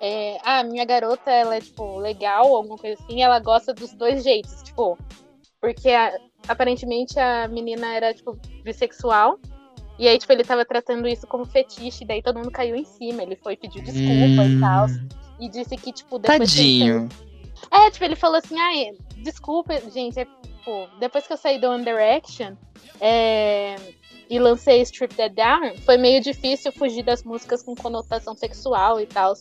É, 0.00 0.38
ah, 0.44 0.62
minha 0.62 0.84
garota, 0.84 1.28
ela 1.28 1.56
é, 1.56 1.60
tipo, 1.60 1.98
legal, 1.98 2.54
alguma 2.54 2.76
coisa 2.78 3.02
assim, 3.02 3.22
ela 3.22 3.40
gosta 3.40 3.74
dos 3.74 3.92
dois 3.92 4.22
jeitos, 4.22 4.62
tipo. 4.62 4.96
Porque 5.60 5.90
a- 5.90 6.16
aparentemente 6.46 7.18
a 7.18 7.48
menina 7.48 7.92
era, 7.92 8.14
tipo, 8.14 8.38
bissexual. 8.62 9.36
E 9.98 10.06
aí, 10.06 10.18
tipo, 10.18 10.32
ele 10.32 10.44
tava 10.44 10.64
tratando 10.64 11.08
isso 11.08 11.26
como 11.26 11.44
fetiche, 11.44 12.04
daí 12.04 12.22
todo 12.22 12.36
mundo 12.36 12.50
caiu 12.50 12.76
em 12.76 12.84
cima. 12.84 13.22
Ele 13.22 13.36
foi 13.36 13.56
pedir 13.56 13.82
desculpa 13.82 14.44
e 14.44 14.60
tal. 14.60 14.86
Hum, 14.86 15.08
E 15.40 15.48
disse 15.48 15.76
que, 15.76 15.92
tipo, 15.92 16.18
depois 16.18 16.40
ele 16.40 16.46
Tadinho. 16.46 17.08
É, 17.70 17.90
tipo, 17.90 18.04
ele 18.04 18.16
falou 18.16 18.36
assim, 18.36 18.58
ai, 18.58 18.90
desculpa, 19.22 19.74
gente, 19.92 20.18
é, 20.20 20.24
tipo, 20.24 20.88
depois 21.00 21.26
que 21.26 21.32
eu 21.32 21.36
saí 21.36 21.58
do 21.58 21.68
One 21.68 21.84
Direction 21.84 22.54
é, 23.00 23.76
e 24.28 24.38
lancei 24.38 24.82
Strip 24.82 25.14
That 25.14 25.34
Down, 25.34 25.76
foi 25.84 25.96
meio 25.96 26.20
difícil 26.20 26.72
fugir 26.72 27.02
das 27.02 27.22
músicas 27.22 27.62
com 27.62 27.74
conotação 27.74 28.34
sexual 28.36 29.00
e 29.00 29.06
tal. 29.06 29.34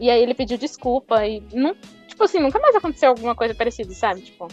E 0.00 0.10
aí 0.10 0.20
ele 0.22 0.34
pediu 0.34 0.58
desculpa 0.58 1.24
e 1.26 1.42
não, 1.52 1.76
tipo 2.08 2.24
assim, 2.24 2.40
nunca 2.40 2.58
mais 2.58 2.74
aconteceu 2.74 3.10
alguma 3.10 3.34
coisa 3.34 3.54
parecida, 3.54 3.92
sabe? 3.94 4.22
Tipo. 4.22 4.48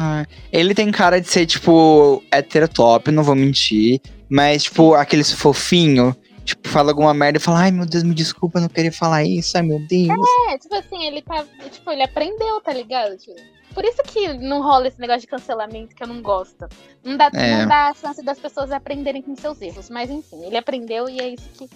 Ah, 0.00 0.26
ele 0.52 0.74
tem 0.74 0.90
cara 0.90 1.20
de 1.20 1.28
ser, 1.28 1.46
tipo, 1.46 2.22
heterotop, 2.32 3.10
não 3.10 3.22
vou 3.22 3.34
mentir. 3.34 4.00
Mas, 4.30 4.62
tipo, 4.64 4.94
aquele 4.94 5.24
fofinho, 5.24 6.14
tipo, 6.44 6.68
fala 6.68 6.90
alguma 6.92 7.12
merda 7.12 7.38
e 7.38 7.40
fala, 7.42 7.60
ai 7.60 7.70
meu 7.70 7.84
Deus, 7.84 8.04
me 8.04 8.14
desculpa, 8.14 8.60
não 8.60 8.68
queria 8.68 8.92
falar 8.92 9.24
isso, 9.24 9.56
ai 9.56 9.62
meu 9.62 9.78
Deus. 9.86 10.08
É, 10.50 10.58
tipo 10.58 10.74
assim, 10.74 11.04
ele 11.04 11.20
tá. 11.22 11.44
Tipo, 11.70 11.90
ele 11.90 12.02
aprendeu, 12.02 12.60
tá 12.60 12.72
ligado? 12.72 13.16
Tipo, 13.16 13.34
por 13.74 13.84
isso 13.84 14.02
que 14.04 14.32
não 14.34 14.62
rola 14.62 14.88
esse 14.88 15.00
negócio 15.00 15.22
de 15.22 15.26
cancelamento 15.26 15.94
que 15.94 16.02
eu 16.02 16.06
não 16.06 16.22
gosto. 16.22 16.68
Não 17.04 17.16
dá, 17.16 17.30
É. 17.34 17.58
não 17.62 17.68
dá 17.68 17.88
a 17.88 17.94
chance 17.94 18.24
das 18.24 18.38
pessoas 18.38 18.70
aprenderem 18.70 19.22
com 19.22 19.34
seus 19.36 19.60
erros. 19.60 19.90
Mas 19.90 20.10
enfim, 20.10 20.44
ele 20.44 20.56
aprendeu 20.56 21.08
e 21.08 21.18
é 21.20 21.28
isso 21.28 21.48
que 21.56 21.68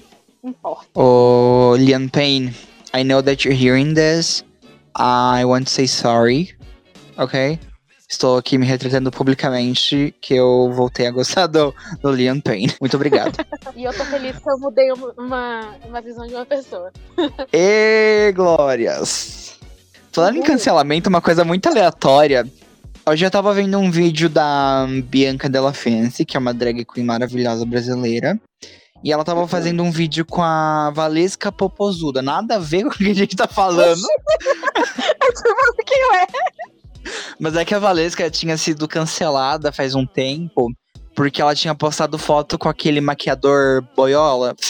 importa. 0.42 0.86
Ô, 0.94 1.74
Liam 1.76 2.08
Payne, 2.08 2.54
I 2.96 3.02
know 3.02 3.22
that 3.22 3.46
you're 3.48 3.60
hearing 3.60 3.94
this. 3.94 4.44
I 4.96 5.44
want 5.44 5.64
to 5.66 5.70
say 5.70 5.88
sorry, 5.88 6.56
ok? 7.16 7.58
Estou 8.08 8.36
aqui 8.36 8.58
me 8.58 8.66
retratando 8.66 9.10
publicamente 9.10 10.14
que 10.20 10.34
eu 10.34 10.70
voltei 10.72 11.06
a 11.06 11.10
gostar 11.10 11.46
do, 11.46 11.74
do 12.02 12.12
Liam 12.12 12.40
Payne. 12.40 12.74
Muito 12.80 12.94
obrigado. 12.96 13.36
E 13.74 13.82
eu 13.82 13.92
tô 13.92 14.04
feliz 14.04 14.38
que 14.38 14.48
eu 14.48 14.56
mudei 14.58 14.92
uma, 15.18 15.74
uma 15.84 16.00
visão 16.00 16.24
de 16.28 16.34
uma 16.34 16.46
pessoa. 16.46 16.92
e 17.52 18.30
glórias! 18.32 19.58
Falando 20.12 20.36
em 20.36 20.42
cancelamento, 20.42 21.08
uma 21.08 21.20
coisa 21.20 21.44
muito 21.44 21.68
aleatória. 21.68 22.46
Hoje 23.04 23.26
eu 23.26 23.30
tava 23.30 23.52
vendo 23.52 23.76
um 23.78 23.90
vídeo 23.90 24.28
da 24.28 24.86
Bianca 25.06 25.48
Della 25.48 25.72
Fence, 25.72 26.24
que 26.24 26.36
é 26.36 26.40
uma 26.40 26.54
drag 26.54 26.84
queen 26.84 27.04
maravilhosa 27.04 27.66
brasileira. 27.66 28.38
E 29.02 29.12
ela 29.12 29.24
tava 29.24 29.48
fazendo 29.48 29.82
um 29.82 29.90
vídeo 29.90 30.24
com 30.24 30.40
a 30.40 30.90
Valesca 30.90 31.50
Popozuda. 31.50 32.22
Nada 32.22 32.54
a 32.54 32.58
ver 32.60 32.84
com 32.84 32.90
o 32.90 32.92
que 32.92 33.10
a 33.10 33.14
gente 33.14 33.34
tá 33.34 33.48
falando. 33.48 34.00
Quem 35.84 35.98
é? 36.14 36.26
Mas 37.38 37.56
é 37.56 37.64
que 37.64 37.74
a 37.74 37.78
Valesca 37.78 38.30
tinha 38.30 38.56
sido 38.56 38.88
cancelada 38.88 39.72
faz 39.72 39.94
um 39.94 40.06
tempo. 40.06 40.70
Porque 41.14 41.40
ela 41.40 41.54
tinha 41.54 41.74
postado 41.74 42.18
foto 42.18 42.58
com 42.58 42.68
aquele 42.68 43.00
maquiador 43.00 43.82
boiola. 43.94 44.54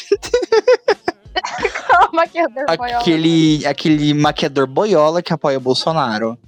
Maquiador 2.13 2.65
boiola. 2.77 3.01
Aquele, 3.01 3.67
aquele 3.67 4.15
maquiador 4.15 4.67
boiola 4.67 5.23
que 5.23 5.33
apoia 5.33 5.59
o 5.59 5.61
Bolsonaro. 5.61 6.39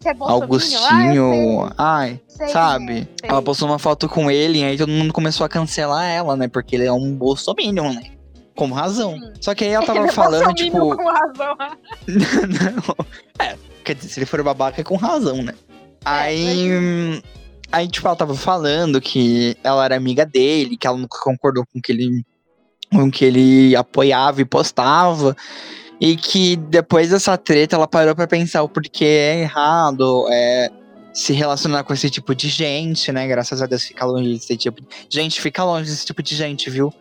Que 0.00 0.08
é? 0.08 0.14
Augustinho. 0.20 1.70
Ai, 1.78 2.20
Ah, 2.22 2.28
sei, 2.28 2.46
sei 2.46 2.48
sabe? 2.48 2.94
sei. 3.20 3.30
Ela 3.30 3.42
postou 3.42 3.68
uma 3.68 3.78
foto 3.78 4.08
com 4.08 4.30
ele 4.30 4.58
e 4.58 4.64
aí 4.64 4.76
todo 4.76 4.90
mundo 4.90 5.12
começou 5.12 5.46
a 5.46 5.48
cancelar 5.48 6.04
ela, 6.04 6.36
né? 6.36 6.48
Porque 6.48 6.76
ele 6.76 6.84
é 6.84 6.92
um 6.92 7.14
bolsominion, 7.14 7.92
né? 7.94 8.10
Com 8.54 8.70
razão. 8.72 9.18
Sim. 9.18 9.32
Só 9.40 9.54
que 9.54 9.64
aí 9.64 9.70
ela 9.70 9.84
tava 9.84 9.98
Ele 10.00 10.08
é 10.08 10.12
falando, 10.12 10.44
bolsominion 10.44 10.90
tipo. 10.90 10.96
Com 10.96 11.10
razão. 11.10 11.56
não. 12.08 13.06
É, 13.38 13.56
quer 13.84 13.94
dizer, 13.94 14.08
se 14.08 14.18
ele 14.18 14.26
for 14.26 14.42
babaca 14.42 14.80
é 14.80 14.84
com 14.84 14.96
razão, 14.96 15.42
né? 15.42 15.54
Aí. 16.04 16.70
hum, 16.72 17.20
Aí, 17.74 17.88
tipo, 17.88 18.06
ela 18.06 18.14
tava 18.14 18.36
falando 18.36 19.00
que 19.00 19.56
ela 19.64 19.84
era 19.84 19.96
amiga 19.96 20.24
dele, 20.24 20.76
que 20.76 20.86
ela 20.86 20.96
nunca 20.96 21.18
concordou 21.20 21.64
com 21.66 21.80
que 21.80 21.90
ele, 21.90 22.24
com 22.88 23.10
que 23.10 23.24
ele 23.24 23.74
apoiava 23.74 24.40
e 24.40 24.44
postava. 24.44 25.36
E 26.00 26.16
que 26.16 26.54
depois 26.54 27.10
dessa 27.10 27.36
treta 27.36 27.74
ela 27.74 27.88
parou 27.88 28.14
pra 28.14 28.28
pensar 28.28 28.62
o 28.62 28.68
porquê 28.68 29.04
é 29.04 29.40
errado 29.40 30.26
é, 30.30 30.70
se 31.12 31.32
relacionar 31.32 31.82
com 31.82 31.92
esse 31.92 32.08
tipo 32.08 32.32
de 32.32 32.48
gente, 32.48 33.10
né? 33.10 33.26
Graças 33.26 33.60
a 33.60 33.66
Deus 33.66 33.82
fica 33.82 34.04
longe 34.04 34.34
desse 34.34 34.56
tipo 34.56 34.80
de 34.80 34.88
gente, 35.08 35.40
fica 35.40 35.64
longe 35.64 35.90
desse 35.90 36.06
tipo 36.06 36.22
de 36.22 36.36
gente, 36.36 36.70
viu? 36.70 36.92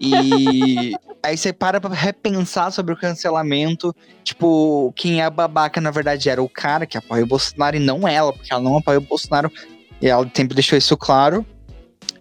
E 0.00 0.94
aí 1.22 1.36
você 1.36 1.52
para 1.52 1.80
pra 1.80 1.92
repensar 1.92 2.70
sobre 2.70 2.94
o 2.94 2.96
cancelamento. 2.96 3.94
Tipo, 4.22 4.92
quem 4.96 5.20
é 5.20 5.28
babaca, 5.28 5.80
na 5.80 5.90
verdade, 5.90 6.28
era 6.28 6.42
o 6.42 6.48
cara 6.48 6.86
que 6.86 6.96
apoia 6.96 7.24
o 7.24 7.26
Bolsonaro 7.26 7.76
e 7.76 7.80
não 7.80 8.06
ela, 8.06 8.32
porque 8.32 8.52
ela 8.52 8.62
não 8.62 8.78
apoia 8.78 8.98
o 8.98 9.02
Bolsonaro. 9.02 9.50
E 10.00 10.06
ela 10.06 10.28
sempre 10.34 10.54
deixou 10.54 10.78
isso 10.78 10.96
claro. 10.96 11.44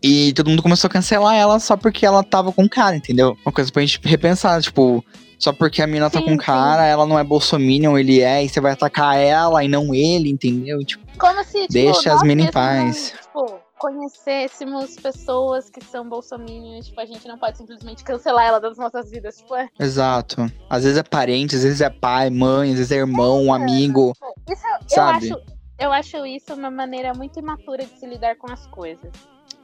E 0.01 0.33
todo 0.33 0.49
mundo 0.49 0.61
começou 0.63 0.87
a 0.87 0.91
cancelar 0.91 1.35
ela 1.35 1.59
só 1.59 1.75
porque 1.75 2.05
ela 2.05 2.23
tava 2.23 2.51
com 2.51 2.63
o 2.63 2.69
cara, 2.69 2.95
entendeu? 2.95 3.37
Uma 3.45 3.51
coisa 3.51 3.71
pra 3.71 3.81
gente 3.81 3.99
repensar, 4.03 4.61
tipo, 4.61 5.03
só 5.39 5.51
porque 5.51 5.81
a 5.81 5.87
mina 5.87 6.09
tá 6.09 6.19
Sim, 6.19 6.25
com 6.25 6.33
o 6.35 6.37
cara, 6.37 6.85
ela 6.85 7.05
não 7.05 7.17
é 7.17 7.23
bolsominion, 7.23 7.97
ele 7.97 8.21
é, 8.21 8.43
e 8.43 8.49
você 8.49 8.59
vai 8.59 8.73
atacar 8.73 9.17
ela 9.17 9.63
e 9.63 9.67
não 9.67 9.93
ele, 9.93 10.29
entendeu? 10.29 10.83
Tipo, 10.83 11.03
Como 11.17 11.43
se, 11.43 11.61
tipo, 11.61 11.73
Deixa 11.73 12.13
as 12.13 12.21
mina 12.23 12.43
em 12.43 12.51
paz. 12.51 13.13
não, 13.35 13.45
tipo, 13.45 13.59
conhecêssemos 13.77 14.95
pessoas 14.95 15.69
que 15.69 15.83
são 15.83 16.07
bolsominions, 16.07 16.87
tipo, 16.87 16.99
a 16.99 17.05
gente 17.05 17.27
não 17.27 17.37
pode 17.37 17.57
simplesmente 17.57 18.03
cancelar 18.03 18.45
ela 18.45 18.59
das 18.59 18.77
nossas 18.77 19.09
vidas, 19.11 19.37
tipo, 19.37 19.55
é. 19.55 19.69
exato. 19.79 20.51
Às 20.69 20.83
vezes 20.83 20.97
é 20.97 21.03
parente, 21.03 21.55
às 21.55 21.63
vezes 21.63 21.81
é 21.81 21.89
pai, 21.89 22.29
mãe, 22.29 22.71
às 22.71 22.77
vezes 22.77 22.91
é 22.91 22.95
irmão, 22.95 23.53
amigo. 23.53 24.13
Isso, 24.49 24.63
eu 24.65 24.95
Sabe? 24.95 25.31
acho, 25.31 25.41
eu 25.79 25.91
acho 25.91 26.25
isso 26.25 26.53
uma 26.53 26.71
maneira 26.71 27.13
muito 27.13 27.39
imatura 27.39 27.85
de 27.85 27.99
se 27.99 28.05
lidar 28.05 28.35
com 28.35 28.51
as 28.51 28.65
coisas. 28.67 29.11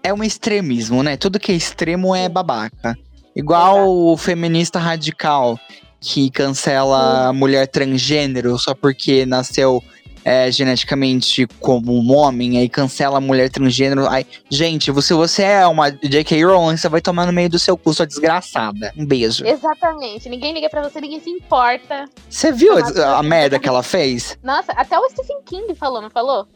é 0.03 0.13
um 0.13 0.23
extremismo, 0.23 1.01
né? 1.01 1.15
Tudo 1.17 1.39
que 1.39 1.51
é 1.51 1.55
extremo 1.55 2.13
é 2.13 2.27
babaca. 2.27 2.97
Igual 3.35 3.89
o 3.89 4.17
feminista 4.17 4.77
radical 4.77 5.57
que 5.99 6.29
cancela 6.29 7.29
a 7.29 7.33
mulher 7.33 7.67
transgênero 7.67 8.59
só 8.59 8.75
porque 8.75 9.25
nasceu 9.25 9.81
é, 10.23 10.49
geneticamente 10.51 11.45
como 11.59 11.93
um 11.93 12.15
homem, 12.15 12.57
aí 12.57 12.69
cancela 12.69 13.17
a 13.17 13.21
mulher 13.21 13.49
transgênero. 13.49 14.07
Aí, 14.07 14.25
gente, 14.49 14.91
se 15.01 15.13
você 15.13 15.43
é 15.43 15.67
uma 15.67 15.89
J.K. 15.89 16.43
Rowling, 16.43 16.77
você 16.77 16.87
vai 16.87 17.01
tomar 17.01 17.25
no 17.25 17.33
meio 17.33 17.49
do 17.49 17.59
seu 17.59 17.77
cu, 17.77 17.93
sua 17.93 18.07
desgraçada. 18.07 18.93
Um 18.97 19.05
beijo. 19.05 19.45
Exatamente. 19.45 20.29
Ninguém 20.29 20.53
liga 20.53 20.69
pra 20.69 20.87
você, 20.87 21.01
ninguém 21.01 21.19
se 21.19 21.29
importa. 21.29 22.05
Você 22.29 22.51
viu 22.51 22.77
a, 22.77 23.17
a 23.17 23.23
merda 23.23 23.59
que 23.59 23.67
ela 23.67 23.83
fez? 23.83 24.37
Nossa, 24.43 24.71
até 24.73 24.97
o 24.97 25.09
Stephen 25.09 25.41
King 25.45 25.75
falou, 25.75 26.01
não 26.01 26.09
falou? 26.09 26.47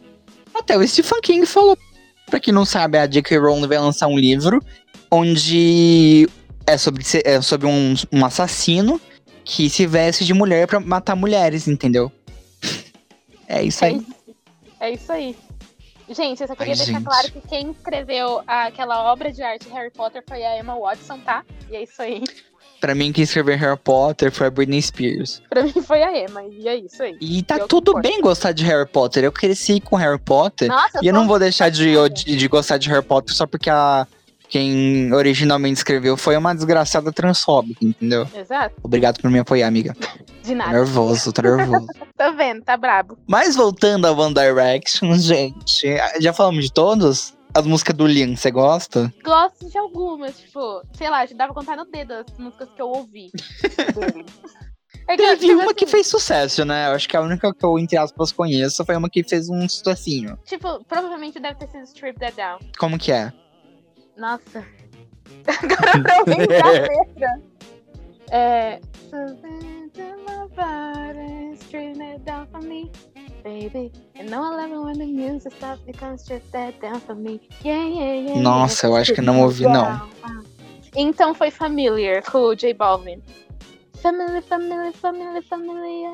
Até 0.54 0.78
o 0.78 0.88
Stephen 0.88 1.22
King 1.22 1.46
falou. 1.46 1.78
Pra 2.28 2.40
quem 2.40 2.54
não 2.54 2.66
sabe, 2.66 2.98
a 2.98 3.06
J.K. 3.06 3.38
Rowling 3.38 3.68
vai 3.68 3.78
lançar 3.78 4.08
um 4.08 4.18
livro 4.18 4.62
onde 5.10 6.28
é 6.66 6.78
sobre, 6.78 7.04
é 7.24 7.42
sobre 7.42 7.68
um, 7.68 7.94
um 8.12 8.26
assassino 8.26 9.00
que 9.44 9.70
se 9.70 9.86
veste 9.88 10.26
de 10.26 10.34
mulher 10.34 10.68
pra 10.68 10.80
matar 10.80 11.16
mulheres, 11.16 11.68
entendeu? 11.68 12.12
É 13.48 13.64
isso 13.64 13.84
É 13.84 13.88
aí. 13.90 14.06
é 14.80 14.92
isso 14.92 15.12
aí. 15.12 15.36
Gente, 16.10 16.42
eu 16.42 16.48
só 16.48 16.56
queria 16.56 16.74
Ai, 16.74 16.78
deixar 16.78 16.94
gente. 16.94 17.04
claro 17.06 17.32
que 17.32 17.42
quem 17.48 17.72
escreveu 17.72 18.42
aquela 18.48 19.12
obra 19.12 19.32
de 19.32 19.42
arte 19.44 19.68
Harry 19.70 19.92
Potter 19.92 20.24
foi 20.28 20.44
a 20.44 20.58
Emma 20.58 20.74
Watson, 20.78 21.20
tá? 21.20 21.44
E 21.70 21.76
é 21.76 21.84
isso 21.84 22.02
aí. 22.02 22.24
Pra 22.80 22.94
mim, 22.96 23.12
quem 23.12 23.24
escreveu 23.24 23.58
Harry 23.58 23.78
Potter 23.78 24.32
foi 24.32 24.48
a 24.48 24.50
Britney 24.52 24.82
Spears. 24.82 25.42
Pra 25.50 25.64
mim 25.64 25.74
foi 25.82 26.02
a 26.04 26.18
Emma, 26.24 26.44
e 26.44 26.68
é 26.68 26.76
isso 26.78 27.02
aí. 27.04 27.18
E 27.20 27.42
tá 27.44 27.58
Eu 27.58 27.68
tudo 27.68 27.88
concordo. 27.94 28.08
bem 28.08 28.22
gostar 28.22 28.52
de 28.54 28.64
Harry 28.64 28.88
Potter. 28.88 29.24
Eu 29.24 29.32
cresci 29.32 29.82
com 29.82 29.96
Harry 29.98 30.20
Potter. 30.20 30.68
Nossa, 30.70 31.00
E 31.04 31.08
eu 31.08 31.14
não 31.14 31.28
vou 31.28 31.40
deixar 31.40 31.70
de, 31.70 31.94
de, 32.14 32.36
de 32.38 32.48
gostar 32.48 32.78
de 32.78 32.88
Harry 32.90 33.04
Potter 33.04 33.34
só 33.36 33.46
porque 33.48 33.70
a, 33.70 34.08
quem 34.50 35.12
originalmente 35.14 35.78
escreveu 35.78 36.16
foi 36.18 36.36
uma 36.38 36.54
desgraçada 36.54 37.12
transfóbica, 37.12 37.84
entendeu? 37.84 38.28
Exato, 38.36 38.76
Obrigado 38.84 39.22
por 39.22 39.30
me 39.30 39.40
apoiar, 39.40 39.68
amiga. 39.68 39.94
de 40.44 40.50
Tô 40.52 40.56
nada. 40.56 40.72
nervoso, 40.72 41.32
tô 41.34 41.42
nervoso. 41.42 41.86
Tá 42.18 42.32
vendo, 42.32 42.64
tá 42.64 42.76
brabo. 42.76 43.16
Mas 43.28 43.56
voltando 43.56 44.08
a 44.08 44.12
One 44.12 44.34
Direction, 44.34 45.14
gente, 45.20 45.86
já 46.20 46.34
falamos 46.34 46.66
de 46.66 46.74
todos? 46.74 47.38
As 47.54 47.64
músicas 47.66 47.96
do 47.96 48.08
Liam, 48.08 48.36
você 48.36 48.50
gosta? 48.50 49.14
Gosto 49.24 49.70
de 49.70 49.78
algumas, 49.78 50.40
tipo, 50.40 50.82
sei 50.94 51.10
lá, 51.12 51.24
dá 51.26 51.46
pra 51.46 51.54
contar 51.54 51.76
no 51.76 51.86
dedo 51.86 52.14
as 52.14 52.26
músicas 52.40 52.70
que 52.76 52.82
eu 52.82 52.88
ouvi 52.88 53.30
dele. 53.96 54.26
É 55.10 55.16
que, 55.16 55.24
Teve 55.24 55.48
tipo 55.48 55.62
uma 55.62 55.74
que 55.74 55.86
assim, 55.86 55.92
fez 55.92 56.08
sucesso, 56.08 56.66
né? 56.66 56.88
Eu 56.90 56.92
acho 56.92 57.08
que 57.08 57.16
a 57.16 57.22
única 57.22 57.54
que 57.54 57.66
eu, 57.66 57.80
entre 57.80 57.96
aspas, 57.98 58.34
conheço 58.34 58.84
foi 58.84 58.98
uma 58.98 59.10
que 59.10 59.24
fez 59.24 59.48
um 59.48 59.68
sucessinho. 59.70 60.38
Tipo, 60.46 60.84
provavelmente 60.84 61.40
deve 61.40 61.56
ter 61.56 61.68
sido 61.70 61.84
Strip 61.86 62.20
That 62.20 62.36
Down. 62.36 62.60
Como 62.78 62.98
que 63.00 63.14
é? 63.14 63.32
Nossa. 64.18 64.66
Agora 65.48 66.04
pra 66.04 66.18
eu 66.18 66.26
lembrar 66.26 66.66
a 66.66 66.72
letra. 66.88 67.42
É. 68.32 68.80
Something 69.10 69.90
to 69.94 70.04
my 70.26 70.48
body, 70.56 71.56
strip 71.56 71.98
that 71.98 72.20
down 72.26 72.46
for 72.52 72.62
me, 72.62 72.92
baby. 73.44 73.92
And 74.20 74.30
no, 74.30 74.44
I 74.44 74.50
love 74.50 74.72
it 74.74 74.80
when 74.84 74.98
the 74.98 75.06
music 75.06 75.54
stops 75.54 75.82
because 75.86 76.24
strip 76.24 76.44
that 76.52 76.80
down 76.82 77.00
for 77.00 77.16
me. 77.16 77.40
Yeah, 77.64 77.88
yeah, 77.88 78.14
yeah. 78.16 78.42
Nossa, 78.42 78.88
eu 78.88 78.96
acho 78.96 79.14
que 79.14 79.22
não 79.22 79.42
ouvi, 79.44 79.64
não. 79.64 80.10
Então 80.96 81.34
foi 81.34 81.52
Familiar 81.52 82.22
com 82.24 82.40
o 82.40 82.56
J 82.56 82.74
Balvin. 82.74 83.22
Family, 84.02 84.42
family, 84.42 84.92
family, 84.94 85.42
familiar. 85.44 86.14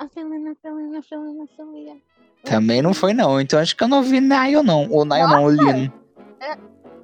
I'm 0.00 0.08
feeling, 0.14 0.46
I'm 0.46 0.56
feeling, 0.62 0.94
I'm 0.94 1.02
feeling, 1.02 1.40
I'm 1.40 1.48
feeling. 1.56 2.02
Também 2.44 2.80
não 2.80 2.94
foi, 2.94 3.12
não. 3.12 3.38
Então 3.38 3.60
acho 3.60 3.76
que 3.76 3.84
eu 3.84 3.88
não 3.88 3.98
ouvi 3.98 4.18
Nile, 4.20 4.62
não. 4.62 4.88
Ou 4.90 5.04
Nile 5.04 5.26
não, 5.26 5.44
o 5.44 5.50
Liam. 5.50 5.92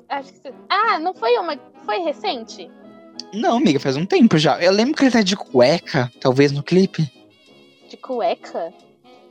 Acho 0.08 0.32
que. 0.32 0.52
Ah, 0.68 0.98
não 0.98 1.14
foi 1.14 1.36
uma. 1.38 1.58
Foi 1.84 1.98
recente? 1.98 2.70
Não, 3.32 3.56
amiga, 3.56 3.80
faz 3.80 3.96
um 3.96 4.06
tempo 4.06 4.38
já. 4.38 4.60
Eu 4.62 4.72
lembro 4.72 4.94
que 4.94 5.04
ele 5.04 5.10
tá 5.10 5.22
de 5.22 5.36
cueca, 5.36 6.10
talvez 6.20 6.52
no 6.52 6.62
clipe. 6.62 7.10
De 7.88 7.96
cueca? 7.96 8.72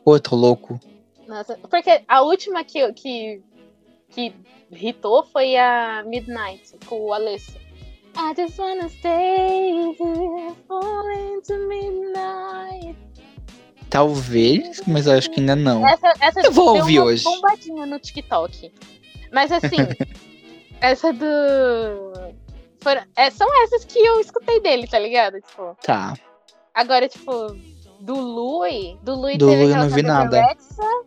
Pô, 0.04 0.16
eu 0.16 0.20
tô 0.20 0.36
louco. 0.36 0.80
Nossa, 1.28 1.58
porque 1.70 2.02
a 2.08 2.22
última 2.22 2.64
que, 2.64 2.92
que, 2.94 3.42
que 4.10 4.34
hitou 4.72 5.24
foi 5.26 5.56
a 5.58 6.04
Midnight, 6.06 6.74
com 6.86 7.02
o 7.06 7.14
Alessio. 7.14 7.60
I 8.18 8.34
just 8.36 8.58
wanna 8.60 8.88
stay 8.90 9.72
here, 10.00 10.56
fall 10.68 11.04
into 11.12 11.54
midnight. 11.68 12.96
Talvez, 13.90 14.82
mas 14.88 15.06
eu 15.08 15.14
acho 15.14 15.30
que 15.32 15.40
ainda 15.40 15.56
não. 15.56 15.86
Essa, 15.88 16.14
essa 16.20 16.42
Eu 16.42 16.52
vou 16.52 16.78
ouvir 16.78 17.00
uma 17.00 17.08
hoje. 17.08 17.24
bombadinha 17.24 17.86
no 17.86 18.00
TikTok. 18.00 18.72
Mas 19.32 19.52
assim, 19.52 19.78
essa 20.92 21.14
do. 21.14 21.26
foram- 22.82 23.04
é, 23.16 23.30
são 23.30 23.48
essas 23.64 23.86
que 23.86 24.00
eu 24.00 24.20
escutei 24.20 24.60
dele, 24.62 24.88
tá 24.88 24.98
ligado? 25.00 25.40
Tipo, 25.42 25.76
Tá. 25.84 26.14
agora, 26.74 27.08
tipo, 27.08 27.32
do 28.00 28.16
Louis. 28.16 28.98
Do 29.02 29.16
Louis 29.16 29.38
Do 29.38 29.48
teve 29.50 29.64
eu 29.64 29.70
não 29.78 29.90
vi 29.90 30.02
nada. 30.04 30.42
Rexha. 30.42 31.06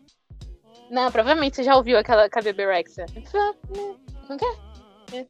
Não, 0.90 1.10
provavelmente 1.12 1.56
você 1.56 1.62
já 1.62 1.76
ouviu 1.76 1.98
aquela 1.98 2.28
com 2.30 2.38
a. 3.38 3.54
Não 4.28 4.36
quer? 4.36 4.54
Me 5.12 5.24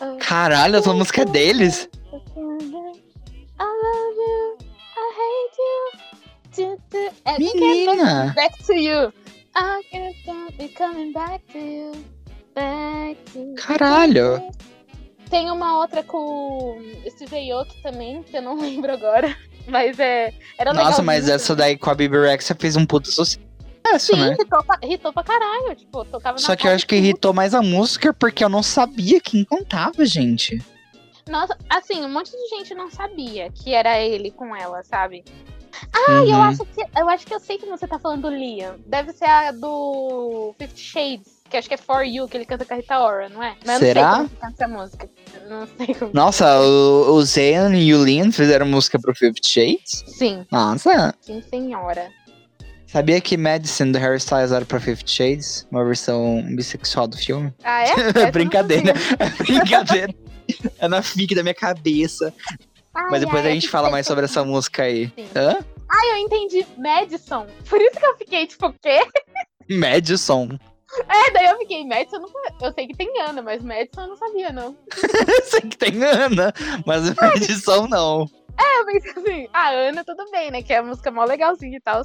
up. 0.00 0.16
Caralho, 0.18 0.76
essa 0.76 0.92
música 0.92 1.22
é 1.22 1.24
deles? 1.24 1.88
I 2.12 3.62
love 3.62 4.16
you, 4.16 4.56
I 4.96 4.98
hate 5.16 5.58
you. 5.58 6.19
É, 7.24 7.38
Menina. 7.38 8.32
back, 8.34 8.62
to 8.64 8.72
you. 8.74 9.12
I 9.56 9.82
can't 9.90 10.56
be 10.56 10.68
coming 10.68 11.12
back 11.12 11.42
to 11.52 11.58
you. 11.58 11.92
Back 12.54 13.16
to 13.32 13.38
you. 13.38 13.54
Caralho. 13.56 14.50
Tem 15.28 15.50
uma 15.50 15.78
outra 15.78 16.02
com 16.02 16.18
o 16.78 17.10
Steve 17.10 17.50
Aoki 17.52 17.80
também, 17.82 18.22
que 18.22 18.36
eu 18.36 18.42
não 18.42 18.58
lembro 18.60 18.92
agora. 18.92 19.36
Mas 19.66 19.98
é. 19.98 20.32
Era 20.58 20.72
Nossa, 20.72 21.02
mas 21.02 21.28
essa 21.28 21.54
daí 21.54 21.76
com 21.76 21.90
a 21.90 21.94
Bibi 21.94 22.18
Rexa 22.18 22.54
fez 22.58 22.76
um 22.76 22.84
puto 22.84 23.08
sucesso, 23.08 23.38
Sim, 23.98 24.16
né? 24.16 24.36
hitou 24.38 24.64
pra, 24.64 24.78
hitou 24.82 25.12
pra 25.12 25.22
caralho. 25.22 25.74
Tipo, 25.76 26.04
tocava 26.04 26.34
na 26.34 26.38
Só 26.38 26.56
que 26.56 26.66
eu 26.66 26.72
acho 26.72 26.86
que 26.86 26.96
irritou 26.96 27.32
mais 27.32 27.54
a 27.54 27.62
música 27.62 28.12
porque 28.12 28.42
eu 28.42 28.48
não 28.48 28.62
sabia 28.62 29.20
quem 29.20 29.44
cantava, 29.44 30.04
gente. 30.04 30.60
Nossa, 31.28 31.56
assim, 31.68 32.04
um 32.04 32.08
monte 32.08 32.32
de 32.32 32.48
gente 32.56 32.74
não 32.74 32.90
sabia 32.90 33.50
que 33.52 33.72
era 33.72 34.00
ele 34.00 34.32
com 34.32 34.56
ela, 34.56 34.82
sabe? 34.82 35.22
Ah, 35.92 36.22
eu 36.24 36.26
Uhum. 36.36 36.42
acho 36.42 36.64
que 36.64 36.80
eu 36.98 37.08
acho 37.08 37.26
que 37.26 37.34
eu 37.34 37.40
sei 37.40 37.58
que 37.58 37.66
você 37.66 37.86
tá 37.86 37.98
falando 37.98 38.22
do 38.22 38.34
Liam. 38.34 38.76
Deve 38.86 39.12
ser 39.12 39.24
a 39.26 39.52
do 39.52 40.54
Fifty 40.58 40.80
Shades, 40.80 41.28
que 41.48 41.56
acho 41.56 41.68
que 41.68 41.74
é 41.74 41.78
For 41.78 42.02
You, 42.04 42.28
que 42.28 42.36
ele 42.36 42.44
canta 42.44 42.64
com 42.64 42.74
a 42.74 42.76
Rita 42.76 42.98
Ora, 42.98 43.28
não 43.28 43.42
é? 43.42 43.56
Mas 43.66 43.78
Será? 43.78 44.00
eu 44.00 44.06
não 44.06 44.16
sei 44.16 44.28
como 44.28 44.40
canta 44.40 44.64
essa 44.64 44.68
música. 44.68 45.08
Eu 45.42 45.50
não 45.50 45.66
sei 45.66 45.94
como. 45.94 46.10
Nossa, 46.14 46.60
o, 46.60 47.12
o 47.14 47.22
Zayn 47.24 47.74
e 47.76 47.94
o 47.94 48.04
Liam 48.04 48.30
fizeram 48.32 48.66
música 48.66 48.98
pro 48.98 49.14
Fifty 49.14 49.48
Shades? 49.48 50.04
Sim, 50.06 50.46
Nossa. 50.50 51.14
sim, 51.20 51.42
senhora. 51.48 52.10
Sabia 52.86 53.20
que 53.20 53.36
Medicine 53.36 53.92
do 53.92 53.98
Harry 53.98 54.16
Styles 54.16 54.50
era 54.50 54.64
pra 54.64 54.80
Fifty 54.80 55.08
Shades? 55.12 55.64
Uma 55.70 55.84
versão 55.84 56.42
bissexual 56.56 57.06
do 57.06 57.16
filme? 57.16 57.54
Ah, 57.62 57.84
é? 57.84 57.92
Eu 58.18 58.24
não 58.24 58.30
Brincadeira. 58.32 58.92
É 59.18 59.26
brincadeira. 59.44 60.14
É 60.80 60.88
na 60.88 61.00
fique 61.00 61.32
da 61.32 61.44
minha 61.44 61.54
cabeça. 61.54 62.34
Ai, 62.94 63.06
Mas 63.10 63.20
depois 63.20 63.44
ai, 63.44 63.50
a 63.50 63.54
gente 63.54 63.68
fala 63.68 63.90
mais 63.90 64.06
sobre 64.06 64.24
essa 64.24 64.44
música 64.44 64.82
aí. 64.82 65.06
Sim. 65.16 65.28
Hã? 65.36 65.58
Ah, 65.88 66.06
eu 66.12 66.16
entendi. 66.18 66.66
Madison. 66.76 67.46
Por 67.68 67.80
isso 67.80 67.98
que 67.98 68.06
eu 68.06 68.16
fiquei 68.16 68.46
tipo, 68.46 68.66
o 68.66 68.72
quê? 68.72 69.00
Madison. 69.68 70.48
É, 71.08 71.30
daí 71.30 71.46
eu 71.46 71.56
fiquei, 71.58 71.86
Madison, 71.86 72.16
eu, 72.16 72.22
não... 72.22 72.66
eu 72.66 72.72
sei 72.72 72.88
que 72.88 72.96
tem 72.96 73.08
Ana, 73.20 73.40
mas 73.40 73.62
Madison 73.62 74.00
eu 74.02 74.08
não 74.08 74.16
sabia, 74.16 74.50
não. 74.50 74.76
Eu 75.00 75.42
sei 75.46 75.60
que 75.60 75.76
tem 75.76 76.02
Ana, 76.02 76.52
mas 76.84 77.14
Madison 77.14 77.86
não. 77.86 78.26
Eu 78.58 78.86
pensei 78.86 79.12
assim, 79.12 79.48
a 79.52 79.70
Ana 79.70 80.04
tudo 80.04 80.28
bem, 80.32 80.50
né? 80.50 80.62
Que 80.62 80.72
é 80.72 80.78
a 80.78 80.82
música 80.82 81.10
mó 81.12 81.24
legalzinha 81.24 81.76
e 81.76 81.80
tal. 81.80 82.02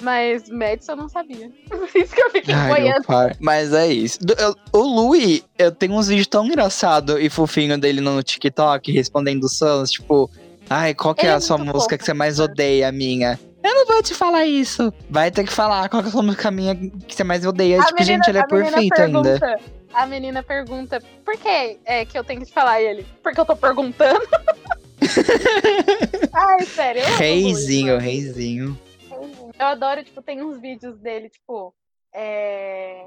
Mas 0.00 0.48
Madison 0.48 0.92
eu 0.92 0.96
não 0.96 1.08
sabia. 1.08 1.50
Por 1.68 1.88
isso 1.94 2.14
que 2.14 2.22
eu 2.22 2.30
fiquei 2.30 2.54
Ai, 2.54 2.68
boiando. 2.68 3.04
Mas 3.38 3.72
é 3.72 3.86
isso. 3.88 4.18
Eu- 4.38 4.56
o 4.72 4.82
Louis, 4.82 5.44
eu 5.58 5.70
tenho 5.72 5.94
uns 5.94 6.08
vídeos 6.08 6.26
tão 6.26 6.46
engraçados 6.46 7.16
e 7.20 7.28
fofinho 7.28 7.78
dele 7.78 8.00
no 8.00 8.22
TikTok 8.22 8.90
respondendo 8.92 9.48
Sans, 9.48 9.90
tipo, 9.90 10.30
ai, 10.68 10.94
qual 10.94 11.14
que 11.14 11.26
é 11.26 11.30
é 11.30 11.32
a 11.32 11.40
sua 11.40 11.58
música 11.58 11.80
fofo, 11.80 11.98
que 11.98 12.04
você 12.04 12.14
mais 12.14 12.38
odeia, 12.38 12.90
minha? 12.90 13.38
Eu 13.62 13.74
não 13.74 13.86
vou 13.86 14.02
te 14.02 14.14
falar 14.14 14.46
isso. 14.46 14.92
Vai 15.10 15.30
ter 15.30 15.44
que 15.44 15.52
falar 15.52 15.88
qual 15.88 16.02
que 16.02 16.08
é 16.08 16.10
a 16.10 16.12
sua 16.12 16.22
música 16.22 16.50
minha 16.50 16.74
que 16.74 17.14
você 17.14 17.22
mais 17.22 17.44
odeia. 17.44 17.78
tipo, 17.84 18.02
gente, 18.02 18.28
ele 18.28 18.38
é 18.38 18.42
a 18.42 18.46
menina 18.46 18.70
perfeito 18.70 19.02
ainda. 19.02 19.60
A 19.92 20.06
menina 20.06 20.42
pergunta, 20.42 21.02
por 21.24 21.36
que 21.36 21.78
é 21.84 22.04
que 22.04 22.16
eu 22.16 22.22
tenho 22.24 22.44
que 22.46 22.52
falar 22.52 22.80
ele? 22.80 23.04
Porque 23.22 23.40
eu 23.40 23.44
tô 23.44 23.56
perguntando. 23.56 24.20
Ai, 26.32 26.64
sério. 26.64 27.02
Reizinho, 27.16 27.98
reizinho. 27.98 28.78
Eu 29.60 29.66
adoro, 29.66 30.02
tipo, 30.02 30.22
tem 30.22 30.42
uns 30.42 30.58
vídeos 30.58 30.98
dele, 30.98 31.28
tipo, 31.28 31.74
é... 32.14 33.04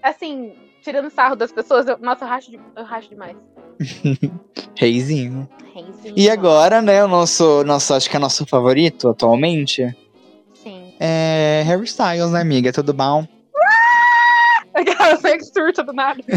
Assim, 0.00 0.54
tirando 0.82 1.10
sarro 1.10 1.34
das 1.34 1.50
pessoas, 1.50 1.88
eu... 1.88 1.98
nossa, 1.98 2.24
eu 2.24 2.28
racho, 2.28 2.48
de... 2.48 2.60
eu 2.76 2.84
racho 2.84 3.08
demais. 3.08 3.36
Reizinho. 4.78 5.48
Reizinho. 5.74 6.14
E 6.16 6.30
agora, 6.30 6.80
né, 6.80 7.02
o 7.02 7.08
nosso, 7.08 7.64
nosso, 7.64 7.92
acho 7.92 8.08
que 8.08 8.14
é 8.16 8.20
nosso 8.20 8.46
favorito 8.46 9.08
atualmente 9.08 9.84
Sim. 10.54 10.94
é 11.00 11.64
Harry 11.66 11.86
Styles, 11.86 12.30
né, 12.30 12.40
amiga? 12.40 12.72
Tudo 12.72 12.94
bom? 12.94 13.26
Aquela 14.74 15.16
sex 15.16 15.50
surta 15.52 15.82
do 15.82 15.92
nada. 15.92 16.22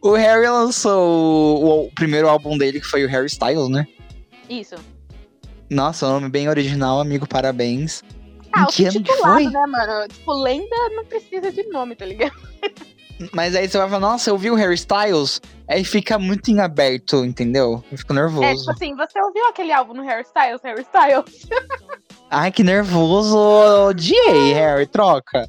O 0.00 0.12
Harry 0.12 0.46
lançou 0.46 1.62
o, 1.62 1.86
o 1.86 1.90
primeiro 1.92 2.28
álbum 2.28 2.58
dele, 2.58 2.78
que 2.78 2.86
foi 2.86 3.04
o 3.06 3.08
Harry 3.08 3.26
Styles, 3.26 3.70
né? 3.70 3.86
Isso. 4.50 4.74
Nossa, 5.74 6.08
nome 6.08 6.28
bem 6.28 6.48
original, 6.48 7.00
amigo, 7.00 7.26
parabéns. 7.26 8.02
Ah, 8.52 8.64
o 8.64 8.66
que 8.68 8.84
ano 8.84 8.92
que 8.92 9.02
titulado, 9.02 9.34
foi? 9.42 9.50
né, 9.50 9.66
mano? 9.66 10.08
Tipo, 10.08 10.32
lenda 10.32 10.76
não 10.94 11.04
precisa 11.04 11.50
de 11.50 11.64
nome, 11.68 11.96
tá 11.96 12.04
ligado? 12.06 12.32
Mas 13.32 13.54
aí 13.54 13.68
você 13.68 13.78
vai 13.78 13.88
falar, 13.88 14.00
nossa, 14.00 14.30
eu 14.30 14.38
vi 14.38 14.50
o 14.50 14.54
Harry 14.54 14.74
Styles? 14.74 15.40
Aí 15.68 15.84
fica 15.84 16.18
muito 16.18 16.50
em 16.50 16.60
aberto, 16.60 17.24
entendeu? 17.24 17.82
Eu 17.90 17.98
fico 17.98 18.12
É, 18.12 18.16
tipo 18.26 18.40
nervoso. 18.40 18.70
assim, 18.70 18.94
você 18.94 19.20
ouviu 19.20 19.46
aquele 19.48 19.72
álbum 19.72 19.94
no 19.94 20.02
Harry 20.04 20.22
Styles, 20.24 20.60
Harry 20.62 20.82
Styles? 20.82 21.48
Ai, 22.30 22.50
que 22.52 22.62
nervoso. 22.64 23.36
Odiei, 23.88 24.52
Harry, 24.52 24.86
troca. 24.86 25.48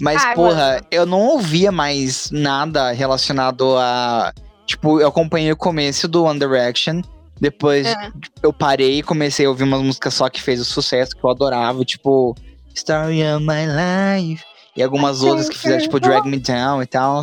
Mas, 0.00 0.22
Ai, 0.24 0.34
porra, 0.34 0.72
mano. 0.74 0.86
eu 0.90 1.06
não 1.06 1.20
ouvia 1.20 1.70
mais 1.72 2.30
nada 2.30 2.90
relacionado 2.92 3.76
a. 3.78 4.32
Tipo, 4.66 5.00
eu 5.00 5.08
acompanhei 5.08 5.52
o 5.52 5.56
começo 5.56 6.08
do 6.08 6.24
One 6.24 6.38
Direction. 6.38 7.02
Depois 7.44 7.86
É. 7.86 8.10
eu 8.42 8.54
parei 8.54 9.00
e 9.00 9.02
comecei 9.02 9.44
a 9.44 9.50
ouvir 9.50 9.64
umas 9.64 9.82
músicas 9.82 10.14
só 10.14 10.30
que 10.30 10.40
fez 10.40 10.58
o 10.60 10.64
sucesso, 10.64 11.14
que 11.14 11.22
eu 11.22 11.28
adorava, 11.28 11.84
tipo 11.84 12.34
Story 12.74 13.22
of 13.22 13.44
My 13.44 13.66
Life. 13.66 14.42
E 14.74 14.82
algumas 14.82 15.22
outras 15.22 15.50
que 15.50 15.58
fizeram, 15.58 15.82
tipo, 15.82 16.00
Drag 16.00 16.26
Me 16.26 16.38
Down 16.38 16.82
e 16.82 16.86
tal. 16.86 17.20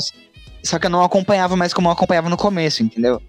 Só 0.64 0.78
que 0.78 0.86
eu 0.86 0.92
não 0.92 1.04
acompanhava 1.04 1.56
mais 1.56 1.74
como 1.74 1.88
eu 1.88 1.92
acompanhava 1.92 2.30
no 2.30 2.38
começo, 2.38 2.84
entendeu? 2.84 3.20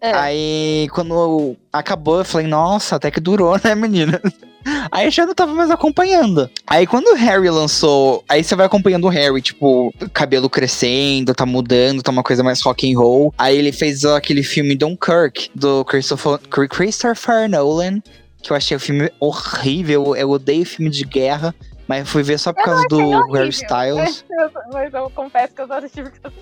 É. 0.00 0.12
Aí, 0.12 0.88
quando 0.92 1.56
acabou, 1.72 2.18
eu 2.18 2.24
falei, 2.24 2.46
nossa, 2.46 2.96
até 2.96 3.10
que 3.10 3.18
durou, 3.20 3.58
né, 3.62 3.74
menina? 3.74 4.20
Aí 4.90 5.06
eu 5.06 5.10
já 5.12 5.24
não 5.24 5.32
tava 5.34 5.54
mais 5.54 5.70
acompanhando. 5.70 6.50
Aí 6.66 6.88
quando 6.88 7.06
o 7.12 7.14
Harry 7.14 7.48
lançou, 7.48 8.24
aí 8.28 8.42
você 8.42 8.56
vai 8.56 8.66
acompanhando 8.66 9.04
o 9.04 9.08
Harry, 9.08 9.40
tipo, 9.40 9.94
cabelo 10.12 10.50
crescendo, 10.50 11.32
tá 11.32 11.46
mudando, 11.46 12.02
tá 12.02 12.10
uma 12.10 12.24
coisa 12.24 12.42
mais 12.42 12.60
rock 12.62 12.92
and 12.92 12.98
roll. 12.98 13.32
Aí 13.38 13.56
ele 13.56 13.70
fez 13.70 14.04
aquele 14.04 14.42
filme 14.42 14.74
Dunkirk, 14.74 15.50
do 15.54 15.84
Christopher, 15.84 16.38
Christopher 16.68 17.48
Nolan, 17.48 18.00
que 18.42 18.50
eu 18.50 18.56
achei 18.56 18.76
o 18.76 18.80
filme 18.80 19.08
horrível, 19.20 20.16
eu 20.16 20.30
odeio 20.30 20.66
filme 20.66 20.90
de 20.90 21.04
guerra. 21.04 21.54
Mas 21.86 22.00
eu 22.00 22.06
fui 22.06 22.24
ver 22.24 22.36
só 22.36 22.52
por 22.52 22.58
Eu 22.62 22.64
causa 22.64 22.84
do 22.88 22.98
horrível. 22.98 23.32
Harry 23.34 23.50
Styles. 23.50 24.24
Eu- 24.28 24.50
Mas 24.72 24.92
eu 24.92 25.08
confesso 25.10 25.54
que 25.54 25.60
eu 25.60 25.68
só 25.68 25.74
assisti 25.74 26.02
por 26.02 26.10
causa 26.10 26.36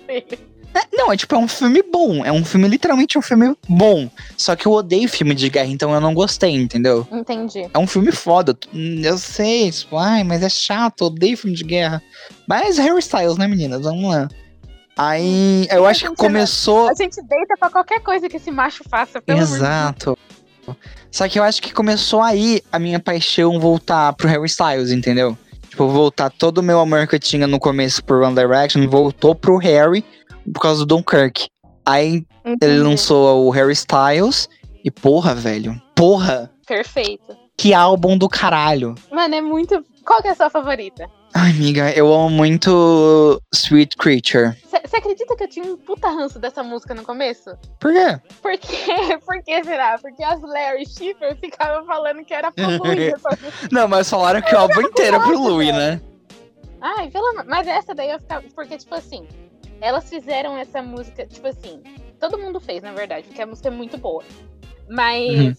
dele. 0.75 0.89
Não, 0.93 1.13
é 1.13 1.17
tipo, 1.17 1.35
é 1.35 1.39
um 1.39 1.49
filme 1.49 1.83
bom. 1.83 2.25
É 2.25 2.33
um 2.33 2.45
filme, 2.45 2.69
literalmente, 2.69 3.17
um 3.17 3.23
filme 3.23 3.57
bom. 3.69 4.11
Só 4.37 4.55
que 4.57 4.67
eu 4.67 4.73
odeio 4.73 5.09
filme 5.09 5.35
de 5.35 5.49
guerra, 5.49 5.69
então 5.69 5.93
eu 5.95 6.01
não 6.01 6.13
gostei, 6.13 6.55
entendeu? 6.55 7.07
Entendi. 7.11 7.69
É 7.73 7.79
um 7.79 7.87
filme 7.87 8.13
foda. 8.13 8.57
Eu 9.03 9.17
sei, 9.19 9.71
tipo, 9.71 9.97
ai, 9.97 10.25
mas 10.25 10.43
é 10.43 10.49
chato, 10.49 11.07
odeio 11.07 11.37
filme 11.37 11.57
de 11.57 11.65
guerra. 11.65 12.03
Mas 12.47 12.79
Harry 12.79 12.99
Styles, 12.99 13.39
né, 13.39 13.47
meninas? 13.47 13.83
Vamos 13.83 14.11
lá. 14.11 14.29
Aí, 14.97 15.67
eu 15.71 15.87
acho 15.87 16.11
que 16.11 16.17
começou. 16.17 16.89
A 16.89 16.95
gente 16.95 17.21
deita 17.23 17.57
pra 17.59 17.69
qualquer 17.69 18.01
coisa 18.01 18.29
que 18.29 18.37
esse 18.37 18.51
macho 18.51 18.85
faça, 18.89 19.21
pelo. 19.21 19.41
Exato. 19.41 20.17
Só 21.11 21.29
que 21.29 21.39
eu 21.39 21.43
acho 21.43 21.61
que 21.61 21.73
começou 21.73 22.23
aí 22.23 22.63
a 22.73 22.79
minha 22.79 22.99
paixão 22.99 23.61
voltar 23.61 24.13
pro 24.15 24.29
Harry 24.29 24.47
Styles, 24.47 24.91
entendeu? 24.91 25.37
Tipo, 25.69 25.89
voltar 25.89 26.31
todo 26.31 26.59
o 26.59 26.63
meu 26.63 26.79
amor 26.79 27.07
que 27.09 27.17
eu 27.17 27.21
tinha 27.21 27.47
no 27.47 27.59
começo 27.59 28.03
por 28.05 28.23
One 28.23 28.35
Direction, 28.35 28.89
voltou 28.89 29.35
pro 29.35 29.57
Harry 29.57 30.05
por 30.53 30.61
causa 30.61 30.81
do 30.85 30.97
Dunkirk. 30.97 31.47
Aí 31.87 32.25
ele 32.45 32.55
Entendi. 32.55 32.79
lançou 32.81 33.47
o 33.47 33.51
Harry 33.51 33.73
Styles 33.73 34.49
e 34.85 34.91
porra, 34.91 35.35
velho. 35.35 35.81
Porra, 35.95 36.51
Perfeito. 36.67 37.37
que 37.57 37.73
álbum 37.75 38.17
do 38.17 38.29
caralho. 38.29 38.95
Mano, 39.13 39.35
é 39.35 39.41
muito. 39.41 39.85
Qual 40.05 40.21
que 40.21 40.29
é 40.29 40.31
a 40.33 40.35
sua 40.35 40.51
favorita? 40.51 41.07
Ai, 41.37 41.51
amiga, 41.51 41.91
eu 41.97 42.13
amo 42.13 42.31
muito 42.31 43.41
Sweet 43.53 43.97
Creature. 43.97 44.55
Cê- 44.69 44.81
Você 44.87 44.97
acredita 44.99 45.35
que 45.37 45.43
eu 45.45 45.49
tinha 45.49 45.65
um 45.65 45.77
puta 45.77 46.09
ranço 46.09 46.39
dessa 46.39 46.63
música 46.63 46.95
no 46.95 47.03
começo? 47.03 47.51
Por 47.81 47.93
quê? 47.93 48.21
Por 48.41 48.57
quê? 48.59 49.19
Por 49.27 49.43
que 49.43 49.65
será? 49.65 49.99
Porque 49.99 50.23
as 50.23 50.41
Larry 50.43 50.87
Schiffer 50.87 51.37
ficavam 51.41 51.85
falando 51.87 52.25
que 52.25 52.33
era 52.33 52.53
pro 52.53 52.65
Louis. 52.79 53.15
Não, 53.73 53.89
mas 53.89 54.09
falaram 54.09 54.41
que 54.43 54.55
o 54.55 54.59
álbum 54.59 54.81
inteiro 54.83 55.17
é 55.17 55.21
pro 55.21 55.39
Louis, 55.39 55.73
né? 55.75 56.01
Ai, 56.81 57.11
pelo 57.11 57.27
amor. 57.31 57.45
Mas 57.49 57.67
essa 57.67 57.95
daí 57.95 58.11
eu 58.11 58.21
ficava. 58.21 58.45
Porque, 58.55 58.77
tipo 58.79 58.95
assim, 58.95 59.27
elas 59.85 60.09
fizeram 60.09 60.57
essa 60.57 60.83
música, 60.83 61.27
tipo 61.27 61.47
assim, 61.47 61.83
todo 62.19 62.39
mundo 62.39 62.59
fez, 62.59 62.83
na 62.83 62.93
verdade, 62.93 63.27
porque 63.27 63.43
a 63.43 63.47
música 63.47 63.69
é 63.69 63.71
muito 63.71 63.99
boa. 63.99 64.25
Mas 64.89 65.29
Uhum. 65.39 65.55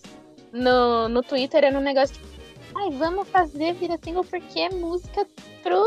no, 0.51 1.09
no 1.09 1.21
Twitter 1.23 1.63
era 1.63 1.77
um 1.77 1.81
negócio 1.81 2.15
tipo, 2.15 2.27
ai, 2.75 2.89
vamos 2.91 3.27
fazer 3.29 3.73
vira 3.73 3.99
single 4.03 4.23
porque 4.23 4.59
é 4.59 4.69
música 4.69 5.27
pro 5.61 5.83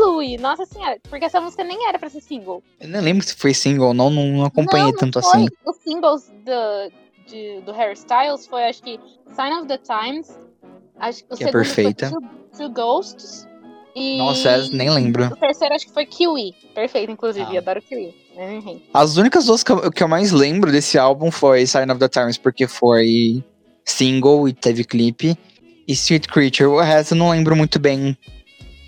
Louis. 0.00 0.40
Nossa 0.40 0.64
senhora, 0.64 0.98
porque 1.10 1.26
essa 1.26 1.40
música 1.40 1.62
nem 1.64 1.86
era 1.86 1.98
pra 1.98 2.08
ser 2.08 2.20
single. 2.22 2.62
Eu 2.80 2.88
nem 2.88 3.00
lembro 3.00 3.26
se 3.26 3.34
foi 3.34 3.52
single 3.52 3.88
ou 3.88 3.94
não, 3.94 4.08
não, 4.10 4.24
não 4.26 4.44
acompanhei 4.46 4.86
Não, 4.90 4.96
tanto 4.96 5.20
foi. 5.20 5.30
assim. 5.30 5.48
Os 5.66 5.76
singles 5.76 6.32
do, 6.44 6.92
de, 7.26 7.60
do 7.60 7.72
Harry 7.72 7.92
Styles 7.94 8.46
foi, 8.46 8.64
acho 8.64 8.82
que, 8.82 8.98
Sign 9.34 9.54
of 9.56 9.66
the 9.68 9.78
Times. 9.78 10.38
Acho 10.98 11.24
que 11.24 11.44
é 11.44 11.50
perfeita. 11.52 12.10
foi 12.10 12.20
Two, 12.20 12.28
Two 12.56 12.70
Ghosts. 12.70 13.48
E 13.94 14.16
Nossa, 14.18 14.68
nem 14.72 14.90
lembro. 14.90 15.26
o 15.26 15.36
terceiro 15.36 15.74
acho 15.74 15.86
que 15.86 15.92
foi 15.92 16.06
Kiwi. 16.06 16.54
Perfeito, 16.74 17.10
inclusive. 17.12 17.56
Ah. 17.56 17.60
Adoro 17.60 17.82
Kiwi. 17.82 18.14
Enfim. 18.56 18.82
As 18.92 19.16
únicas 19.16 19.44
duas 19.44 19.62
que 19.62 19.70
eu, 19.70 19.90
que 19.90 20.02
eu 20.02 20.08
mais 20.08 20.32
lembro 20.32 20.72
desse 20.72 20.98
álbum 20.98 21.30
foi 21.30 21.66
Sign 21.66 21.90
of 21.92 21.98
the 21.98 22.08
Times, 22.08 22.38
porque 22.38 22.66
foi 22.66 23.44
single 23.84 24.48
e 24.48 24.52
teve 24.52 24.84
clipe. 24.84 25.36
E 25.86 25.92
Street 25.92 26.26
Creature, 26.26 26.68
o 26.68 26.80
resto 26.80 27.12
eu 27.14 27.18
não 27.18 27.30
lembro 27.30 27.54
muito 27.56 27.78
bem 27.78 28.16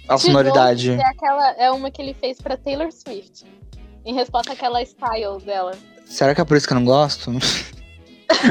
a 0.09 0.17
sonoridade. 0.17 0.93
É, 0.93 1.07
aquela, 1.07 1.51
é 1.53 1.71
uma 1.71 1.91
que 1.91 2.01
ele 2.01 2.15
fez 2.15 2.41
pra 2.41 2.57
Taylor 2.57 2.91
Swift. 2.93 3.45
Em 4.05 4.15
resposta 4.15 4.53
àquela 4.53 4.83
style 4.85 5.41
dela. 5.45 5.73
Será 6.07 6.35
que 6.35 6.41
é 6.41 6.45
por 6.45 6.57
isso 6.57 6.67
que 6.67 6.73
eu 6.73 6.77
não 6.77 6.85
gosto? 6.85 7.31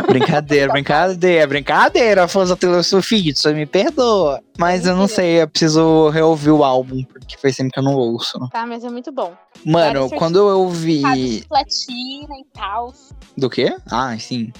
brincadeira, 0.07 0.71
brincadeira, 0.71 1.47
brincadeira, 1.47 2.27
fãs 2.27 2.49
da 2.49 2.55
Taylor 2.55 2.83
Swift, 2.83 3.35
você 3.35 3.53
me 3.53 3.65
perdoa. 3.65 4.41
Mas 4.57 4.85
eu 4.85 4.95
não 4.95 5.07
sei, 5.07 5.41
eu 5.41 5.47
preciso 5.47 6.09
reouvir 6.09 6.51
o 6.51 6.63
álbum, 6.63 7.03
porque 7.03 7.37
faz 7.37 7.55
tempo 7.55 7.71
que 7.71 7.79
eu 7.79 7.83
não 7.83 7.95
ouço. 7.95 8.39
Tá, 8.51 8.65
mas 8.65 8.83
é 8.83 8.89
muito 8.89 9.11
bom. 9.11 9.33
Mano, 9.65 10.09
quando 10.11 10.37
eu 10.37 10.59
ouvi. 10.59 11.01
Casos 11.01 11.45
platina 11.45 12.35
e 12.39 12.45
tal. 12.53 12.93
Do 13.37 13.49
quê? 13.49 13.75
Ah, 13.91 14.17
sim. 14.17 14.51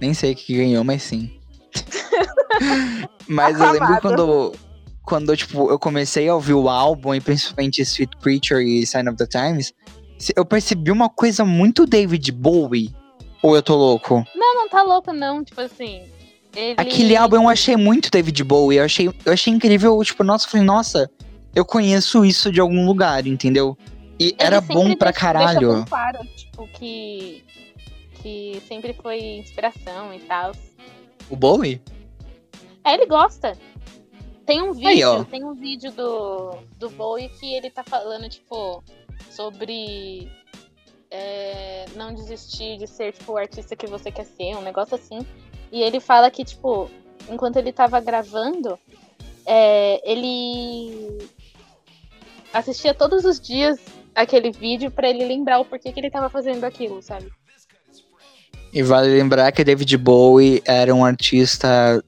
Nem 0.00 0.14
sei 0.14 0.32
o 0.32 0.36
que 0.36 0.56
ganhou, 0.56 0.84
mas 0.84 1.02
sim. 1.02 1.30
mas 3.26 3.60
eu 3.60 3.72
lembro 3.72 4.00
quando, 4.00 4.54
quando 5.04 5.36
tipo, 5.36 5.70
eu 5.70 5.78
comecei 5.78 6.28
a 6.28 6.34
ouvir 6.34 6.54
o 6.54 6.68
álbum, 6.68 7.14
e 7.14 7.20
principalmente 7.20 7.82
Sweet 7.82 8.16
Creature 8.18 8.62
e 8.62 8.86
Sign 8.86 9.08
of 9.08 9.16
the 9.16 9.26
Times, 9.26 9.72
eu 10.36 10.44
percebi 10.44 10.90
uma 10.90 11.08
coisa 11.08 11.44
muito 11.44 11.86
David 11.86 12.30
Bowie. 12.32 12.94
Ou 13.42 13.54
eu 13.56 13.62
tô 13.62 13.76
louco? 13.76 14.24
Não, 14.34 14.54
não 14.54 14.68
tá 14.68 14.82
louco, 14.82 15.12
não. 15.12 15.44
Tipo 15.44 15.60
assim. 15.60 16.02
Ele... 16.56 16.74
Aquele 16.76 17.16
álbum 17.16 17.36
eu 17.36 17.48
achei 17.48 17.76
muito 17.76 18.10
David 18.10 18.42
Bowie. 18.42 18.78
Eu 18.78 18.84
achei, 18.84 19.06
eu 19.24 19.32
achei 19.32 19.52
incrível, 19.52 20.02
tipo, 20.02 20.24
nossa, 20.24 20.46
eu 20.46 20.50
falei, 20.50 20.66
nossa, 20.66 21.10
eu 21.54 21.64
conheço 21.64 22.24
isso 22.24 22.50
de 22.50 22.60
algum 22.60 22.86
lugar, 22.86 23.26
entendeu? 23.26 23.76
E 24.18 24.26
ele 24.28 24.36
era 24.38 24.60
bom 24.60 24.94
pra 24.96 25.10
deixa- 25.10 25.20
caralho. 25.20 25.68
Deixa 25.74 25.86
claro, 25.86 26.18
tipo, 26.36 26.68
que. 26.74 27.44
Que 28.20 28.60
sempre 28.66 28.92
foi 28.92 29.20
inspiração 29.38 30.12
e 30.12 30.18
tal. 30.20 30.50
O 31.30 31.36
Bowie? 31.36 31.80
É, 32.84 32.94
ele 32.94 33.06
gosta. 33.06 33.56
Tem 34.44 34.60
um 34.62 34.72
vídeo, 34.72 34.88
Aí, 34.88 35.04
ó. 35.04 35.22
tem 35.24 35.44
um 35.44 35.54
vídeo 35.54 35.92
do, 35.92 36.56
do 36.78 36.88
Bowie 36.90 37.28
que 37.38 37.54
ele 37.54 37.70
tá 37.70 37.84
falando, 37.84 38.28
tipo, 38.28 38.82
sobre 39.30 40.28
é, 41.10 41.86
não 41.94 42.14
desistir 42.14 42.78
de 42.78 42.86
ser, 42.86 43.12
tipo, 43.12 43.32
o 43.32 43.36
artista 43.36 43.76
que 43.76 43.86
você 43.86 44.10
quer 44.10 44.24
ser, 44.24 44.54
um 44.56 44.62
negócio 44.62 44.94
assim. 44.94 45.26
E 45.70 45.82
ele 45.82 46.00
fala 46.00 46.30
que, 46.30 46.44
tipo, 46.44 46.90
enquanto 47.28 47.56
ele 47.56 47.72
tava 47.72 48.00
gravando, 48.00 48.78
é, 49.46 50.00
ele 50.10 51.18
assistia 52.52 52.94
todos 52.94 53.24
os 53.24 53.40
dias 53.40 53.78
aquele 54.14 54.50
vídeo 54.50 54.90
pra 54.90 55.08
ele 55.08 55.24
lembrar 55.24 55.60
o 55.60 55.64
porquê 55.64 55.92
que 55.92 56.00
ele 56.00 56.10
tava 56.10 56.28
fazendo 56.28 56.64
aquilo, 56.64 57.00
sabe? 57.02 57.30
E 58.72 58.82
vale 58.82 59.08
lembrar 59.08 59.50
que 59.52 59.64
David 59.64 59.96
Bowie 59.96 60.62
era 60.66 60.94
um 60.94 61.04
artista. 61.04 62.02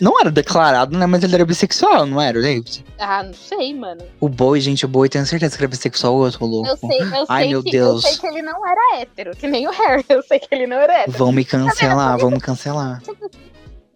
Não 0.00 0.18
era 0.20 0.30
declarado, 0.30 0.96
né? 0.98 1.06
Mas 1.06 1.22
ele 1.22 1.34
era 1.34 1.44
bissexual, 1.44 2.04
não 2.04 2.20
era, 2.20 2.40
David? 2.40 2.84
Ah, 2.98 3.22
não 3.22 3.32
sei, 3.32 3.72
mano. 3.74 4.04
O 4.20 4.28
Bowie, 4.28 4.60
gente, 4.60 4.84
o 4.84 4.88
Bowie, 4.88 5.08
tenho 5.08 5.24
certeza 5.24 5.56
que 5.56 5.62
era 5.62 5.68
bissexual 5.70 6.14
ou 6.14 6.26
eu 6.26 6.32
tô 6.32 6.44
louco. 6.46 6.68
Eu 6.68 6.76
sei, 6.76 7.00
eu 7.00 7.24
Ai, 7.28 7.42
sei 7.42 7.50
meu 7.50 7.62
que, 7.62 7.70
Deus. 7.70 8.04
eu 8.04 8.10
sei 8.10 8.18
que 8.18 8.26
ele 8.26 8.42
não 8.42 8.66
era 8.66 9.00
hétero, 9.00 9.36
que 9.36 9.46
nem 9.46 9.68
o 9.68 9.70
Harry, 9.70 10.04
eu 10.08 10.22
sei 10.22 10.40
que 10.40 10.48
ele 10.52 10.66
não 10.66 10.76
era 10.76 11.00
hétero. 11.02 11.16
Vão 11.16 11.30
me 11.30 11.44
cancelar, 11.44 12.18
vão 12.18 12.30
me 12.30 12.40
cancelar. 12.40 13.02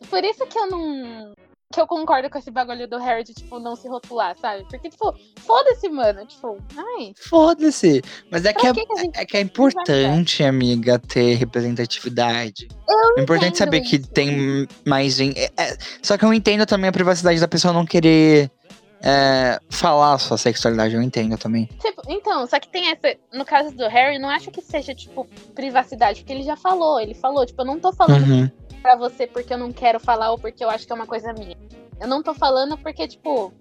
Por 0.09 0.25
isso 0.25 0.47
que 0.47 0.59
eu 0.59 0.67
não. 0.71 1.33
Que 1.71 1.79
eu 1.83 1.87
concordo 1.87 2.31
com 2.31 2.39
esse 2.39 2.51
bagulho 2.51 2.89
do 2.89 2.97
Harry 2.97 3.23
de, 3.23 3.35
tipo, 3.35 3.59
não 3.59 3.77
se 3.77 3.87
rotular, 3.89 4.35
sabe? 4.41 4.65
Porque, 4.71 4.89
tipo, 4.89 5.15
foda-se, 5.41 5.87
mano. 5.91 6.25
Tipo, 6.25 6.57
ai. 6.75 7.13
Foda-se. 7.29 8.01
Mas 8.31 8.47
é 8.47 8.55
que 8.55 8.67
é, 8.67 8.73
que 8.73 8.87
que 8.87 9.11
é 9.15 9.27
que 9.27 9.37
é 9.37 9.41
importante, 9.43 10.43
amiga, 10.43 10.99
ter 10.99 11.35
representatividade. 11.35 12.69
Eu 12.89 13.19
É 13.19 13.23
importante 13.23 13.59
saber 13.59 13.83
que 13.83 13.97
isso. 13.97 14.09
tem 14.09 14.67
mais 14.87 15.13
gente. 15.17 15.39
é- 15.39 15.51
é- 15.59 15.77
só 16.03 16.17
que 16.17 16.25
eu 16.25 16.33
entendo 16.33 16.65
também 16.65 16.89
a 16.89 16.93
privacidade 16.93 17.39
da 17.39 17.47
pessoa 17.49 17.75
não 17.75 17.85
querer 17.85 18.51
é, 19.03 19.61
falar 19.71 20.15
a 20.15 20.19
sua 20.19 20.37
sexualidade, 20.39 20.95
eu 20.95 21.03
entendo 21.03 21.37
também. 21.37 21.67
Tipo, 21.81 22.03
então, 22.09 22.47
só 22.47 22.59
que 22.59 22.69
tem 22.69 22.89
essa. 22.91 23.15
No 23.33 23.45
caso 23.45 23.71
do 23.77 23.87
Harry, 23.89 24.19
não 24.19 24.29
acho 24.31 24.51
que 24.51 24.61
seja, 24.63 24.93
tipo, 24.95 25.25
privacidade, 25.55 26.21
porque 26.21 26.33
ele 26.33 26.43
já 26.45 26.57
falou. 26.57 26.99
Ele 26.99 27.15
falou, 27.15 27.45
tipo, 27.45 27.61
eu 27.61 27.67
não 27.67 27.79
tô 27.79 27.93
falando 27.93 28.27
Uhum. 28.27 28.51
Pra 28.79 28.97
você 28.97 29.27
porque 29.27 29.53
eu 29.53 29.59
não 29.59 29.73
quero 29.73 29.99
falar 30.01 30.31
ou 30.31 30.39
porque 30.39 30.65
eu 30.65 30.71
acho 30.71 30.87
que 30.87 30.93
é 30.93 30.97
uma 30.97 31.07
coisa 31.07 31.33
minha. 31.33 31.57
Eu 32.01 32.07
não 32.09 32.23
tô 32.23 32.33
falando 32.35 32.77
porque, 32.79 33.07
tipo, 33.09 33.53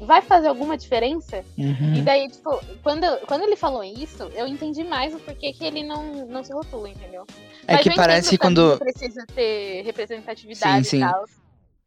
vai 0.00 0.22
fazer 0.22 0.48
alguma 0.48 0.76
diferença? 0.76 1.44
E 1.58 1.62
Uhum. 1.64 2.04
daí, 2.04 2.28
tipo, 2.28 2.60
quando, 2.82 3.04
quando 3.26 3.42
ele 3.42 3.56
falou 3.56 3.82
isso, 3.82 4.22
eu 4.34 4.46
entendi 4.46 4.84
mais 4.84 5.14
o 5.14 5.18
porquê 5.18 5.52
que 5.52 5.64
ele 5.64 5.82
não, 5.82 6.26
não 6.26 6.42
se 6.44 6.52
rotula, 6.52 6.88
entendeu? 6.88 7.26
É 7.66 7.74
Mas 7.74 7.82
que 7.82 7.90
eu 7.90 7.94
parece 7.96 8.38
também 8.38 8.54
quando. 8.54 8.78
que 8.78 8.84
precisa 8.84 9.26
ter 9.34 9.82
representatividade 9.82 10.84
Sim, 10.84 10.90
sim. 10.90 10.96
e 10.98 11.00
tal. 11.00 11.24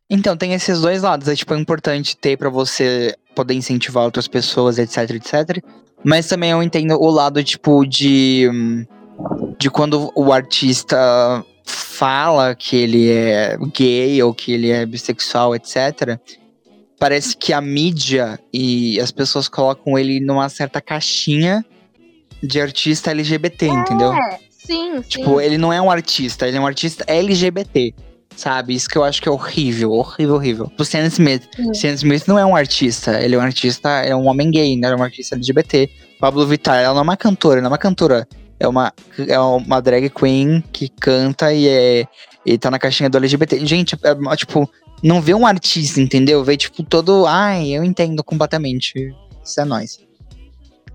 Então, 0.10 0.36
tem 0.38 0.54
esses 0.54 0.82
dois 0.82 1.02
lados. 1.02 1.28
É 1.28 1.36
tipo, 1.36 1.54
é 1.54 1.58
importante 1.58 2.16
ter 2.18 2.38
pra 2.38 2.50
você 2.50 3.16
poder 3.34 3.54
incentivar 3.54 4.04
outras 4.04 4.28
pessoas, 4.28 4.78
etc, 4.78 5.10
etc. 5.12 5.64
Mas 6.04 6.28
também 6.28 6.52
eu 6.52 6.62
entendo 6.62 6.96
o 7.02 7.10
lado, 7.10 7.42
tipo, 7.44 7.86
de. 7.86 8.50
hum, 8.52 8.86
De 9.58 9.70
quando 9.72 10.12
o 10.16 10.34
artista 10.34 11.44
fala 11.64 12.56
que 12.56 12.76
ele 12.76 13.10
é 13.10 13.58
gay 13.74 14.22
ou 14.22 14.34
que 14.34 14.52
ele 14.52 14.70
é 14.70 14.86
bissexual, 14.86 15.56
etc. 15.56 16.20
Parece 17.00 17.36
que 17.36 17.54
a 17.54 17.62
mídia 17.62 18.40
e 18.52 19.00
as 19.00 19.12
pessoas 19.12 19.48
colocam 19.48 19.98
ele 19.98 20.20
numa 20.20 20.50
certa 20.50 20.82
caixinha 20.82 21.66
de 22.42 22.60
artista 22.60 23.12
LGBT, 23.12 23.68
entendeu? 23.68 24.14
É, 24.14 24.40
sim, 24.50 24.96
sim. 24.96 25.02
Tipo, 25.02 25.40
ele 25.40 25.58
não 25.58 25.72
é 25.72 25.82
um 25.82 25.90
artista, 25.90 26.48
ele 26.48 26.58
é 26.58 26.60
um 26.60 26.68
artista 26.68 27.06
LGBT. 27.08 27.94
Sabe? 28.36 28.74
Isso 28.74 28.90
que 28.90 28.98
eu 28.98 29.04
acho 29.04 29.22
que 29.22 29.30
é 29.30 29.32
horrível, 29.32 29.92
horrível, 29.92 30.36
horrível. 30.36 30.72
O 30.78 30.84
Sam 30.84 31.06
Smith. 31.06 31.48
Sim. 31.56 31.74
Sam 31.74 31.94
Smith 31.94 32.28
não 32.28 32.40
é 32.40 32.44
um 32.44 32.56
artista, 32.56 33.22
ele 33.22 33.36
é 33.36 33.38
um 33.38 33.42
artista, 33.42 33.90
é 33.90 34.16
um 34.16 34.28
homem 34.28 34.50
gay, 34.50 34.76
né? 34.76 34.88
Ele 34.88 34.96
é 34.96 34.98
um 34.98 35.04
artista 35.04 35.36
LGBT. 35.36 35.90
Pablo 36.20 36.46
Vittar, 36.48 36.80
ela 36.80 36.94
não 36.94 37.02
é 37.02 37.04
uma 37.04 37.18
cantora, 37.18 37.62
não 37.62 37.68
é 37.68 37.72
uma 37.72 37.78
cantora. 37.78 38.28
É 38.60 38.68
uma, 38.68 38.94
é 39.28 39.40
uma 39.40 39.82
drag 39.82 40.10
queen 40.10 40.64
que 40.72 40.90
canta 40.90 41.54
e 41.54 41.68
é. 41.68 42.08
E 42.46 42.58
tá 42.58 42.70
na 42.70 42.80
caixinha 42.80 43.10
do 43.10 43.18
LGBT. 43.18 43.66
Gente, 43.66 43.98
é, 44.04 44.36
tipo, 44.36 44.70
não 45.02 45.22
vê 45.22 45.34
um 45.34 45.46
artista, 45.46 46.00
entendeu? 46.00 46.44
Vê, 46.44 46.58
tipo, 46.58 46.84
todo. 46.84 47.26
Ai, 47.26 47.70
eu 47.70 47.84
entendo 47.84 48.24
completamente. 48.24 49.14
Isso 49.44 49.62
é 49.62 49.66
nóis. 49.66 50.00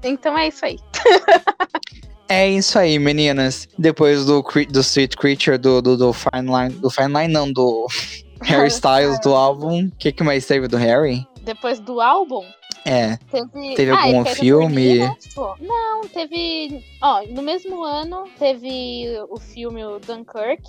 Então 0.03 0.37
é 0.37 0.49
isso 0.49 0.65
aí. 0.65 0.79
É 2.31 2.47
isso 2.47 2.79
aí, 2.79 2.99
meninas. 2.99 3.67
Depois 3.79 4.27
do, 4.27 4.45
do 4.71 4.81
Street 4.81 5.17
Creature, 5.17 5.57
do, 5.57 5.81
do, 5.81 5.97
do 5.97 6.13
Fine 6.13 6.47
Line. 6.47 6.75
Do 6.79 6.91
Fine 6.91 7.15
Line, 7.15 7.33
não, 7.33 7.51
do 7.51 7.87
Harry 8.45 8.69
Styles 8.69 9.19
do 9.21 9.35
álbum. 9.35 9.87
O 9.87 9.91
que, 9.99 10.13
que 10.13 10.23
mais 10.23 10.45
teve 10.47 10.69
do 10.69 10.77
Harry? 10.77 11.27
Depois 11.43 11.81
do 11.81 12.03
álbum, 12.03 12.45
É. 12.89 13.19
teve. 13.31 13.75
Teve 13.75 13.91
ah, 13.91 14.03
algum 14.03 14.21
ele 14.21 14.25
fez 14.25 14.37
a 14.37 14.41
filme? 14.41 15.17
Tipo, 15.17 15.57
não, 15.61 16.01
teve. 16.09 16.83
Ó, 17.03 17.23
no 17.29 17.43
mesmo 17.43 17.85
ano 17.85 18.25
teve 18.39 19.07
o 19.29 19.39
filme 19.39 19.85
Dunkirk. 20.01 20.63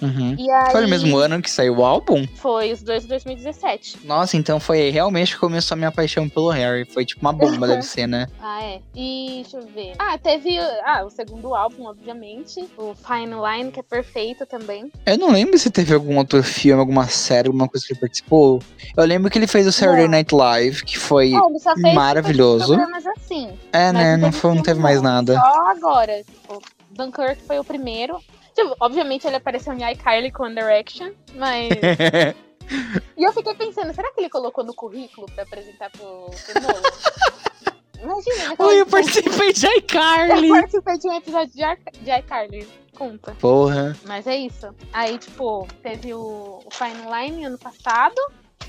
Uhum. 0.00 0.36
Aí, 0.38 0.72
Foi 0.72 0.82
no 0.82 0.88
mesmo 0.88 1.16
ano 1.16 1.40
que 1.40 1.50
saiu 1.50 1.78
o 1.78 1.84
álbum? 1.84 2.26
Foi 2.36 2.72
os 2.72 2.82
dois 2.82 3.02
de 3.02 3.08
2017. 3.08 4.00
Nossa, 4.04 4.36
então 4.36 4.60
foi 4.60 4.90
realmente 4.90 5.34
que 5.34 5.40
começou 5.40 5.74
a 5.74 5.78
minha 5.78 5.92
paixão 5.92 6.28
pelo 6.28 6.50
Harry. 6.50 6.84
Foi 6.84 7.04
tipo 7.04 7.20
uma 7.20 7.32
bomba, 7.32 7.66
deve 7.66 7.82
ser, 7.86 8.06
né? 8.06 8.26
Ah, 8.40 8.62
é. 8.62 8.80
E 8.94 9.42
deixa 9.42 9.56
eu 9.58 9.66
ver. 9.66 9.94
Ah, 9.98 10.18
teve 10.18 10.58
ah, 10.58 11.04
o 11.04 11.10
segundo 11.10 11.54
álbum, 11.54 11.86
obviamente. 11.86 12.68
O 12.76 12.94
Fine 12.94 13.34
Line, 13.34 13.72
que 13.72 13.80
é 13.80 13.82
perfeito 13.82 14.46
também. 14.46 14.90
Eu 15.04 15.18
não 15.18 15.30
lembro 15.30 15.58
se 15.58 15.70
teve 15.70 15.94
algum 15.94 16.18
outro 16.18 16.42
filme, 16.42 16.80
alguma 16.80 17.06
série, 17.08 17.48
alguma 17.48 17.68
coisa 17.68 17.86
que 17.86 17.92
ele 17.92 18.00
participou. 18.00 18.62
Eu 18.96 19.04
lembro 19.04 19.30
que 19.30 19.38
ele 19.38 19.46
fez 19.46 19.66
o 19.66 19.72
Saturday 19.72 20.04
Não. 20.04 20.10
Night 20.12 20.34
Live, 20.34 20.84
que 20.84 20.98
foi. 20.98 21.32
Fez 21.80 21.94
maravilhoso. 21.94 22.74
programas 22.74 23.06
assim. 23.06 23.50
É, 23.72 23.92
Mas 23.92 23.94
né? 23.94 24.16
Não, 24.16 24.30
teve 24.30 24.40
foi, 24.40 24.54
não 24.54 24.62
teve 24.62 24.80
mais 24.80 25.02
nada. 25.02 25.34
Só 25.34 25.70
agora. 25.70 26.22
Tipo, 26.22 26.62
Dunkirk 26.90 27.42
foi 27.46 27.58
o 27.58 27.64
primeiro. 27.64 28.18
Tipo, 28.56 28.74
obviamente 28.80 29.26
ele 29.26 29.36
apareceu 29.36 29.72
em 29.74 29.92
iCarly 29.92 30.32
com 30.32 30.44
One 30.44 30.54
Direction, 30.54 31.12
mas. 31.34 31.68
e 33.16 33.22
eu 33.22 33.32
fiquei 33.32 33.54
pensando, 33.54 33.94
será 33.94 34.10
que 34.12 34.20
ele 34.20 34.30
colocou 34.30 34.64
no 34.64 34.74
currículo 34.74 35.26
pra 35.32 35.44
apresentar 35.44 35.90
pro, 35.90 36.30
pro? 36.30 37.72
Imagina, 38.02 38.54
Oi, 38.58 38.80
eu 38.80 38.84
tipo, 38.84 38.90
participei 38.90 39.52
de 39.52 39.66
eu 39.66 39.72
iCarly! 39.78 40.48
participei 40.48 40.98
de 40.98 41.08
um 41.08 41.12
episódio 41.14 41.52
de, 41.54 41.62
Ar- 41.62 41.78
de 42.00 42.10
iCarly. 42.10 42.68
Conta. 42.96 43.34
Porra. 43.40 43.94
Mas 44.06 44.26
é 44.26 44.36
isso. 44.36 44.74
Aí, 44.92 45.18
tipo, 45.18 45.66
teve 45.82 46.14
o, 46.14 46.62
o 46.64 46.68
Fine 46.70 47.02
Line 47.10 47.44
ano 47.44 47.58
passado. 47.58 48.14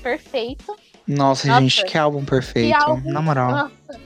Perfeito. 0.02 0.76
Nossa, 1.06 1.48
Nossa. 1.48 1.60
gente, 1.60 1.84
que 1.86 1.96
álbum 1.96 2.24
perfeito. 2.24 2.76
Que 2.76 2.84
álbum- 2.84 3.10
Na 3.10 3.22
moral. 3.22 3.50
Nossa. 3.50 4.00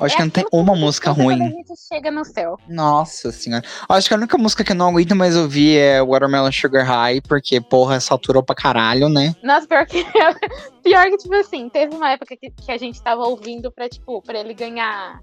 Acho 0.00 0.14
é 0.14 0.16
que 0.16 0.22
não 0.22 0.30
tem 0.30 0.46
uma 0.52 0.74
música 0.74 1.10
ruim. 1.10 1.42
A 1.42 1.48
gente 1.48 1.72
chega 1.88 2.10
no 2.10 2.24
céu. 2.24 2.56
Nossa 2.68 3.30
senhora. 3.30 3.64
Acho 3.88 4.08
que 4.08 4.14
a 4.14 4.16
única 4.16 4.38
música 4.38 4.64
que 4.64 4.72
eu 4.72 4.76
não 4.76 4.88
aguento 4.88 5.14
mais 5.14 5.36
ouvir 5.36 5.78
é 5.78 6.02
Watermelon 6.02 6.50
Sugar 6.50 6.86
High, 6.86 7.20
porque, 7.22 7.60
porra, 7.60 8.00
saturou 8.00 8.42
pra 8.42 8.54
caralho, 8.54 9.08
né? 9.08 9.34
Nossa, 9.42 9.66
pior 9.66 9.86
que. 9.86 10.04
pior 10.82 11.10
que, 11.10 11.16
tipo 11.18 11.34
assim, 11.34 11.68
teve 11.68 11.94
uma 11.94 12.12
época 12.12 12.36
que, 12.36 12.50
que 12.50 12.72
a 12.72 12.78
gente 12.78 13.02
tava 13.02 13.22
ouvindo 13.22 13.70
pra, 13.70 13.88
tipo, 13.88 14.22
pra 14.22 14.40
ele 14.40 14.54
ganhar. 14.54 15.20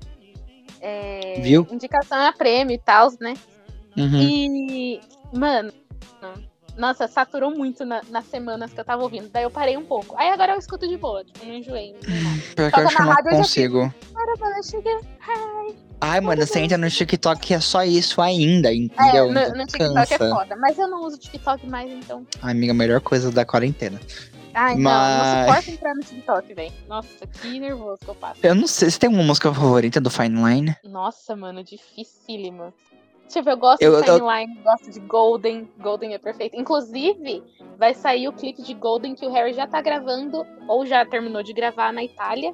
é, 0.82 1.40
Viu? 1.42 1.68
Indicação 1.72 2.20
a 2.20 2.32
prêmio 2.32 2.76
e 2.76 2.80
tal, 2.80 3.10
né? 3.20 3.34
Uhum. 3.98 4.22
E. 4.22 5.02
Mano. 5.34 5.74
Nossa, 6.78 7.08
saturou 7.08 7.50
muito 7.52 7.84
na- 7.86 8.02
nas 8.10 8.26
semanas 8.26 8.72
que 8.72 8.80
eu 8.80 8.86
tava 8.86 9.02
ouvindo. 9.04 9.30
Daí 9.30 9.44
eu 9.44 9.50
parei 9.50 9.76
um 9.76 9.84
pouco. 9.84 10.16
Aí 10.18 10.30
agora 10.30 10.54
eu 10.54 10.60
escuto 10.60 10.88
de 10.88 10.96
boa, 10.96 11.24
tipo, 11.24 11.44
não 11.46 11.54
enjoei. 11.56 11.94
Não. 12.08 12.38
Pior 12.56 12.72
que 12.72 12.80
eu 12.80 12.86
acho 12.88 12.96
que 12.96 13.02
eu 13.02 13.06
não 13.06 13.16
consigo. 13.38 13.94
Ai, 16.00 16.22
mano, 16.22 16.46
você 16.46 16.60
entra 16.60 16.78
no 16.78 16.90
TikTok 16.90 17.52
e 17.52 17.56
é 17.56 17.60
só 17.60 17.84
isso 17.84 18.22
ainda, 18.22 18.72
entendeu? 18.72 19.26
É, 19.26 19.50
no, 19.50 19.58
no 19.58 19.66
TikTok 19.66 20.14
é 20.14 20.18
cansa. 20.18 20.30
foda. 20.36 20.56
Mas 20.56 20.78
eu 20.78 20.88
não 20.88 21.02
uso 21.04 21.18
TikTok 21.18 21.68
mais, 21.68 21.92
então. 21.92 22.26
Ai, 22.42 22.52
amiga, 22.52 22.72
a 22.72 22.76
melhor 22.76 23.02
coisa 23.02 23.32
da 23.32 23.44
quarentena. 23.44 24.00
Ai, 24.54 24.76
não, 24.76 24.82
Mas- 24.84 25.18
não 25.48 25.48
suporto 25.48 25.72
entrar 25.72 25.96
no 25.96 26.02
TikTok, 26.02 26.54
velho. 26.54 26.74
Nossa, 26.88 27.28
que 27.42 27.60
nervoso 27.60 27.98
que 28.00 28.08
eu 28.08 28.16
passo. 28.16 28.40
Eu 28.44 28.56
não 28.56 28.68
sei, 28.68 28.90
você 28.92 29.00
tem 29.00 29.10
uma 29.10 29.24
música 29.24 29.52
favorita 29.54 30.00
do 30.00 30.10
Fine 30.10 30.44
Line? 30.44 30.76
Nossa, 30.84 31.36
mano, 31.36 31.64
dificílima. 31.64 32.74
Tipo, 33.28 33.50
eu 33.50 33.58
gosto 33.58 33.82
Eu- 33.82 34.02
de 34.02 34.08
eu- 34.08 34.16
Timeline, 34.20 34.56
gosto 34.64 34.90
de 34.90 35.00
Golden. 35.02 35.70
Golden 35.80 36.14
é 36.14 36.18
perfeito. 36.18 36.56
Inclusive, 36.56 37.44
vai 37.78 37.94
sair 37.94 38.28
o 38.28 38.34
clipe 38.34 38.62
de 38.62 38.74
Golden 38.74 39.16
que 39.16 39.26
o 39.26 39.32
Harry 39.32 39.54
já 39.54 39.68
tá 39.68 39.82
gravando, 39.82 40.46
ou 40.68 40.86
já 40.86 41.06
terminou 41.06 41.44
de 41.44 41.52
gravar 41.54 41.92
na 41.92 42.04
Itália. 42.04 42.54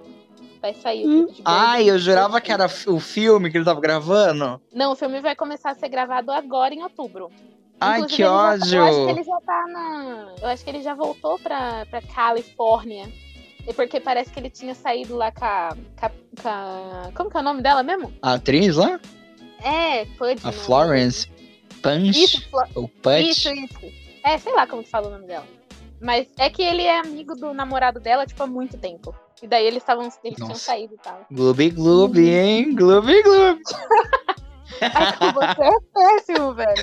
Vai 0.62 0.74
sair 0.74 1.06
o 1.06 1.10
clipe 1.26 1.34
de 1.34 1.42
Golden. 1.44 1.64
Ai, 1.64 1.90
eu 1.90 2.00
jurava 2.00 2.42
que 2.42 2.52
era 2.52 2.66
o 2.88 3.00
filme 3.00 3.52
que 3.52 3.58
ele 3.58 3.66
tava 3.66 3.80
gravando. 3.82 4.60
Não, 4.74 4.94
o 4.94 4.96
filme 4.96 5.20
vai 5.22 5.36
começar 5.36 5.72
a 5.72 5.76
ser 5.76 5.90
gravado 5.90 6.32
agora 6.32 6.74
em 6.74 6.82
outubro. 6.82 7.30
Ai, 7.80 8.00
Inclusive, 8.00 8.16
que 8.18 8.24
ódio. 8.24 8.78
eu 8.78 8.84
acho 8.86 9.06
que 9.06 9.12
ele 9.12 9.24
já 9.24 9.38
tá 9.46 9.66
na. 9.68 10.36
Eu 10.42 10.48
acho 10.48 10.64
que 10.64 10.70
ele 10.70 10.82
já 10.82 10.94
voltou 10.96 11.38
pra, 11.40 11.86
pra 11.90 12.02
Califórnia. 12.02 13.10
E 13.68 13.74
porque 13.74 14.00
parece 14.00 14.30
que 14.32 14.40
ele 14.40 14.50
tinha 14.50 14.74
saído 14.74 15.16
lá 15.16 15.32
com 15.32 15.44
a, 15.46 15.76
com 16.00 16.06
a- 16.06 16.10
com 16.42 16.50
a- 16.50 17.12
Como 17.16 17.30
que 17.30 17.38
é 17.38 17.40
o 17.40 17.44
nome 17.44 17.62
dela 17.62 17.84
mesmo? 17.84 18.12
A 18.22 18.34
atriz 18.34 18.76
lá? 18.76 19.00
É, 19.64 20.06
Pudge. 20.18 20.42
A 20.44 20.48
no- 20.48 20.54
Florence 20.54 21.28
Punch? 21.82 22.24
Isso, 22.24 22.50
Flo- 22.50 22.68
Ou 22.76 22.88
Punch? 22.88 23.30
Isso, 23.30 23.50
isso. 23.54 23.80
É, 24.24 24.38
sei 24.38 24.54
lá 24.54 24.66
como 24.68 24.84
que 24.84 24.90
fala 24.90 25.08
o 25.08 25.12
nome 25.12 25.26
dela. 25.28 25.46
Mas 26.02 26.28
é 26.38 26.50
que 26.50 26.62
ele 26.62 26.82
é 26.84 27.00
amigo 27.00 27.34
do 27.36 27.54
namorado 27.54 28.00
dela, 28.00 28.26
tipo, 28.26 28.42
há 28.44 28.48
muito 28.48 28.78
tempo. 28.78 29.16
E 29.42 29.48
daí 29.48 29.66
eles 29.66 29.84
estavam. 29.84 30.04
Eles 30.24 30.36
tinham 30.36 30.50
Nossa. 30.50 30.60
saído 30.62 30.96
e 30.96 30.98
tal. 30.98 31.26
Glooby 31.32 31.70
Glooby, 31.70 32.30
hein? 32.30 32.76
Glooby 32.76 33.22
Glooby. 33.24 33.62
Ai, 34.82 35.18
com 35.18 35.32
você 35.34 35.62
é 35.64 35.80
péssimo, 35.94 36.54
velho. 36.54 36.74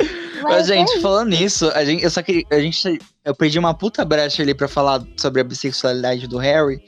Mas, 0.00 0.42
Mas 0.42 0.66
gente, 0.66 0.98
é 0.98 1.00
falando 1.00 1.30
nisso, 1.30 1.70
a 1.74 1.84
gente, 1.84 2.02
eu 2.04 2.10
só 2.10 2.22
queria. 2.22 2.44
A 2.50 2.60
gente, 2.60 2.98
eu 3.24 3.34
perdi 3.34 3.58
uma 3.58 3.72
puta 3.74 4.04
brecha 4.04 4.42
ali 4.42 4.54
pra 4.54 4.68
falar 4.68 5.02
sobre 5.16 5.40
a 5.40 5.44
bissexualidade 5.44 6.26
do 6.28 6.38
Harry. 6.38 6.80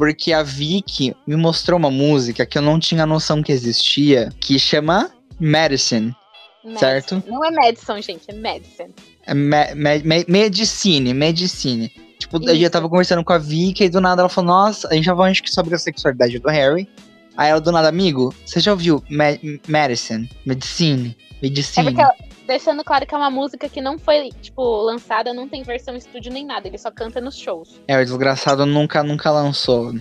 Porque 0.00 0.32
a 0.32 0.42
Vicky 0.42 1.14
me 1.26 1.36
mostrou 1.36 1.78
uma 1.78 1.90
música 1.90 2.46
que 2.46 2.56
eu 2.56 2.62
não 2.62 2.80
tinha 2.80 3.04
noção 3.04 3.42
que 3.42 3.52
existia, 3.52 4.32
que 4.40 4.58
chama 4.58 5.10
Medicine. 5.38 6.16
Madison. 6.64 6.78
certo. 6.78 7.22
Não 7.26 7.44
é 7.44 7.50
Madison, 7.50 8.00
gente, 8.00 8.22
é 8.28 8.32
Madison. 8.32 8.88
É 9.26 9.34
me, 9.34 9.74
me, 9.74 9.98
me- 10.02 10.24
medicine, 10.26 11.12
medicine. 11.12 11.92
Tipo, 12.18 12.38
Isso. 12.50 12.70
tava 12.70 12.88
conversando 12.88 13.22
com 13.22 13.34
a 13.34 13.36
Vicky 13.36 13.84
e 13.84 13.88
do 13.90 14.00
nada 14.00 14.22
ela 14.22 14.30
falou, 14.30 14.48
nossa, 14.56 14.88
a 14.88 14.94
gente 14.94 15.04
já 15.04 15.12
falou 15.12 15.26
acho 15.26 15.42
que 15.42 15.50
sobre 15.50 15.74
a 15.74 15.78
sexualidade 15.78 16.38
do 16.38 16.48
Harry. 16.48 16.88
Aí 17.36 17.50
ela 17.50 17.60
do 17.60 17.70
nada, 17.70 17.86
amigo, 17.86 18.34
você 18.46 18.58
já 18.58 18.72
ouviu 18.72 19.04
Me 19.10 19.60
Medicine? 19.68 20.30
Medicine? 20.46 21.14
É 21.30 21.36
Medicine? 21.42 21.84
porque, 21.84 22.00
ela- 22.00 22.14
deixando 22.50 22.82
claro 22.82 23.06
que 23.06 23.14
é 23.14 23.16
uma 23.16 23.30
música 23.30 23.68
que 23.68 23.80
não 23.80 23.96
foi, 23.96 24.30
tipo, 24.40 24.82
lançada, 24.82 25.32
não 25.32 25.48
tem 25.48 25.62
versão 25.62 25.94
estúdio 25.94 26.32
nem 26.32 26.44
nada, 26.44 26.66
ele 26.66 26.78
só 26.78 26.90
canta 26.90 27.20
nos 27.20 27.38
shows. 27.38 27.80
É, 27.86 27.96
o 27.96 28.04
desgraçado 28.04 28.66
nunca, 28.66 29.04
nunca 29.04 29.30
lançou. 29.30 29.94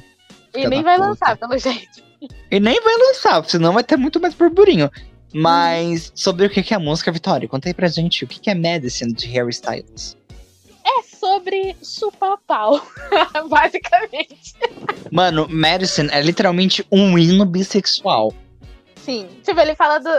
E 0.56 0.68
nem 0.68 0.82
vai 0.82 0.96
puta. 0.96 1.10
lançar, 1.10 1.38
pelo 1.38 1.56
jeito. 1.60 2.04
E 2.50 2.60
nem 2.60 2.82
vai 2.82 2.98
lançar, 2.98 3.46
senão 3.46 3.72
vai 3.72 3.84
ter 3.84 3.98
muito 3.98 4.20
mais 4.20 4.34
burburinho. 4.34 4.90
Mas 5.32 6.12
sobre 6.16 6.48
o 6.48 6.50
que 6.50 6.74
é 6.74 6.78
a 6.78 6.80
música, 6.80 7.12
Vitória? 7.12 7.48
Conta 7.48 7.70
aí 7.70 7.74
pra 7.74 7.88
gente 7.88 8.24
o 8.24 8.28
que 8.28 8.40
que 8.40 8.50
é 8.50 8.56
Medicine 8.56 9.14
de 9.14 9.28
Harry 9.28 9.52
Styles. 9.52 10.18
É 10.84 11.04
sobre 11.04 11.76
chupar 11.84 12.36
pau, 12.48 12.82
basicamente. 13.48 14.56
Mano, 15.12 15.48
Medicine 15.48 16.10
é 16.12 16.20
literalmente 16.20 16.84
um 16.92 17.16
hino 17.16 17.46
bissexual. 17.46 18.34
Sim. 18.96 19.28
Tipo, 19.44 19.60
ele 19.60 19.76
fala 19.76 20.00
do. 20.00 20.10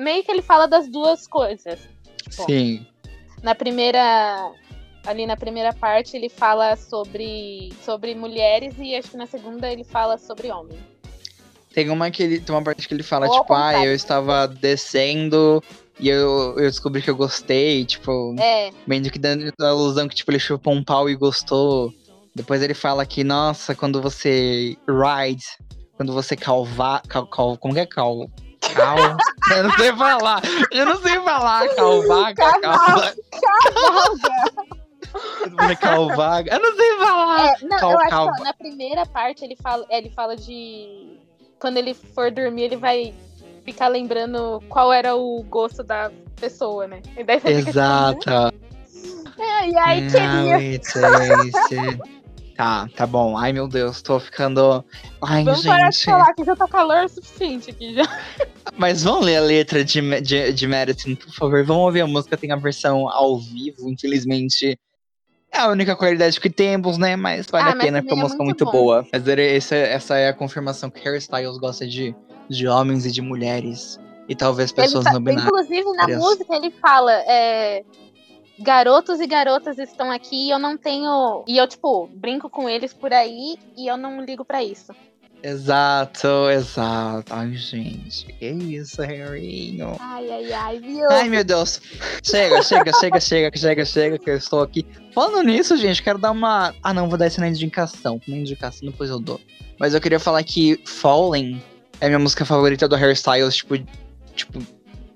Meio 0.00 0.24
que 0.24 0.30
ele 0.30 0.42
fala 0.42 0.66
das 0.66 0.88
duas 0.88 1.26
coisas. 1.26 1.78
Tipo, 2.16 2.46
Sim. 2.46 2.86
na 3.42 3.54
primeira. 3.54 4.52
Ali 5.06 5.26
na 5.26 5.36
primeira 5.36 5.72
parte 5.72 6.14
ele 6.14 6.28
fala 6.28 6.76
sobre, 6.76 7.72
sobre 7.82 8.14
mulheres 8.14 8.74
e 8.78 8.94
acho 8.94 9.12
que 9.12 9.16
na 9.16 9.26
segunda 9.26 9.70
ele 9.70 9.82
fala 9.82 10.18
sobre 10.18 10.50
homens. 10.50 10.78
Tem 11.72 11.88
uma 11.88 12.10
que 12.10 12.22
ele. 12.22 12.40
Tem 12.40 12.54
uma 12.54 12.62
parte 12.62 12.86
que 12.86 12.92
ele 12.92 13.02
fala, 13.02 13.26
Ou 13.26 13.40
tipo, 13.40 13.54
ah, 13.54 13.84
eu 13.84 13.94
estava 13.94 14.46
descendo 14.46 15.62
e 15.98 16.08
eu, 16.08 16.54
eu 16.56 16.70
descobri 16.70 17.02
que 17.02 17.10
eu 17.10 17.16
gostei, 17.16 17.84
tipo, 17.84 18.34
É, 18.40 18.70
meio 18.86 19.02
que 19.10 19.18
dando 19.18 19.52
a 19.60 19.68
ilusão 19.68 20.08
que, 20.08 20.14
tipo, 20.14 20.30
ele 20.30 20.38
chupou 20.38 20.72
um 20.72 20.82
pau 20.82 21.10
e 21.10 21.14
gostou. 21.14 21.92
Depois 22.34 22.62
ele 22.62 22.74
fala 22.74 23.04
que, 23.04 23.22
nossa, 23.22 23.74
quando 23.74 24.00
você 24.00 24.76
ride, 24.88 25.44
quando 25.96 26.14
você 26.14 26.34
calvar. 26.34 27.02
Cal, 27.02 27.26
cal, 27.26 27.56
como 27.58 27.74
que 27.74 27.80
é 27.80 27.86
cal? 27.86 28.28
Cal. 28.74 29.16
Eu 29.56 29.62
não 29.64 29.70
sei 29.72 29.92
falar. 29.96 30.42
Eu 30.70 30.86
não 30.86 31.00
sei 31.02 31.20
falar. 31.20 31.68
Calvaga. 31.74 32.34
Cavalga. 32.60 33.14
Calva, 33.40 34.28
quando 35.38 35.56
você 35.68 35.76
calvaga. 35.76 36.52
Eu 36.54 36.60
não 36.60 36.76
sei 36.76 36.96
falar. 36.98 37.46
É, 37.46 37.54
não, 37.64 37.78
Cal- 37.78 37.90
eu 37.92 37.98
acho 37.98 38.10
calva. 38.10 38.32
que 38.34 38.40
ó, 38.40 38.44
na 38.44 38.52
primeira 38.54 39.06
parte 39.06 39.44
ele 39.44 39.56
fala, 39.62 39.84
ele 39.90 40.10
fala 40.10 40.36
de. 40.36 41.18
Quando 41.58 41.76
ele 41.76 41.94
for 41.94 42.30
dormir, 42.30 42.62
ele 42.62 42.76
vai 42.76 43.14
ficar 43.64 43.88
lembrando 43.88 44.62
qual 44.68 44.92
era 44.92 45.14
o 45.16 45.42
gosto 45.42 45.82
da 45.82 46.10
pessoa, 46.36 46.86
né? 46.86 47.02
E 47.16 47.22
daí 47.24 47.38
você 47.40 47.58
fica 47.58 47.70
Exato. 47.70 48.18
tipo, 48.20 49.42
"É, 49.42 49.68
e 49.68 49.76
aí, 49.76 50.06
queria. 50.10 50.56
It 50.56 50.92
tasted- 50.92 52.00
Tá, 52.56 52.86
tá 52.94 53.06
bom. 53.06 53.38
Ai, 53.38 53.52
meu 53.54 53.66
Deus, 53.66 54.02
tô 54.02 54.20
ficando. 54.20 54.84
Ai, 55.22 55.44
Vamos 55.44 55.64
parar 55.64 55.88
de 55.88 55.96
gente. 55.96 56.04
falar 56.10 56.34
que 56.34 56.44
já 56.44 56.54
tá 56.54 56.68
calor 56.68 57.04
o 57.04 57.08
suficiente 57.08 57.70
aqui 57.70 57.94
já. 57.94 58.02
Mas 58.80 59.02
vamos 59.02 59.26
ler 59.26 59.36
a 59.36 59.40
letra 59.42 59.84
de, 59.84 60.00
de, 60.22 60.54
de 60.54 60.66
Medicine, 60.66 61.14
por 61.14 61.34
favor. 61.34 61.62
Vamos 61.62 61.82
ouvir 61.84 62.00
a 62.00 62.06
música, 62.06 62.34
tem 62.34 62.50
a 62.50 62.56
versão 62.56 63.06
ao 63.10 63.38
vivo, 63.38 63.90
infelizmente. 63.90 64.78
É 65.52 65.58
a 65.58 65.68
única 65.68 65.94
qualidade 65.94 66.40
que 66.40 66.48
temos, 66.48 66.96
né? 66.96 67.14
Mas 67.14 67.46
vale 67.46 67.68
Ah, 67.68 67.72
a 67.72 67.76
mas 67.76 67.84
pena, 67.84 67.98
porque 67.98 68.14
é 68.14 68.16
também 68.16 68.24
uma 68.24 68.34
é 68.34 68.38
música 68.38 68.42
muito 68.44 68.64
boa. 68.64 69.06
Mas 69.12 69.28
era- 69.28 69.42
essa, 69.42 69.76
essa 69.76 70.16
é 70.16 70.28
a 70.28 70.32
confirmação 70.32 70.88
que 70.88 70.98
Harry 71.04 71.18
Styles 71.18 71.58
gosta 71.58 71.86
de, 71.86 72.16
de 72.48 72.66
homens 72.66 73.04
e 73.04 73.10
de 73.12 73.20
mulheres. 73.20 74.00
E 74.26 74.34
talvez 74.34 74.72
pessoas 74.72 75.04
Ele 75.04 75.12
não 75.12 75.22
binárias. 75.24 75.44
Inclusive, 75.44 75.92
na 75.92 76.08
música, 76.16 76.56
ele 76.56 76.70
fala: 76.80 77.12
é, 77.12 77.84
garotos 78.58 79.20
e 79.20 79.26
garotas 79.26 79.78
estão 79.78 80.10
aqui 80.10 80.46
e 80.46 80.50
eu 80.50 80.58
não 80.58 80.78
tenho. 80.78 81.44
E 81.46 81.58
eu, 81.58 81.68
tipo, 81.68 82.08
brinco 82.14 82.48
com 82.48 82.66
eles 82.66 82.94
por 82.94 83.12
aí 83.12 83.58
e 83.76 83.86
eu 83.86 83.98
não 83.98 84.24
ligo 84.24 84.42
pra 84.42 84.64
isso. 84.64 84.90
Exato, 85.42 86.50
exato. 86.50 87.32
Ai, 87.32 87.54
gente, 87.54 88.26
que 88.26 88.46
isso, 88.46 89.00
Harryinho. 89.02 89.96
Ai, 89.98 90.30
ai, 90.30 90.52
ai, 90.52 90.80
viu? 90.80 91.10
Ai, 91.10 91.28
meu 91.28 91.42
Deus. 91.42 91.80
Chega, 92.22 92.62
chega, 92.62 92.92
chega, 92.92 93.20
chega, 93.20 93.56
chega, 93.56 93.84
chega, 93.84 94.18
que 94.18 94.30
eu 94.30 94.36
estou 94.36 94.62
aqui. 94.62 94.86
Falando 95.14 95.46
nisso, 95.46 95.76
gente, 95.76 96.02
quero 96.02 96.18
dar 96.18 96.30
uma. 96.30 96.74
Ah, 96.82 96.92
não, 96.92 97.08
vou 97.08 97.16
dar 97.16 97.26
essa 97.26 97.40
na 97.40 97.48
indicação. 97.48 98.20
Na 98.28 98.36
indicação, 98.36 98.88
depois 98.88 99.08
eu 99.08 99.18
dou. 99.18 99.40
Mas 99.78 99.94
eu 99.94 100.00
queria 100.00 100.20
falar 100.20 100.42
que 100.44 100.80
Fallen 100.84 101.62
é 102.00 102.08
minha 102.08 102.18
música 102.18 102.44
favorita 102.44 102.86
do 102.86 102.96
Hairstyles, 102.96 103.56
tipo, 103.56 103.78
tipo, 104.34 104.60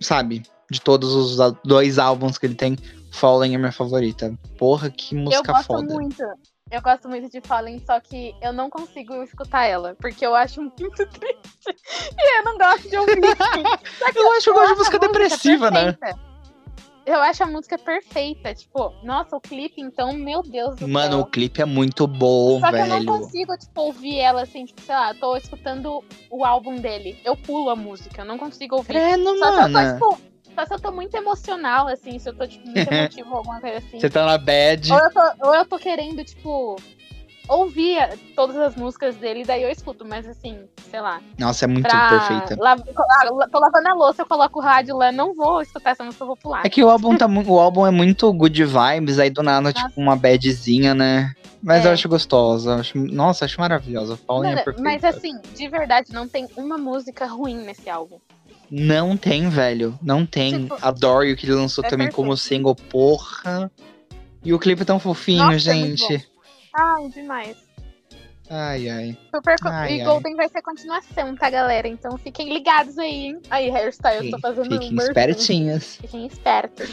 sabe? 0.01 0.43
De 0.71 0.81
todos 0.81 1.15
os 1.15 1.55
dois 1.65 1.99
álbuns 1.99 2.39
que 2.39 2.47
ele 2.47 2.55
tem, 2.55 2.79
Fallen 3.11 3.55
é 3.55 3.59
minha 3.59 3.73
favorita. 3.73 4.35
Porra, 4.57 4.91
que 4.91 5.15
música 5.15 5.51
eu 5.51 5.55
gosto 5.55 5.67
foda. 5.67 5.95
muito. 5.95 6.23
Eu 6.71 6.81
gosto 6.83 7.09
muito 7.09 7.29
de 7.31 7.41
Fallen, 7.47 7.79
só 7.85 8.01
que 8.01 8.35
eu 8.43 8.53
não 8.53 8.71
consigo 8.71 9.23
escutar 9.23 9.65
ela, 9.67 9.95
porque 10.01 10.25
eu 10.27 10.35
acho 10.35 10.61
muito 10.63 10.81
triste. 11.07 11.77
E 12.19 12.39
eu 12.39 12.45
não 12.45 12.57
gosto 12.59 12.89
de 12.89 12.97
ouvir. 12.97 13.21
Só 13.99 14.13
que 14.13 14.19
Eu 14.19 14.33
acho 14.33 14.45
que 14.45 14.51
eu 14.51 14.55
gosto 14.55 14.73
de 14.73 14.79
música 14.79 14.97
a 14.97 15.01
depressiva, 15.01 15.71
né? 15.71 15.93
perfeita. 15.93 16.35
Eu 17.07 17.21
acho 17.21 17.43
a 17.43 17.47
música 17.47 17.77
perfeita. 17.79 18.55
Tipo, 18.55 18.95
nossa, 19.05 19.37
o 19.37 19.41
clipe, 19.41 19.79
então, 19.83 20.15
meu 20.15 20.41
Deus 20.43 20.75
do 20.77 20.89
Mano, 20.89 21.17
o 21.17 21.21
céu. 21.21 21.27
clipe 21.27 21.61
é 21.61 21.67
muito 21.67 22.07
bom, 22.07 22.59
Só 22.61 22.71
que 22.71 22.77
eu 22.77 22.87
velho. 22.87 23.05
não 23.05 23.21
consigo, 23.21 23.57
tipo, 23.59 23.81
ouvir 23.83 24.19
ela 24.19 24.43
assim, 24.43 24.65
tipo, 24.65 24.81
sei 24.81 24.95
lá, 24.95 25.11
eu 25.13 25.21
tô 25.21 25.37
escutando 25.37 26.03
o 26.31 26.45
álbum 26.47 26.77
dele. 26.77 27.21
Eu 27.23 27.37
pulo 27.37 27.69
a 27.69 27.77
música, 27.77 28.23
eu 28.23 28.25
não 28.25 28.39
consigo 28.39 28.77
ouvir. 28.77 28.95
Credo, 28.95 29.23
Só 29.39 29.53
se 29.53 29.59
eu 29.61 29.69
mano. 29.69 29.99
tô, 29.99 30.15
tipo, 30.15 30.34
só 30.55 30.65
se 30.67 30.75
eu 30.75 30.81
tô 30.81 30.93
muito 30.93 31.15
emocional, 31.17 31.89
assim, 31.89 32.19
se 32.19 32.29
eu 32.29 32.35
tô, 32.35 32.47
tipo, 32.47 32.65
muito 32.69 32.77
emotivo 32.93 33.31
ou 33.31 33.37
alguma 33.39 33.61
coisa 33.61 33.79
assim. 33.79 33.99
Você 34.01 34.09
tá 34.11 34.25
na 34.25 34.39
bad. 34.39 34.93
Ou 34.93 34.99
eu, 34.99 35.11
tô, 35.13 35.47
ou 35.49 35.55
eu 35.55 35.65
tô 35.67 35.79
querendo, 35.79 36.25
tipo, 36.25 36.77
ouvir 37.49 37.99
todas 38.35 38.57
as 38.57 38.75
músicas 38.75 39.17
dele, 39.17 39.45
daí 39.45 39.63
eu 39.63 39.71
escuto, 39.71 40.05
mas 40.05 40.27
assim, 40.27 40.65
sei 40.91 41.01
lá. 41.01 41.21
Nossa, 41.39 41.65
é 41.67 41.69
muito 41.69 41.87
Pra 41.89 42.09
perfeita. 42.09 42.57
la- 42.59 42.77
tô 43.49 43.59
lavando 43.59 43.89
a 43.89 43.95
louça, 43.95 44.23
eu 44.23 44.27
coloco 44.27 44.59
o 44.59 44.63
rádio 44.63 44.97
lá, 44.97 45.13
não 45.13 45.35
vou 45.35 45.61
escutar 45.61 45.91
essa 45.91 46.03
música, 46.05 46.23
eu 46.23 46.29
vou 46.29 46.37
pular. 46.37 46.65
É 46.65 46.71
que 46.71 46.83
o 46.83 46.89
álbum 46.89 47.17
tá 47.17 47.27
o 47.27 47.59
álbum 47.61 47.87
é 47.87 47.91
muito 47.91 48.33
good 48.33 48.65
vibes, 48.65 49.19
aí 49.19 49.29
do 49.31 49.43
nada, 49.43 49.71
Nossa. 49.73 49.89
tipo, 49.89 50.01
uma 50.01 50.17
badzinha, 50.17 50.95
né? 50.95 51.35
Mas 51.63 51.85
É. 51.85 51.89
eu 51.89 51.93
acho 51.93 52.09
gostosa. 52.09 52.77
acho- 52.77 52.99
nossa, 52.99 53.45
acho 53.47 53.59
maravilhosa. 53.61 54.19
Fallen 54.27 54.53
é 54.53 54.57
perfeita. 54.57 54.83
mas 54.83 55.03
assim, 55.05 55.33
de 55.55 55.69
verdade, 55.69 56.13
não 56.13 56.29
tem 56.29 56.47
uma 56.57 56.77
música 56.79 57.27
ruim 57.27 57.57
nesse 57.65 57.89
álbum. 57.89 58.19
Não 58.71 59.17
tem, 59.17 59.49
velho. 59.49 59.99
Não 60.03 60.25
tem. 60.27 60.63
Tipo, 60.65 60.79
Adore 60.83 61.33
o 61.33 61.37
que 61.37 61.47
ele 61.47 61.55
lançou 61.55 61.85
é 61.85 61.89
também 61.89 62.11
como 62.11 62.31
perfeito. 62.31 62.49
single, 62.49 62.75
porra. 62.75 63.71
E 64.45 64.53
o 64.53 64.59
clipe 64.59 64.83
é 64.83 64.85
tão 64.85 64.99
fofinho, 64.99 65.45
Nossa, 65.45 65.57
é 65.57 65.59
gente. 65.59 66.29
Ai, 66.75 67.09
demais. 67.09 67.57
Ai, 68.51 68.89
ai. 68.91 69.19
Super 69.35 69.57
Ai, 69.63 69.97
e 69.97 70.01
ai. 70.01 70.07
Golden 70.07 70.37
vai 70.37 70.49
ser 70.49 70.61
continuação, 70.61 71.35
tá, 71.35 71.49
galera? 71.49 71.89
Então 71.89 72.19
fiquem 72.19 72.53
ligados 72.53 72.99
aí, 72.99 73.27
hein? 73.27 73.41
Aí, 73.49 73.71
hairstyle, 73.71 74.27
eu 74.27 74.31
tô 74.33 74.39
fazendo 74.39 74.71
Fiquem 74.71 74.93
merchan. 74.93 75.07
espertinhas. 75.09 75.97
Fiquem 75.97 76.27
espertos. 76.27 76.91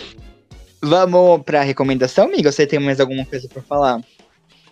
Vamos 0.81 1.43
pra 1.43 1.61
recomendação, 1.61 2.25
amiga? 2.25 2.51
Você 2.51 2.65
tem 2.65 2.79
mais 2.79 2.99
alguma 2.99 3.25
coisa 3.25 3.47
pra 3.49 3.61
falar? 3.61 4.01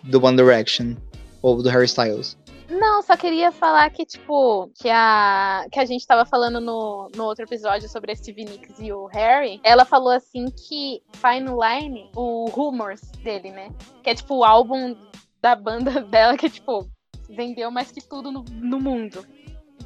Do 0.02 0.24
One 0.24 0.36
Direction? 0.36 0.94
Ou 1.42 1.62
do 1.62 1.68
Harry 1.68 1.84
Styles? 1.84 2.36
Não, 2.70 3.02
só 3.02 3.16
queria 3.16 3.50
falar 3.50 3.90
que, 3.90 4.06
tipo, 4.06 4.70
que 4.80 4.88
a, 4.88 5.66
que 5.72 5.80
a 5.80 5.84
gente 5.84 6.06
tava 6.06 6.24
falando 6.24 6.60
no, 6.60 7.08
no 7.16 7.24
outro 7.24 7.44
episódio 7.44 7.88
sobre 7.88 8.12
a 8.12 8.16
Stevie 8.16 8.44
Nicks 8.44 8.78
e 8.78 8.92
o 8.92 9.06
Harry. 9.06 9.60
Ela 9.64 9.84
falou 9.84 10.12
assim 10.12 10.46
que 10.46 11.02
Fine 11.12 11.50
Line, 11.50 12.10
o 12.14 12.46
Rumors 12.46 13.00
dele, 13.24 13.50
né? 13.50 13.70
Que 14.04 14.10
é 14.10 14.14
tipo 14.14 14.36
o 14.36 14.44
álbum 14.44 14.96
da 15.42 15.56
banda 15.56 16.00
dela 16.04 16.36
que, 16.36 16.48
tipo, 16.48 16.88
vendeu 17.28 17.70
mais 17.70 17.90
que 17.90 18.00
tudo 18.00 18.30
no, 18.30 18.44
no 18.48 18.78
mundo. 18.80 19.26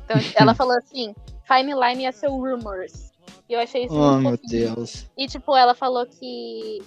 Então 0.04 0.16
ela 0.36 0.54
falou 0.54 0.76
assim: 0.76 1.14
Fine 1.46 1.72
Line 1.74 2.02
ia 2.02 2.12
ser 2.12 2.28
o 2.28 2.36
Rumors. 2.36 3.12
E 3.48 3.54
eu 3.54 3.60
achei 3.60 3.84
isso 3.84 3.94
Oh, 3.94 4.12
muito 4.12 4.22
meu 4.22 4.38
fofinho. 4.38 4.74
Deus. 4.74 5.06
E, 5.16 5.26
tipo, 5.26 5.56
ela 5.56 5.74
falou 5.74 6.06
que 6.06 6.82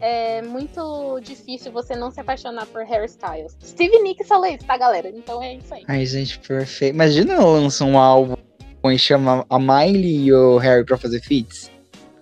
é 0.00 0.42
muito 0.42 1.20
difícil 1.22 1.70
você 1.72 1.94
não 1.94 2.10
se 2.10 2.20
apaixonar 2.20 2.66
por 2.66 2.82
hairstyles. 2.82 3.56
Steve 3.62 3.98
Nicks 4.00 4.26
falou 4.26 4.46
isso, 4.46 4.64
tá, 4.66 4.76
galera? 4.76 5.08
Então 5.08 5.42
é 5.42 5.54
isso 5.54 5.72
aí. 5.74 5.84
Ai, 5.88 6.04
gente, 6.06 6.38
perfeito. 6.38 6.94
Imagina 6.94 7.38
lançar 7.44 7.84
um 7.84 7.98
álbum 7.98 8.34
e 8.84 8.98
chama 8.98 9.44
a 9.48 9.58
Miley 9.58 10.24
e 10.26 10.32
o 10.32 10.56
Harry 10.58 10.84
pra 10.84 10.96
fazer 10.96 11.20
feats. 11.20 11.70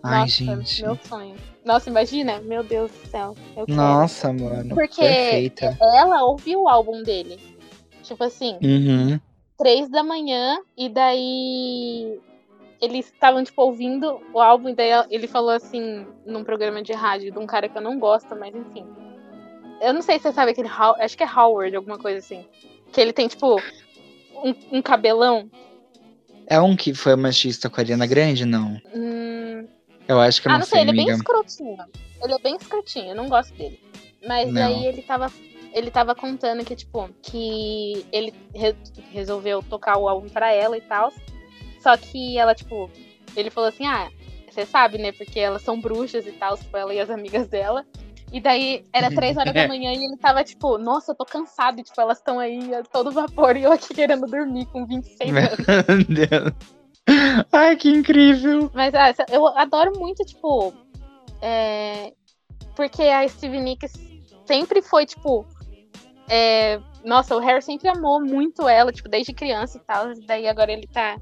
Ai, 0.02 0.20
Nossa, 0.20 0.30
gente. 0.44 0.82
meu 0.82 0.98
sonho. 1.02 1.34
Nossa, 1.64 1.90
imagina? 1.90 2.40
Meu 2.40 2.62
Deus 2.62 2.90
do 2.90 3.08
céu. 3.10 3.34
Nossa, 3.68 4.32
mano. 4.32 4.74
Porque 4.74 5.00
Perfeita. 5.02 5.76
ela 5.80 6.24
ouviu 6.24 6.62
o 6.62 6.68
álbum 6.68 7.02
dele. 7.02 7.38
Tipo 8.02 8.24
assim, 8.24 8.56
Uhum. 8.62 9.20
três 9.58 9.90
da 9.90 10.02
manhã, 10.02 10.56
e 10.76 10.88
daí 10.88 12.18
eles 12.80 13.06
estavam, 13.06 13.42
tipo, 13.42 13.60
ouvindo 13.62 14.20
o 14.32 14.40
álbum, 14.40 14.68
e 14.68 14.74
daí 14.74 14.90
ele 15.10 15.26
falou 15.26 15.50
assim, 15.50 16.06
num 16.24 16.44
programa 16.44 16.82
de 16.82 16.92
rádio, 16.92 17.32
de 17.32 17.38
um 17.38 17.46
cara 17.46 17.68
que 17.68 17.76
eu 17.76 17.82
não 17.82 17.98
gosto, 17.98 18.34
mas 18.36 18.54
enfim. 18.54 18.86
Eu 19.80 19.92
não 19.92 20.02
sei 20.02 20.16
se 20.16 20.22
você 20.24 20.32
sabe 20.32 20.50
aquele. 20.52 20.68
Acho 20.68 21.16
que 21.16 21.22
é 21.22 21.28
Howard, 21.28 21.74
alguma 21.76 21.98
coisa 21.98 22.18
assim. 22.18 22.44
Que 22.92 23.00
ele 23.00 23.12
tem, 23.12 23.28
tipo, 23.28 23.60
um, 24.44 24.78
um 24.78 24.82
cabelão. 24.82 25.48
É 26.46 26.60
um 26.60 26.74
que 26.74 26.94
foi 26.94 27.14
machista 27.14 27.68
com 27.68 27.76
a 27.80 27.82
Ariana 27.82 28.06
Grande? 28.06 28.44
Não. 28.44 28.80
Hum, 28.94 29.66
Eu 30.08 30.20
acho 30.20 30.40
que 30.40 30.48
eu 30.48 30.52
ah, 30.52 30.58
não, 30.58 30.66
sei, 30.66 30.80
ele 30.80 30.90
é 30.90 30.94
bem 30.94 31.08
escrotinho. 31.08 31.76
Ele 32.22 32.32
é 32.34 32.38
bem 32.38 32.56
escrotinho, 32.56 33.10
eu 33.10 33.14
não 33.14 33.28
gosto 33.28 33.54
dele. 33.54 33.78
Mas 34.26 34.52
Não. 34.52 34.66
aí 34.66 34.86
ele 34.86 35.02
tava. 35.02 35.30
Ele 35.72 35.90
tava 35.90 36.14
contando 36.14 36.64
que, 36.64 36.74
tipo, 36.74 37.08
que 37.22 38.04
ele 38.10 38.32
re- 38.54 38.74
resolveu 39.12 39.62
tocar 39.62 39.98
o 39.98 40.08
álbum 40.08 40.28
pra 40.28 40.50
ela 40.52 40.76
e 40.76 40.80
tal. 40.80 41.12
Só 41.80 41.96
que 41.96 42.36
ela, 42.38 42.54
tipo, 42.54 42.90
ele 43.36 43.50
falou 43.50 43.68
assim, 43.68 43.86
ah, 43.86 44.08
você 44.50 44.66
sabe, 44.66 44.98
né? 44.98 45.12
Porque 45.12 45.38
elas 45.38 45.62
são 45.62 45.80
bruxas 45.80 46.26
e 46.26 46.32
tal, 46.32 46.56
tipo, 46.56 46.76
ela 46.76 46.92
e 46.92 47.00
as 47.00 47.10
amigas 47.10 47.48
dela. 47.48 47.84
E 48.32 48.40
daí 48.40 48.84
era 48.92 49.10
três 49.10 49.36
horas 49.36 49.54
da 49.54 49.66
manhã 49.68 49.92
e 49.92 50.04
ele 50.04 50.16
tava, 50.16 50.44
tipo, 50.44 50.76
nossa, 50.78 51.12
eu 51.12 51.16
tô 51.16 51.24
cansado, 51.24 51.80
e, 51.80 51.82
tipo, 51.82 52.00
elas 52.00 52.18
estão 52.18 52.38
aí 52.38 52.74
a 52.74 52.82
todo 52.82 53.10
vapor 53.10 53.56
e 53.56 53.62
eu 53.62 53.72
aqui 53.72 53.94
querendo 53.94 54.26
dormir 54.26 54.66
com 54.66 54.86
26 54.86 55.30
anos. 55.36 55.66
Meu 55.88 56.04
Deus. 56.04 56.52
Ai, 57.52 57.76
que 57.76 57.88
incrível. 57.88 58.70
Mas 58.74 58.94
ah, 58.94 59.14
eu 59.30 59.46
adoro 59.46 59.98
muito, 59.98 60.24
tipo. 60.24 60.74
é, 61.40 62.12
Porque 62.76 63.02
a 63.02 63.26
Stevie 63.26 63.60
Nicks 63.60 63.92
sempre 64.44 64.82
foi, 64.82 65.06
tipo. 65.06 65.46
é, 66.28 66.78
Nossa, 67.04 67.34
o 67.34 67.38
Harry 67.38 67.62
sempre 67.62 67.88
amou 67.88 68.20
muito 68.20 68.68
ela, 68.68 68.92
tipo, 68.92 69.08
desde 69.08 69.32
criança 69.32 69.78
e 69.78 69.80
tal. 69.80 70.12
e 70.12 70.20
Daí 70.26 70.46
agora 70.46 70.70
ele 70.72 70.86
tá. 70.86 71.16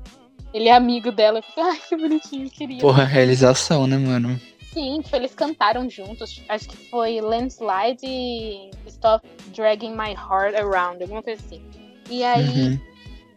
Ele 0.56 0.68
é 0.70 0.72
amigo 0.72 1.12
dela. 1.12 1.42
Ai, 1.54 1.78
que 1.86 1.94
bonitinho, 1.96 2.48
queria. 2.50 2.80
Porra, 2.80 3.04
realização, 3.04 3.86
né, 3.86 3.98
mano? 3.98 4.40
Sim, 4.72 5.02
tipo, 5.02 5.14
eles 5.14 5.34
cantaram 5.34 5.88
juntos. 5.90 6.42
Acho 6.48 6.68
que 6.68 6.76
foi 6.88 7.20
Landslide 7.20 8.06
e 8.06 8.70
Stop 8.86 9.26
Dragging 9.54 9.90
My 9.94 10.12
Heart 10.12 10.54
Around, 10.56 11.02
alguma 11.02 11.22
coisa 11.22 11.42
assim. 11.44 11.62
E 12.08 12.24
aí. 12.24 12.48
Uhum. 12.48 12.80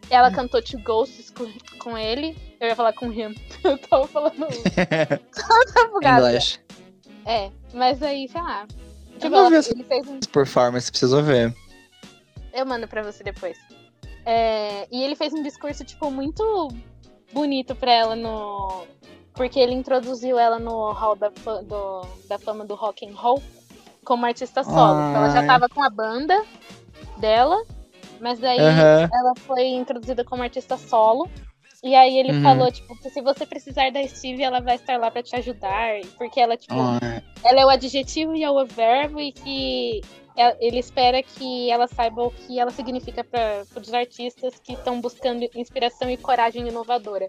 Ela 0.08 0.30
cantou 0.30 0.62
Two 0.62 0.80
Ghosts 0.82 1.30
com, 1.30 1.46
com 1.78 1.96
ele. 1.96 2.34
Eu 2.58 2.68
ia 2.68 2.74
falar 2.76 2.94
com 2.94 3.12
him. 3.12 3.34
Eu 3.62 3.76
tava 3.76 4.06
falando. 4.08 4.48
Bugado. 5.92 6.26
English. 6.26 6.58
É, 7.26 7.50
mas 7.74 8.02
aí, 8.02 8.28
sei 8.28 8.40
lá. 8.40 8.66
Tipo, 9.18 9.28
não 9.28 9.46
ela- 9.46 9.56
ele 9.56 9.84
fez 9.84 10.08
um. 10.08 10.18
Performance, 10.20 10.90
preciso 10.90 11.22
ver. 11.22 11.54
Eu 12.52 12.64
mando 12.64 12.88
pra 12.88 13.02
você 13.02 13.22
depois. 13.22 13.58
É, 14.24 14.88
e 14.90 15.02
ele 15.02 15.14
fez 15.14 15.32
um 15.34 15.42
discurso, 15.42 15.84
tipo, 15.84 16.10
muito 16.10 16.68
bonito 17.32 17.74
pra 17.74 17.92
ela 17.92 18.16
no. 18.16 18.84
Porque 19.34 19.58
ele 19.58 19.72
introduziu 19.74 20.38
ela 20.38 20.58
no 20.58 20.92
hall 20.92 21.16
da, 21.16 21.28
do- 21.28 22.06
da 22.28 22.38
fama 22.38 22.64
do 22.64 22.74
rock 22.74 23.06
and 23.06 23.14
roll 23.14 23.42
como 24.04 24.26
artista 24.26 24.62
solo. 24.64 25.00
Ela 25.00 25.30
já 25.30 25.40
Ai. 25.40 25.46
tava 25.46 25.68
com 25.68 25.82
a 25.82 25.88
banda 25.88 26.44
dela, 27.16 27.56
mas 28.20 28.38
daí 28.38 28.58
Aham. 28.58 29.08
ela 29.12 29.32
foi 29.46 29.66
introduzida 29.68 30.24
como 30.24 30.42
artista 30.42 30.76
solo. 30.76 31.28
E 31.82 31.94
aí 31.94 32.18
ele 32.18 32.32
Uhum. 32.32 32.42
falou, 32.42 32.70
tipo, 32.70 32.94
que 33.00 33.08
se 33.08 33.22
você 33.22 33.46
precisar 33.46 33.90
da 33.90 34.06
Stevie, 34.06 34.42
ela 34.42 34.60
vai 34.60 34.74
estar 34.76 34.98
lá 34.98 35.10
pra 35.10 35.22
te 35.22 35.34
ajudar. 35.36 36.00
Porque 36.18 36.38
ela, 36.38 36.54
tipo, 36.54 36.74
Ai, 36.74 37.22
ela 37.42 37.60
é 37.60 37.64
o 37.64 37.70
adjetivo 37.70 38.34
e 38.34 38.44
é 38.44 38.50
o 38.50 38.66
verbo 38.66 39.18
e 39.18 39.32
que 39.32 40.02
é- 40.02 40.19
ele 40.60 40.78
espera 40.78 41.22
que 41.22 41.70
ela 41.70 41.86
saiba 41.86 42.22
o 42.22 42.30
que 42.30 42.58
ela 42.58 42.70
significa 42.70 43.24
para 43.24 43.64
os 43.80 43.92
artistas 43.92 44.54
que 44.62 44.72
estão 44.72 45.00
buscando 45.00 45.48
inspiração 45.54 46.10
e 46.10 46.16
coragem 46.16 46.68
inovadora. 46.68 47.28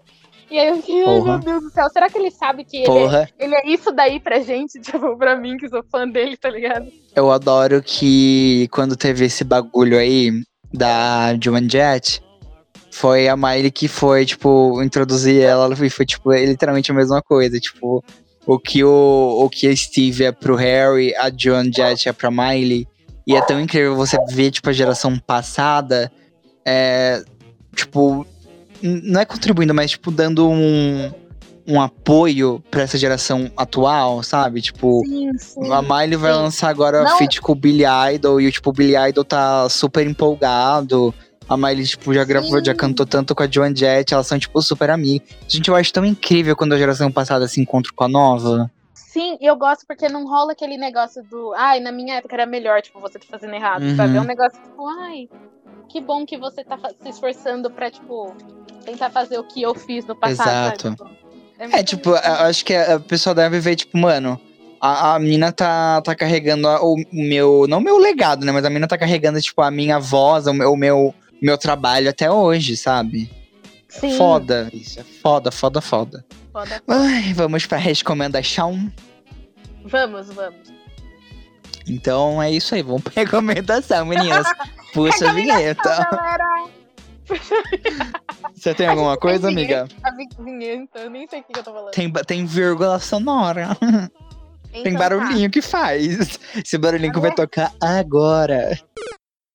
E 0.50 0.58
aí 0.58 0.68
eu 0.68 0.76
fiquei, 0.76 1.04
ai 1.04 1.18
Porra. 1.18 1.38
meu 1.38 1.38
Deus 1.38 1.62
do 1.62 1.70
céu, 1.70 1.88
será 1.90 2.08
que 2.10 2.18
ele 2.18 2.30
sabe 2.30 2.64
que 2.64 2.78
ele 2.78 2.98
é, 2.98 3.28
ele 3.38 3.54
é 3.54 3.66
isso 3.66 3.90
daí 3.92 4.20
pra 4.20 4.40
gente? 4.40 4.80
Tipo, 4.92 5.16
pra 5.16 5.36
mim 5.36 5.56
que 5.56 5.68
sou 5.68 5.82
fã 5.90 6.06
dele, 6.06 6.36
tá 6.36 6.50
ligado? 6.50 6.86
eu 7.14 7.30
adoro 7.30 7.82
que 7.82 8.68
quando 8.70 8.96
teve 8.96 9.24
esse 9.24 9.44
bagulho 9.44 9.98
aí 9.98 10.42
da 10.72 11.36
Joan 11.42 11.68
Jett, 11.68 12.22
foi 12.90 13.28
a 13.28 13.36
Miley 13.36 13.70
que 13.70 13.88
foi, 13.88 14.24
tipo, 14.24 14.82
introduzir 14.82 15.42
ela 15.42 15.74
e 15.74 15.90
foi, 15.90 16.04
tipo, 16.04 16.32
literalmente 16.32 16.90
a 16.90 16.94
mesma 16.94 17.22
coisa. 17.22 17.58
Tipo, 17.58 18.04
o 18.46 18.58
que, 18.58 18.84
o, 18.84 19.44
o 19.44 19.48
que 19.48 19.66
a 19.66 19.74
Steve 19.76 20.24
é 20.24 20.32
pro 20.32 20.56
Harry, 20.56 21.14
a 21.16 21.30
Joan 21.34 21.70
Jett 21.72 22.08
é 22.08 22.12
pra 22.12 22.30
Miley. 22.30 22.86
E 23.26 23.36
é 23.36 23.40
tão 23.42 23.60
incrível 23.60 23.94
você 23.94 24.16
ver, 24.30 24.50
tipo, 24.50 24.68
a 24.68 24.72
geração 24.72 25.18
passada 25.18 26.10
é, 26.66 27.22
tipo, 27.74 28.26
não 28.82 29.20
é 29.20 29.24
contribuindo, 29.24 29.72
mas, 29.74 29.92
tipo, 29.92 30.10
dando 30.10 30.48
um, 30.48 31.12
um 31.66 31.80
apoio 31.80 32.62
pra 32.70 32.82
essa 32.82 32.98
geração 32.98 33.50
atual, 33.56 34.22
sabe? 34.24 34.60
Tipo, 34.60 35.02
Sim, 35.06 35.30
sim. 35.38 35.72
a 35.72 35.80
Miley 35.82 36.16
vai 36.16 36.32
sim. 36.32 36.38
lançar 36.40 36.68
agora 36.68 37.04
Não- 37.04 37.18
feat 37.18 37.40
com 37.40 37.52
o 37.52 37.54
Billy 37.54 37.84
Idol 38.14 38.40
e, 38.40 38.50
tipo, 38.50 38.70
o 38.70 38.72
Billy 38.72 38.94
Idol 39.08 39.24
tá 39.24 39.68
super 39.68 40.06
empolgado. 40.06 41.14
A 41.48 41.56
Miley, 41.56 41.84
tipo, 41.84 42.14
já 42.14 42.24
gravou, 42.24 42.64
já 42.64 42.74
cantou 42.74 43.04
tanto 43.04 43.34
com 43.34 43.42
a 43.42 43.48
Joan 43.50 43.74
Jett, 43.74 44.14
elas 44.14 44.26
são, 44.26 44.38
tipo, 44.38 44.60
super 44.62 44.90
amigas. 44.90 45.28
Gente, 45.46 45.68
eu 45.68 45.76
acho 45.76 45.92
tão 45.92 46.04
incrível 46.04 46.56
quando 46.56 46.72
a 46.72 46.78
geração 46.78 47.10
passada 47.10 47.46
se 47.46 47.60
encontra 47.60 47.92
com 47.94 48.04
a 48.04 48.08
nova. 48.08 48.70
Sim, 49.12 49.36
eu 49.42 49.54
gosto 49.56 49.84
porque 49.86 50.08
não 50.08 50.26
rola 50.26 50.52
aquele 50.52 50.78
negócio 50.78 51.22
do. 51.22 51.52
Ai, 51.54 51.80
na 51.80 51.92
minha 51.92 52.14
época 52.16 52.34
era 52.34 52.46
melhor, 52.46 52.80
tipo, 52.80 52.98
você 52.98 53.18
tá 53.18 53.26
fazendo 53.30 53.54
errado, 53.54 53.82
Uhum. 53.82 53.96
sabe? 53.96 54.16
É 54.16 54.20
um 54.20 54.24
negócio 54.24 54.58
tipo, 54.58 54.88
ai, 54.88 55.28
que 55.90 56.00
bom 56.00 56.24
que 56.24 56.38
você 56.38 56.64
tá 56.64 56.78
se 57.02 57.10
esforçando 57.10 57.70
pra, 57.70 57.90
tipo, 57.90 58.34
tentar 58.86 59.10
fazer 59.10 59.38
o 59.38 59.44
que 59.44 59.60
eu 59.60 59.74
fiz 59.74 60.06
no 60.06 60.16
passado. 60.16 60.74
Exato. 60.74 60.96
Sabe? 60.96 61.12
É, 61.58 61.66
muito 61.68 61.84
tipo, 61.84 62.14
acho 62.14 62.64
que 62.64 62.74
a 62.74 62.98
pessoa 62.98 63.34
deve 63.34 63.60
ver, 63.60 63.76
tipo, 63.76 63.98
mano, 63.98 64.40
a, 64.80 65.14
a 65.14 65.18
mina 65.18 65.52
tá, 65.52 66.00
tá 66.00 66.14
carregando 66.14 66.66
a- 66.66 66.82
o 66.82 66.96
meu. 67.12 67.66
Não 67.68 67.78
o 67.78 67.82
meu 67.82 67.98
legado, 67.98 68.46
né? 68.46 68.50
Mas 68.50 68.64
a 68.64 68.70
mina 68.70 68.88
tá 68.88 68.96
carregando, 68.96 69.40
tipo, 69.42 69.60
a 69.60 69.70
minha 69.70 69.98
voz, 69.98 70.46
o 70.46 70.54
meu, 70.54 70.72
o 70.72 70.76
meu, 70.76 71.14
meu 71.40 71.58
trabalho 71.58 72.08
até 72.08 72.30
hoje, 72.30 72.78
sabe? 72.78 73.30
Sim, 73.88 74.16
Foda. 74.16 74.70
Isso 74.72 74.98
é 75.00 75.04
foda, 75.04 75.50
foda, 75.52 75.82
foda. 75.82 76.24
Foda. 76.52 76.82
Ai, 76.88 77.32
vamos 77.34 77.66
pra 77.66 77.78
recomendação. 77.78 78.90
Vamos, 79.84 80.28
vamos. 80.32 80.72
Então 81.88 82.40
é 82.42 82.50
isso 82.50 82.74
aí, 82.74 82.82
vamos 82.82 83.02
pra 83.02 83.12
recomendação, 83.16 84.06
meninas. 84.06 84.46
Puxa 84.94 85.30
a 85.30 85.32
vinheta. 85.32 86.06
Galera, 86.10 86.68
Você 88.54 88.74
tem 88.74 88.86
alguma 88.86 89.16
coisa, 89.16 89.48
Tem 89.48 89.56
amiga? 89.56 89.88
a 90.04 90.10
vi- 90.14 90.28
vinheta, 90.38 90.98
eu 91.00 91.10
nem 91.10 91.26
sei 91.26 91.40
o 91.40 91.44
que 91.44 91.58
eu 91.58 91.64
tô 91.64 91.72
falando. 91.72 91.90
Tem, 91.92 92.12
tem 92.12 92.44
vírgula 92.46 92.98
sonora. 93.00 93.74
Tem 94.70 94.80
Então 94.82 94.92
tá. 94.92 94.98
barulhinho 94.98 95.50
que 95.50 95.62
faz. 95.62 96.38
Esse 96.54 96.76
barulhinho 96.78 97.12
que 97.12 97.18
vai 97.20 97.34
tocar 97.34 97.72
agora. 97.80 98.78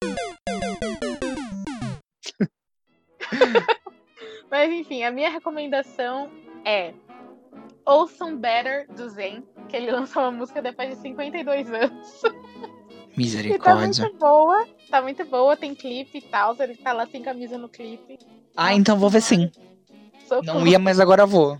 Mas 4.49 4.71
enfim, 4.71 5.03
a 5.03 5.11
minha 5.11 5.29
recomendação 5.29 6.29
é 6.68 6.93
Ouçam 7.86 8.36
Better 8.38 8.86
do 8.93 9.07
Zen, 9.09 9.43
que 9.70 9.78
ele 9.78 9.89
lançou 9.91 10.22
uma 10.24 10.32
música 10.32 10.61
depois 10.61 10.89
de 10.89 10.95
52 11.01 11.72
anos. 11.72 12.22
E 12.24 12.30
tá 12.30 12.34
Misericórdia. 13.15 14.03
muito 14.03 14.18
boa, 14.20 14.68
tá 14.91 15.01
muito 15.01 15.26
boa, 15.26 15.55
tem 15.57 15.74
clipe 15.74 16.18
e 16.18 16.22
tal, 16.22 16.55
ele 16.59 16.76
tá 16.76 16.91
lá 16.93 17.07
sem 17.07 17.24
camisa 17.24 17.57
no 17.57 17.70
clipe. 17.70 18.20
Ah, 18.55 18.74
então 18.76 18.99
vou 18.99 19.09
ver 19.09 19.22
sim. 19.22 19.49
Socorro. 20.28 20.43
Não 20.43 20.68
ia, 20.68 20.78
mas 20.78 20.99
agora 20.99 21.26
vou. 21.26 21.57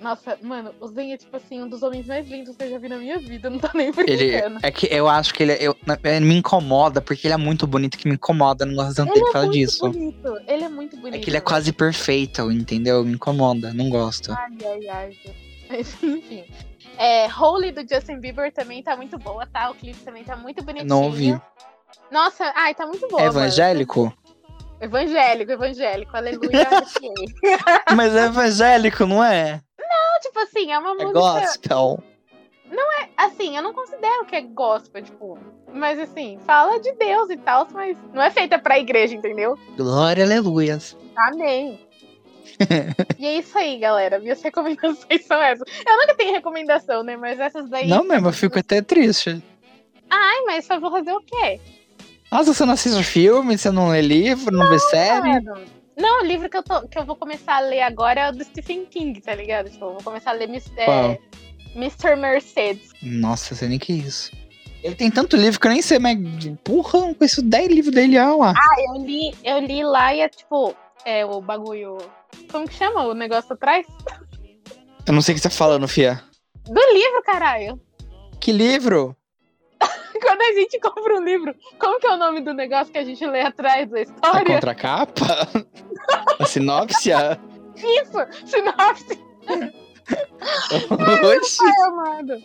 Nossa, 0.00 0.38
mano, 0.40 0.74
o 0.80 0.86
Zen 0.88 1.12
é 1.12 1.16
tipo 1.18 1.36
assim, 1.36 1.60
um 1.62 1.68
dos 1.68 1.82
homens 1.82 2.06
mais 2.06 2.26
lindos 2.26 2.56
que 2.56 2.64
eu 2.64 2.70
já 2.70 2.78
vi 2.78 2.88
na 2.88 2.96
minha 2.96 3.18
vida, 3.18 3.50
não 3.50 3.58
tô 3.58 3.68
nem 3.74 3.88
Ele 3.88 3.92
brincando. 4.30 4.58
é 4.62 4.70
que 4.70 4.86
eu 4.86 5.06
acho 5.06 5.34
que 5.34 5.42
ele, 5.42 5.52
eu, 5.60 5.76
ele 6.02 6.24
me 6.24 6.36
incomoda 6.36 7.02
porque 7.02 7.26
ele 7.26 7.34
é 7.34 7.36
muito 7.36 7.66
bonito 7.66 7.98
que 7.98 8.08
me 8.08 8.14
incomoda. 8.14 8.64
Não 8.64 8.74
gosto 8.74 8.96
tanto 8.96 9.12
dele 9.12 9.26
por 9.26 9.32
causa 9.34 9.48
muito 9.48 9.58
disso. 9.58 9.80
bonito, 9.90 10.34
ele 10.48 10.64
é 10.64 10.68
muito 10.90 10.96
bonito. 11.00 11.20
É 11.20 11.24
que 11.24 11.30
ele 11.30 11.36
é 11.36 11.40
quase 11.40 11.72
perfeito, 11.72 12.50
entendeu? 12.50 13.04
Me 13.04 13.12
incomoda, 13.12 13.72
não 13.72 13.88
gosto. 13.88 14.32
Ai, 14.32 14.56
ai, 14.64 14.88
ai. 14.88 15.18
Mas, 15.70 16.02
enfim. 16.02 16.44
É, 16.98 17.28
Holy 17.32 17.70
do 17.70 17.82
Justin 17.82 18.18
Bieber 18.18 18.52
também 18.52 18.82
tá 18.82 18.96
muito 18.96 19.16
boa, 19.18 19.46
tá? 19.46 19.70
O 19.70 19.74
clipe 19.74 20.00
também 20.00 20.24
tá 20.24 20.36
muito 20.36 20.62
bonitinho. 20.62 20.88
Não 20.88 21.04
ouvi. 21.04 21.40
Nossa, 22.10 22.52
ai, 22.56 22.74
tá 22.74 22.84
muito 22.86 23.06
boa. 23.08 23.22
É 23.22 23.26
mano. 23.26 23.38
evangélico? 23.38 24.12
Evangélico, 24.80 25.52
evangélico, 25.52 26.16
aleluia. 26.16 26.68
Mas 27.94 28.16
é 28.16 28.24
evangélico, 28.26 29.06
não 29.06 29.22
é? 29.22 29.62
Não, 29.78 30.20
tipo 30.20 30.38
assim, 30.40 30.72
é 30.72 30.78
uma 30.78 30.90
É 30.90 30.94
música. 30.94 31.12
gospel. 31.12 32.02
Assim, 33.20 33.54
eu 33.54 33.62
não 33.62 33.74
considero 33.74 34.24
que 34.24 34.34
é 34.34 34.40
gospel, 34.40 35.02
tipo. 35.02 35.38
Mas 35.72 35.98
assim, 35.98 36.38
fala 36.46 36.78
de 36.80 36.92
Deus 36.92 37.30
e 37.30 37.36
tal, 37.36 37.66
mas 37.72 37.96
não 38.12 38.22
é 38.22 38.30
feita 38.30 38.58
pra 38.58 38.78
igreja, 38.78 39.14
entendeu? 39.14 39.58
Glória, 39.76 40.24
aleluias. 40.24 40.96
Amém. 41.16 41.78
e 43.18 43.26
é 43.26 43.38
isso 43.38 43.56
aí, 43.56 43.78
galera. 43.78 44.18
Minhas 44.18 44.42
recomendações 44.42 45.24
são 45.26 45.40
essas. 45.40 45.66
Eu 45.86 45.96
nunca 45.96 46.14
tenho 46.16 46.32
recomendação, 46.32 47.02
né? 47.02 47.16
Mas 47.16 47.38
essas 47.38 47.68
daí. 47.68 47.88
Não 47.88 48.04
mesmo, 48.04 48.28
eu 48.28 48.32
fico 48.32 48.58
até 48.58 48.82
triste. 48.82 49.42
Ai, 50.10 50.40
mas 50.46 50.64
só 50.64 50.78
vou 50.80 50.90
fazer 50.90 51.12
o 51.12 51.20
quê? 51.20 51.60
Nossa, 52.30 52.52
você 52.52 52.64
não 52.64 52.74
assiste 52.74 53.02
filme, 53.04 53.56
você 53.56 53.70
não 53.70 53.88
lê 53.88 54.00
livro, 54.02 54.54
não 54.56 54.68
vê 54.68 54.78
série? 54.78 55.40
Não, 55.96 56.22
o 56.22 56.24
livro 56.24 56.48
que 56.48 56.56
eu, 56.56 56.62
tô, 56.62 56.86
que 56.88 56.98
eu 56.98 57.04
vou 57.04 57.16
começar 57.16 57.56
a 57.56 57.60
ler 57.60 57.82
agora 57.82 58.20
é 58.22 58.28
o 58.30 58.32
do 58.32 58.42
Stephen 58.44 58.86
King, 58.86 59.20
tá 59.20 59.34
ligado? 59.34 59.68
Tipo, 59.68 59.86
eu 59.86 59.92
vou 59.94 60.02
começar 60.02 60.30
a 60.30 60.34
ler 60.34 60.48
Mis- 60.48 60.72
é? 60.76 61.18
Mr. 61.74 62.16
Mercedes. 62.16 62.90
Nossa, 63.02 63.54
sei 63.54 63.68
nem 63.68 63.78
que 63.78 63.92
é 63.92 63.96
isso. 63.96 64.30
Ele 64.82 64.94
tem 64.94 65.10
tanto 65.10 65.36
livro 65.36 65.60
que 65.60 65.66
eu 65.66 65.72
nem 65.72 65.82
sei, 65.82 65.98
mas 65.98 66.16
porra, 66.64 66.98
eu 66.98 67.06
não 67.06 67.14
conheço 67.14 67.42
10 67.42 67.68
livros 67.68 67.94
dele, 67.94 68.16
ah 68.16 68.34
lá. 68.34 68.54
Eu 68.88 69.02
li, 69.02 69.34
eu 69.44 69.58
li 69.58 69.84
lá 69.84 70.14
e 70.14 70.20
é 70.20 70.28
tipo, 70.28 70.74
é 71.04 71.24
o 71.24 71.40
bagulho. 71.40 71.98
Como 72.50 72.66
que 72.66 72.74
chama 72.74 73.04
o 73.04 73.14
negócio 73.14 73.52
atrás? 73.52 73.86
Eu 75.06 75.12
não 75.12 75.20
sei 75.20 75.34
o 75.34 75.36
que 75.36 75.42
você 75.42 75.48
tá 75.48 75.54
falando, 75.54 75.86
Fia. 75.86 76.22
Do 76.64 76.80
livro, 76.92 77.22
caralho. 77.24 77.80
Que 78.40 78.52
livro? 78.52 79.14
Quando 80.22 80.40
a 80.42 80.52
gente 80.54 80.78
compra 80.80 81.14
um 81.18 81.24
livro, 81.24 81.54
como 81.78 81.98
que 81.98 82.06
é 82.06 82.12
o 82.12 82.16
nome 82.16 82.40
do 82.40 82.54
negócio 82.54 82.92
que 82.92 82.98
a 82.98 83.04
gente 83.04 83.24
lê 83.26 83.42
atrás 83.42 83.88
da 83.90 83.98
A 83.98 84.02
história? 84.02 84.54
contracapa? 84.54 85.48
A 86.38 86.46
sinopsia? 86.46 87.38
Isso, 87.76 88.46
sinopse, 88.46 89.18
Oxi. 91.36 91.58
Ai, 91.64 91.88
amado. 91.88 92.42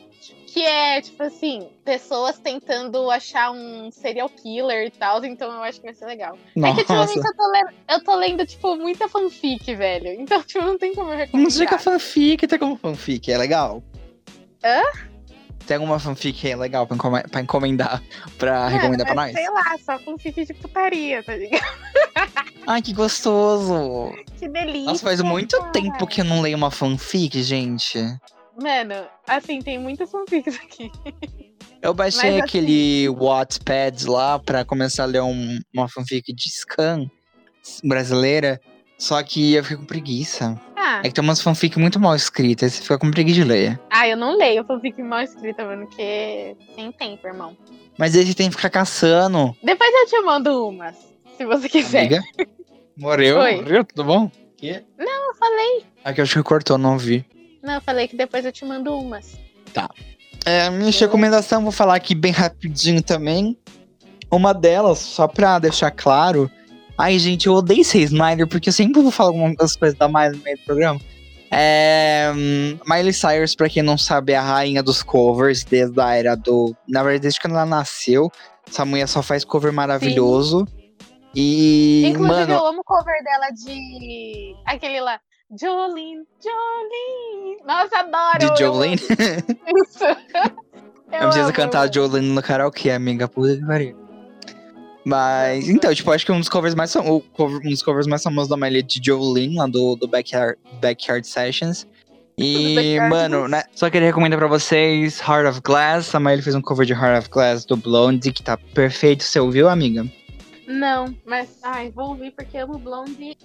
Que 0.55 0.61
é, 0.63 1.01
tipo 1.01 1.21
assim, 1.21 1.67
pessoas 1.83 2.39
tentando 2.39 3.11
achar 3.11 3.51
um 3.51 3.91
serial 3.91 4.29
killer 4.29 4.87
e 4.87 4.89
tal, 4.89 5.21
então 5.25 5.51
eu 5.51 5.61
acho 5.61 5.81
que 5.81 5.85
vai 5.85 5.93
ser 5.93 6.05
legal. 6.05 6.37
É 6.55 6.61
que 6.71 6.79
ultimamente 6.79 7.17
Nossa. 7.17 7.27
eu 7.27 7.35
tô, 7.35 7.51
lendo, 7.51 7.69
eu 7.89 8.03
tô 8.05 8.15
lendo, 8.15 8.45
tipo, 8.45 8.75
muita 8.77 9.09
fanfic, 9.09 9.75
velho. 9.75 10.07
Então, 10.13 10.41
tipo, 10.47 10.63
não 10.63 10.77
tem 10.77 10.95
como 10.95 11.11
eu 11.11 11.17
recomendar. 11.17 11.41
Não 11.43 11.49
sei 11.49 11.67
que 11.67 11.75
é 11.75 11.77
fanfic, 11.77 12.47
tem 12.47 12.57
como 12.57 12.77
fanfic, 12.77 13.29
é 13.29 13.37
legal? 13.37 13.83
Hã? 14.63 14.81
Tem 15.67 15.75
alguma 15.75 15.99
fanfic 15.99 16.47
é 16.49 16.55
legal 16.55 16.87
pra, 16.87 16.95
encome- 16.95 17.23
pra 17.23 17.41
encomendar, 17.41 18.01
pra 18.37 18.61
Mano, 18.61 18.77
recomendar 18.77 19.07
pra 19.07 19.15
nós? 19.15 19.33
Sei 19.33 19.49
lá, 19.49 19.75
só 19.85 19.99
fanfic 19.99 20.45
de 20.45 20.53
putaria, 20.53 21.21
tá 21.21 21.35
ligado? 21.35 21.65
Ai, 22.65 22.81
que 22.81 22.93
gostoso! 22.93 24.13
Que 24.39 24.47
delícia. 24.47 24.85
Nossa, 24.85 25.03
faz 25.03 25.19
muito 25.21 25.57
cara. 25.59 25.71
tempo 25.71 26.07
que 26.07 26.21
eu 26.21 26.25
não 26.25 26.39
leio 26.39 26.55
uma 26.55 26.71
fanfic, 26.71 27.43
gente. 27.43 27.99
Mano, 28.61 29.07
assim, 29.27 29.59
tem 29.61 29.77
muitas 29.77 30.09
fanfics 30.11 30.55
aqui. 30.55 30.91
Eu 31.81 31.93
baixei 31.93 32.31
Mas, 32.31 32.33
assim- 32.35 32.39
aquele 32.43 33.09
Wattpad 33.09 34.07
lá 34.07 34.39
pra 34.39 34.63
começar 34.65 35.03
a 35.03 35.07
ler 35.07 35.21
um- 35.21 35.59
uma 35.73 35.87
fanfic 35.89 36.33
de 36.33 36.49
Scan 36.49 37.05
brasileira, 37.83 38.59
só 38.97 39.21
que 39.23 39.53
eu 39.53 39.63
fiquei 39.63 39.77
com 39.77 39.85
preguiça. 39.85 40.59
Ah, 40.75 40.99
É 41.03 41.09
que 41.09 41.13
tem 41.13 41.23
umas 41.23 41.41
fanfic 41.41 41.77
muito 41.79 41.99
mal 41.99 42.15
escritas, 42.15 42.73
você 42.73 42.81
fica 42.81 42.97
com 42.97 43.11
preguiça 43.11 43.35
de 43.35 43.43
ler. 43.43 43.79
ah 43.89 44.07
eu 44.07 44.15
não 44.15 44.37
leio 44.37 44.63
fanfic 44.65 45.01
mal 45.01 45.21
escrita, 45.21 45.65
mano, 45.65 45.85
porque 45.87 46.55
sem 46.75 46.91
tempo, 46.91 47.27
irmão. 47.27 47.57
Mas 47.97 48.15
aí 48.15 48.25
você 48.25 48.33
tem 48.33 48.49
que 48.49 48.55
ficar 48.55 48.69
caçando. 48.69 49.55
Depois 49.63 49.91
eu 49.93 50.07
te 50.07 50.21
mando 50.25 50.67
umas, 50.69 50.95
se 51.37 51.45
você 51.45 51.67
quiser. 51.69 51.99
Amiga? 52.01 52.23
Morreu? 52.97 53.37
Oi. 53.39 53.55
Morreu? 53.57 53.83
Tudo 53.83 54.03
bom? 54.03 54.31
Que? 54.57 54.83
Eu 54.97 55.35
falei. 55.37 55.83
Aqui 56.03 56.21
eu 56.21 56.23
acho 56.23 56.35
que 56.37 56.43
cortou, 56.43 56.77
não 56.77 56.97
vi. 56.97 57.25
Não, 57.65 57.73
eu 57.73 57.81
falei 57.81 58.07
que 58.07 58.15
depois 58.15 58.45
eu 58.45 58.51
te 58.51 58.63
mando 58.63 58.95
umas. 58.95 59.37
É, 60.45 60.69
minha 60.69 60.91
recomendação, 60.91 61.63
vou 61.63 61.71
falar 61.71 61.95
aqui 61.95 62.13
bem 62.13 62.31
rapidinho 62.31 63.01
também. 63.01 63.57
Uma 64.31 64.53
delas, 64.53 64.99
só 64.99 65.27
pra 65.27 65.57
deixar 65.57 65.89
claro. 65.89 66.49
Ai, 66.95 67.17
gente, 67.17 67.47
eu 67.47 67.53
odeio 67.53 67.83
ser 67.83 67.99
Snyder, 68.01 68.47
porque 68.47 68.69
eu 68.69 68.73
sempre 68.73 69.01
vou 69.01 69.11
falar 69.11 69.29
algumas 69.29 69.75
coisas 69.75 69.97
da 69.97 70.07
mais 70.07 70.37
no 70.37 70.43
meio 70.43 70.57
do 70.57 70.63
programa. 70.63 70.99
É, 71.51 72.31
hum, 72.35 72.77
Miley 72.87 73.13
Cyrus, 73.13 73.55
pra 73.55 73.69
quem 73.69 73.81
não 73.81 73.97
sabe, 73.97 74.33
é 74.33 74.37
a 74.37 74.41
rainha 74.41 74.83
dos 74.83 75.01
covers 75.01 75.63
desde 75.63 75.99
a 75.99 76.13
era 76.13 76.35
do. 76.35 76.75
Na 76.87 77.01
verdade, 77.01 77.23
desde 77.23 77.39
quando 77.39 77.53
ela 77.53 77.65
nasceu. 77.65 78.31
Essa 78.67 78.85
mulher 78.85 79.07
só 79.07 79.21
faz 79.23 79.43
cover 79.43 79.73
maravilhoso. 79.73 80.67
E, 81.33 82.03
Inclusive, 82.05 82.39
mano, 82.39 82.53
eu 82.53 82.65
amo 82.67 82.81
o 82.81 82.83
cover 82.83 83.23
dela 83.23 83.49
de. 83.51 84.55
aquele 84.65 85.01
lá. 85.01 85.19
Jolene, 85.59 86.23
Jolene. 86.43 87.57
Nossa, 87.65 87.99
adoro. 87.99 88.39
de 88.39 88.45
eu 88.45 88.57
Jolene. 88.57 88.95
Isso. 88.95 90.03
Eu 91.11 91.19
preciso 91.27 91.45
amo. 91.45 91.53
cantar 91.53 91.93
Jolene 91.93 92.27
no 92.29 92.41
karaokê, 92.41 92.89
amiga. 92.91 93.27
Puta 93.27 93.55
que 93.55 93.65
pariu. 93.65 93.95
Mas, 95.05 95.69
então, 95.69 95.93
tipo, 95.93 96.11
acho 96.11 96.25
que 96.25 96.31
um 96.31 96.39
dos 96.39 96.49
covers 96.49 96.73
mais, 96.73 96.91
fam- 96.91 97.21
cover- 97.33 97.59
um 97.65 97.69
dos 97.69 97.83
covers 97.83 98.07
mais 98.07 98.23
famosos 98.23 98.49
da 98.49 98.57
Miley 98.57 98.79
é 98.79 98.81
de 98.81 98.99
Jolene, 99.03 99.55
lá 99.55 99.67
do, 99.67 99.95
do 99.95 100.07
Backyard, 100.07 100.57
Backyard 100.81 101.25
Sessions. 101.27 101.87
E, 102.37 102.75
Backyard. 102.75 103.09
mano, 103.11 103.47
né, 103.47 103.63
só 103.75 103.89
queria 103.89 104.07
recomendar 104.07 104.37
pra 104.39 104.47
vocês 104.47 105.19
Heart 105.21 105.47
of 105.47 105.61
Glass. 105.61 106.13
A 106.15 106.19
Miley 106.19 106.41
fez 106.41 106.55
um 106.55 106.61
cover 106.61 106.85
de 106.87 106.93
Heart 106.93 107.19
of 107.19 107.29
Glass 107.29 107.65
do 107.65 107.77
Blondie, 107.77 108.33
que 108.33 108.41
tá 108.43 108.57
perfeito. 108.57 109.23
Você 109.23 109.39
ouviu, 109.39 109.69
amiga? 109.69 110.05
Não, 110.67 111.15
mas. 111.23 111.59
Ai, 111.63 111.91
vou 111.91 112.09
ouvir 112.09 112.31
porque 112.31 112.57
amo 112.57 112.79
Blonde. 112.79 113.37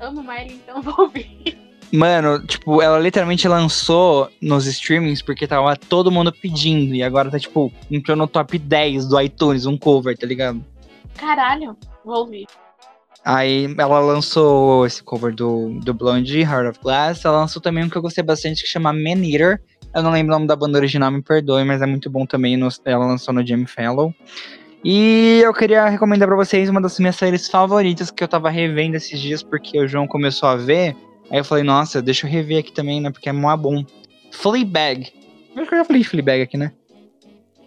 Amo 0.00 0.22
Miley, 0.22 0.60
então 0.62 0.80
vou 0.82 0.94
ouvir. 0.98 1.58
Mano, 1.92 2.44
tipo, 2.44 2.82
ela 2.82 2.98
literalmente 2.98 3.46
lançou 3.46 4.28
nos 4.40 4.66
streamings 4.66 5.22
porque 5.22 5.46
tava 5.46 5.76
todo 5.76 6.10
mundo 6.10 6.32
pedindo. 6.32 6.94
E 6.94 7.02
agora 7.02 7.30
tá, 7.30 7.38
tipo, 7.38 7.72
entrou 7.90 8.16
no 8.16 8.26
top 8.26 8.58
10 8.58 9.06
do 9.06 9.20
iTunes, 9.20 9.64
um 9.66 9.76
cover, 9.76 10.16
tá 10.18 10.26
ligado? 10.26 10.64
Caralho, 11.16 11.76
vou 12.04 12.16
ouvir. 12.16 12.46
Aí 13.24 13.72
ela 13.78 14.00
lançou 14.00 14.84
esse 14.84 15.02
cover 15.02 15.34
do, 15.34 15.78
do 15.80 15.94
Blonde, 15.94 16.40
Heart 16.40 16.70
of 16.70 16.80
Glass. 16.82 17.24
Ela 17.24 17.38
lançou 17.38 17.62
também 17.62 17.84
um 17.84 17.88
que 17.88 17.96
eu 17.96 18.02
gostei 18.02 18.24
bastante, 18.24 18.62
que 18.62 18.68
chama 18.68 18.92
Man 18.92 19.24
Eater. 19.24 19.62
Eu 19.94 20.02
não 20.02 20.10
lembro 20.10 20.34
o 20.34 20.36
nome 20.36 20.48
da 20.48 20.56
banda 20.56 20.76
original, 20.76 21.10
me 21.10 21.22
perdoe, 21.22 21.64
mas 21.64 21.80
é 21.80 21.86
muito 21.86 22.10
bom 22.10 22.26
também. 22.26 22.56
No, 22.56 22.68
ela 22.84 23.06
lançou 23.06 23.32
no 23.32 23.46
Jimmy 23.46 23.66
Fellow. 23.66 24.12
E 24.84 25.40
eu 25.42 25.54
queria 25.54 25.88
recomendar 25.88 26.28
para 26.28 26.36
vocês 26.36 26.68
uma 26.68 26.78
das 26.78 26.98
minhas 26.98 27.16
séries 27.16 27.48
favoritas 27.48 28.10
que 28.10 28.22
eu 28.22 28.28
tava 28.28 28.50
revendo 28.50 28.96
esses 28.96 29.18
dias, 29.18 29.42
porque 29.42 29.80
o 29.80 29.88
João 29.88 30.06
começou 30.06 30.46
a 30.46 30.56
ver. 30.56 30.94
Aí 31.30 31.38
eu 31.38 31.44
falei, 31.44 31.64
nossa, 31.64 32.02
deixa 32.02 32.26
eu 32.26 32.30
rever 32.30 32.58
aqui 32.58 32.70
também, 32.70 33.00
né? 33.00 33.10
Porque 33.10 33.30
é 33.30 33.32
mó 33.32 33.56
bom. 33.56 33.82
Fleabag. 34.30 35.10
Acho 35.56 35.68
que 35.68 35.74
eu 35.74 35.78
já 35.78 35.84
falei 35.86 36.02
de 36.02 36.08
Fleabag 36.08 36.42
aqui, 36.42 36.58
né? 36.58 36.70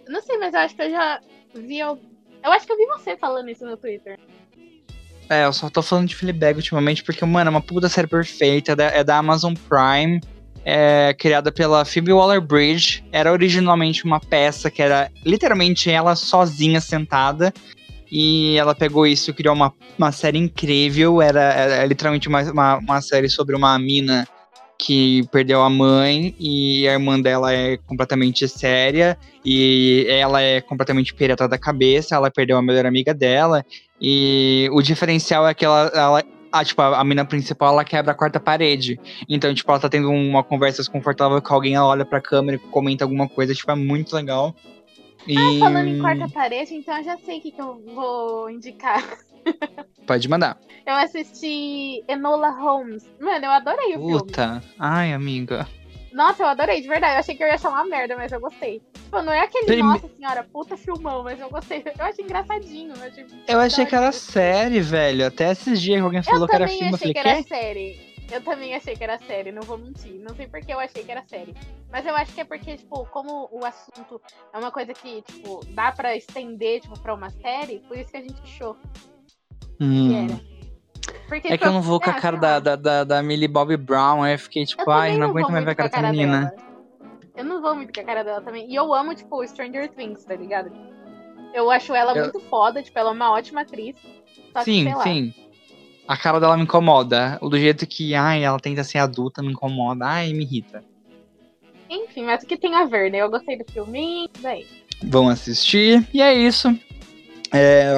Não 0.08 0.22
sei, 0.22 0.38
mas 0.38 0.54
eu 0.54 0.60
acho 0.60 0.76
que 0.76 0.82
eu 0.82 0.90
já 0.90 1.20
vi. 1.56 1.80
Eu, 1.80 1.98
eu 2.44 2.52
acho 2.52 2.64
que 2.64 2.72
eu 2.72 2.76
vi 2.76 2.86
você 2.86 3.16
falando 3.16 3.48
isso 3.48 3.66
no 3.66 3.76
Twitter. 3.76 4.16
É, 5.28 5.44
eu 5.44 5.52
só 5.52 5.68
tô 5.68 5.82
falando 5.82 6.06
de 6.06 6.14
Fleabag 6.14 6.56
ultimamente 6.56 7.02
porque, 7.02 7.24
mano, 7.24 7.48
é 7.48 7.50
uma 7.50 7.60
puta 7.60 7.88
série 7.88 8.06
perfeita. 8.06 8.72
É 8.72 8.76
da, 8.76 8.84
é 8.84 9.02
da 9.02 9.18
Amazon 9.18 9.54
Prime. 9.68 10.20
É 10.70 11.14
criada 11.14 11.50
pela 11.50 11.82
Phoebe 11.82 12.12
Waller-Bridge. 12.12 13.02
Era 13.10 13.32
originalmente 13.32 14.04
uma 14.04 14.20
peça 14.20 14.70
que 14.70 14.82
era 14.82 15.10
literalmente 15.24 15.90
ela 15.90 16.14
sozinha 16.14 16.78
sentada. 16.78 17.54
E 18.12 18.54
ela 18.58 18.74
pegou 18.74 19.06
isso 19.06 19.30
e 19.30 19.32
criou 19.32 19.54
uma, 19.54 19.72
uma 19.96 20.12
série 20.12 20.36
incrível. 20.36 21.22
Era, 21.22 21.40
era 21.40 21.86
literalmente 21.86 22.28
uma, 22.28 22.42
uma, 22.42 22.76
uma 22.76 23.00
série 23.00 23.30
sobre 23.30 23.56
uma 23.56 23.78
mina 23.78 24.28
que 24.78 25.26
perdeu 25.32 25.62
a 25.62 25.70
mãe 25.70 26.36
e 26.38 26.86
a 26.86 26.92
irmã 26.92 27.18
dela 27.18 27.50
é 27.50 27.78
completamente 27.78 28.46
séria 28.46 29.18
e 29.42 30.06
ela 30.08 30.42
é 30.42 30.60
completamente 30.60 31.12
pirata 31.14 31.48
da 31.48 31.58
cabeça, 31.58 32.14
ela 32.14 32.30
perdeu 32.30 32.56
a 32.56 32.62
melhor 32.62 32.86
amiga 32.86 33.12
dela 33.12 33.66
e 34.00 34.68
o 34.70 34.80
diferencial 34.80 35.48
é 35.48 35.52
que 35.52 35.64
ela, 35.64 35.90
ela 35.92 36.22
a, 36.58 36.64
tipo, 36.64 36.80
a, 36.82 37.00
a 37.00 37.04
mina 37.04 37.24
principal, 37.24 37.72
ela 37.72 37.84
quebra 37.84 38.12
a 38.12 38.14
quarta 38.14 38.40
parede. 38.40 39.00
Então, 39.28 39.52
tipo, 39.54 39.70
ela 39.70 39.80
tá 39.80 39.88
tendo 39.88 40.10
uma 40.10 40.42
conversa 40.42 40.78
desconfortável 40.78 41.40
com 41.40 41.54
alguém, 41.54 41.74
ela 41.74 41.86
olha 41.86 42.04
pra 42.04 42.20
câmera 42.20 42.56
e 42.56 42.70
comenta 42.70 43.04
alguma 43.04 43.28
coisa, 43.28 43.54
tipo, 43.54 43.70
é 43.70 43.74
muito 43.74 44.14
legal. 44.14 44.54
E... 45.26 45.36
Ah, 45.36 45.58
falando 45.60 45.88
em 45.88 46.00
quarta 46.00 46.28
parede, 46.28 46.74
então 46.74 46.96
eu 46.96 47.04
já 47.04 47.16
sei 47.18 47.38
o 47.38 47.42
que, 47.42 47.50
que 47.50 47.60
eu 47.60 47.82
vou 47.94 48.50
indicar. 48.50 49.02
Pode 50.06 50.28
mandar. 50.28 50.58
Eu 50.86 50.94
assisti 50.94 52.02
Enola 52.08 52.50
Holmes. 52.50 53.04
Mano, 53.20 53.44
eu 53.44 53.50
adorei 53.50 53.96
o 53.96 53.98
filme. 53.98 54.18
Puta. 54.18 54.62
Ai, 54.78 55.12
amiga. 55.12 55.66
Nossa, 56.12 56.42
eu 56.42 56.46
adorei, 56.46 56.80
de 56.80 56.88
verdade. 56.88 57.14
Eu 57.14 57.18
achei 57.20 57.36
que 57.36 57.42
eu 57.42 57.48
ia 57.48 57.54
achar 57.54 57.68
uma 57.70 57.84
merda, 57.84 58.16
mas 58.16 58.32
eu 58.32 58.40
gostei. 58.40 58.80
Tipo, 58.94 59.22
não 59.22 59.32
é 59.32 59.40
aquele, 59.40 59.66
Prime- 59.66 59.82
nossa 59.82 60.08
senhora, 60.08 60.42
puta 60.52 60.76
filmão, 60.76 61.22
mas 61.22 61.38
eu 61.38 61.48
gostei. 61.50 61.82
Eu 61.98 62.04
achei 62.04 62.24
engraçadinho. 62.24 62.94
Eu 62.94 63.02
achei, 63.06 63.26
Eu 63.48 63.60
achei 63.60 63.86
que 63.86 63.94
era 63.94 64.12
série, 64.12 64.80
velho. 64.80 65.26
Até 65.26 65.52
esses 65.52 65.80
dias 65.80 65.98
que 65.98 66.04
alguém 66.04 66.22
falou 66.22 66.48
que 66.48 66.54
era 66.54 66.64
também 66.64 66.78
filme, 66.78 66.90
eu 66.92 66.94
achei 66.96 67.14
falei, 67.14 67.14
que 67.14 67.28
era 67.30 67.42
série. 67.42 68.08
Eu 68.30 68.42
também 68.42 68.74
achei 68.74 68.94
que 68.94 69.02
era 69.04 69.18
série, 69.18 69.50
não 69.52 69.62
vou 69.62 69.78
mentir. 69.78 70.12
Não 70.20 70.34
sei 70.34 70.46
por 70.46 70.60
que 70.60 70.70
eu 70.72 70.78
achei 70.78 71.02
que 71.02 71.10
era 71.10 71.24
série. 71.26 71.54
Mas 71.90 72.04
eu 72.04 72.14
acho 72.14 72.32
que 72.34 72.40
é 72.42 72.44
porque, 72.44 72.76
tipo, 72.76 73.06
como 73.06 73.48
o 73.50 73.64
assunto 73.64 74.20
é 74.52 74.58
uma 74.58 74.70
coisa 74.70 74.92
que, 74.92 75.22
tipo, 75.22 75.64
dá 75.70 75.90
pra 75.92 76.14
estender, 76.14 76.80
tipo, 76.82 76.98
pra 77.00 77.14
uma 77.14 77.30
série, 77.30 77.78
por 77.88 77.96
isso 77.96 78.10
que 78.10 78.16
a 78.18 78.20
gente 78.22 78.40
achou 78.42 78.76
que 79.78 79.84
Hum. 79.84 80.24
era. 80.26 80.57
Porque, 81.28 81.48
É 81.48 81.58
que 81.58 81.66
eu 81.66 81.72
não 81.72 81.82
vou 81.82 82.00
com 82.00 82.08
a 82.10 82.14
é, 82.14 82.20
cara 82.20 82.36
da, 82.36 82.58
da, 82.58 82.76
da, 82.76 83.04
da 83.04 83.22
Millie 83.22 83.48
Bobby 83.48 83.76
Brown, 83.76 84.22
aí 84.22 84.34
eu 84.34 84.38
fiquei 84.38 84.64
tipo, 84.64 84.82
Eu 84.82 84.92
ai, 84.92 85.12
não 85.12 85.28
vou 85.28 85.28
aguento 85.30 85.52
mais 85.52 85.64
ver 85.64 85.70
a 85.70 85.74
cara 85.74 85.90
com 85.90 85.96
a 85.98 86.02
dessa 86.02 86.12
menina. 86.12 86.54
Eu 87.36 87.44
não 87.44 87.60
vou 87.60 87.74
muito 87.74 87.92
com 87.92 88.00
a 88.00 88.04
cara 88.04 88.24
dela 88.24 88.40
também. 88.40 88.70
E 88.70 88.74
eu 88.74 88.92
amo, 88.92 89.14
tipo, 89.14 89.46
Stranger 89.46 89.88
Things, 89.90 90.24
tá 90.24 90.34
ligado? 90.34 90.70
Eu 91.54 91.70
acho 91.70 91.94
ela 91.94 92.12
Eu- 92.16 92.24
muito 92.24 92.40
foda, 92.48 92.82
tipo, 92.82 92.98
ela 92.98 93.10
é 93.10 93.12
uma 93.12 93.30
ótima 93.32 93.60
atriz. 93.60 93.94
Só 94.52 94.58
que, 94.60 94.64
Sim, 94.64 94.92
sim. 95.02 95.34
A 96.06 96.16
cara 96.16 96.40
dela 96.40 96.56
me 96.56 96.62
incomoda. 96.62 97.38
Do 97.42 97.58
jeito 97.58 97.86
que, 97.86 98.14
ai, 98.14 98.42
ela 98.42 98.58
tenta 98.58 98.82
ser 98.82 98.98
adulta, 98.98 99.42
me 99.42 99.52
incomoda. 99.52 100.06
Ai, 100.06 100.32
me 100.32 100.42
irrita. 100.44 100.82
Enfim, 101.90 102.24
mas 102.24 102.42
o 102.42 102.46
que 102.46 102.56
tem 102.56 102.74
a 102.74 102.84
ver, 102.84 103.10
né? 103.10 103.18
Eu 103.18 103.30
gostei 103.30 103.56
do 103.58 103.70
filme, 103.70 104.28
daí. 104.40 104.66
Vão 105.04 105.28
assistir. 105.28 106.06
E 106.12 106.20
é 106.20 106.34
isso. 106.34 106.68
É, 107.52 107.92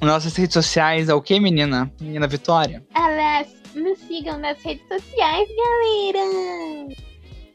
nossas 0.00 0.34
redes 0.36 0.54
sociais 0.54 1.08
é 1.08 1.14
o 1.14 1.20
que, 1.22 1.38
menina? 1.40 1.90
Menina 2.00 2.26
Vitória? 2.26 2.82
Aliás, 2.94 3.48
nos 3.74 3.98
sigam 3.98 4.38
nas 4.38 4.60
redes 4.62 4.86
sociais, 4.88 5.48
galera! 5.56 6.94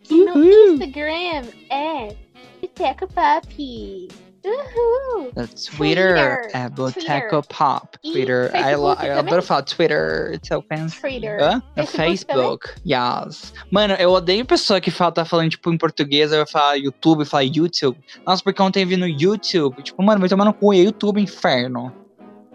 Que 0.03 0.15
no 0.25 0.33
Uhul. 0.35 0.73
Instagram 0.73 1.43
é 1.71 2.15
Boteco 2.61 3.07
Pop. 3.07 4.07
Uhul! 4.45 5.31
No 5.37 5.47
Twitter, 5.47 5.69
Twitter, 5.77 6.49
é 6.53 6.69
Boteco 6.69 7.41
Pop. 7.47 7.97
E 8.03 8.11
Twitter, 8.11 8.51
I, 8.53 8.75
lo- 8.75 8.93
eu 9.01 9.19
adoro 9.19 9.41
falar 9.41 9.61
Twitter, 9.61 10.33
it's 10.33 10.49
so 10.49 10.61
fancy. 10.67 10.99
Twitter. 10.99 11.41
Hã? 11.41 11.63
No 11.77 11.85
Facebook 11.85 12.33
Facebook, 12.35 12.69
yes. 12.85 13.53
Mano, 13.71 13.93
eu 13.93 14.11
odeio 14.11 14.45
pessoa 14.45 14.81
que 14.81 14.91
fala, 14.91 15.13
tá 15.13 15.23
falando, 15.23 15.51
tipo, 15.51 15.71
em 15.71 15.77
português, 15.77 16.33
aí 16.33 16.39
eu 16.39 16.45
falo 16.47 16.75
YouTube, 16.75 17.23
fala 17.23 17.45
YouTube. 17.45 17.97
Nossa, 18.27 18.43
porque 18.43 18.61
ontem 18.61 18.83
eu 18.83 18.87
vi 18.87 18.97
no 18.97 19.07
YouTube. 19.07 19.81
Tipo, 19.81 20.03
mano, 20.03 20.19
vai 20.19 20.27
tomar 20.27 20.43
no 20.43 20.53
cu, 20.53 20.73
é 20.73 20.77
YouTube, 20.79 21.21
inferno. 21.21 21.93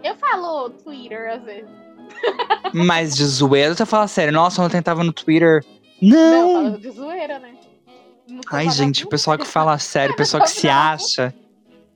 Eu 0.03 0.15
falo 0.15 0.69
Twitter 0.69 1.29
às 1.31 1.43
vezes. 1.43 1.69
Mas 2.73 3.15
de 3.15 3.25
zoeira, 3.25 3.73
você 3.75 3.85
fala 3.85 4.07
sério. 4.07 4.33
Nossa, 4.33 4.61
ontem 4.61 4.77
eu 4.77 4.83
tava 4.83 5.03
no 5.03 5.13
Twitter. 5.13 5.63
Não, 6.01 6.17
eu 6.17 6.47
Não! 6.47 6.63
falo 6.65 6.77
de 6.79 6.91
zoeira, 6.91 7.39
né? 7.39 7.53
Ai, 8.51 8.69
gente, 8.69 9.03
o 9.05 9.09
pessoal 9.09 9.37
que 9.37 9.45
fala 9.45 9.77
sério, 9.79 10.13
o 10.13 10.17
pessoal 10.17 10.43
que 10.43 10.49
se 10.51 10.67
acha. 10.69 11.33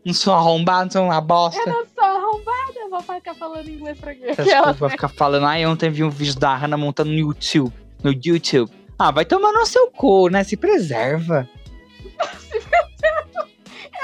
Não 0.06 0.14
sou 0.14 0.34
arrombado, 0.34 0.92
sou 0.92 1.04
uma 1.04 1.16
Eu 1.16 1.22
bosta. 1.22 1.66
não 1.66 1.86
sou 1.86 2.04
arrombada, 2.04 2.74
eu 2.80 2.90
vou 2.90 3.02
ficar 3.02 3.34
falando 3.36 3.70
inglês 3.70 3.98
pra 3.98 4.14
quê? 4.14 4.36
Coisas 4.36 4.78
vai 4.78 4.90
ficar 4.90 5.08
falando, 5.08 5.46
ai, 5.46 5.66
ontem 5.66 5.90
vi 5.90 6.04
um 6.04 6.10
vídeo 6.10 6.38
da 6.38 6.54
Hannah 6.56 6.76
montando 6.78 7.12
no 7.12 7.18
YouTube. 7.18 7.72
No 8.04 8.12
YouTube. 8.12 8.70
Ah, 9.00 9.12
vai 9.12 9.24
tomar 9.24 9.54
no 9.54 9.66
seu 9.66 9.90
cu, 9.92 10.28
né? 10.28 10.44
Se 10.44 10.58
preserva. 10.58 11.48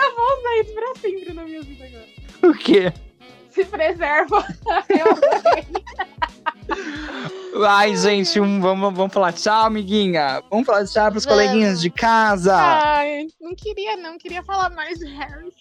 Eu 0.02 0.16
vou 0.16 0.38
usar 0.39 0.62
isso 0.62 0.74
pra 0.74 0.95
sempre 1.02 1.34
na 1.34 1.43
minha 1.43 1.62
vida 1.62 1.86
agora. 1.86 2.06
O 2.54 2.58
quê? 2.58 2.93
Se 3.60 3.66
preserva. 3.66 4.45
Ai, 7.68 7.95
gente, 7.97 8.39
um- 8.39 8.62
vamos, 8.62 8.93
vamos 8.95 9.14
falar 9.14 9.34
tchau, 9.34 9.66
amiguinha. 9.66 10.41
Vamos 10.49 10.66
falar 10.66 10.86
tchau 10.86 11.12
pros 11.12 11.26
Vamos. 11.26 11.41
coleguinhas 11.41 11.82
de 11.82 11.89
casa. 11.89 12.55
Ai, 12.55 13.28
não 13.41 13.53
queria, 13.53 13.97
não. 13.97 14.18
Queria 14.18 14.41
falar 14.43 14.70
mais 14.70 15.01
Harry. 15.01 15.51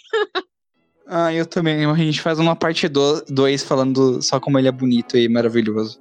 Ah, 1.07 1.32
eu 1.32 1.44
também. 1.44 1.84
A 1.84 1.94
gente 1.94 2.20
faz 2.20 2.38
uma 2.38 2.55
parte 2.55 2.88
2 2.88 3.62
falando 3.64 4.22
só 4.22 4.38
como 4.38 4.59
ele 4.59 4.68
é 4.68 4.72
bonito 4.72 5.16
e 5.16 5.28
maravilhoso. 5.28 6.01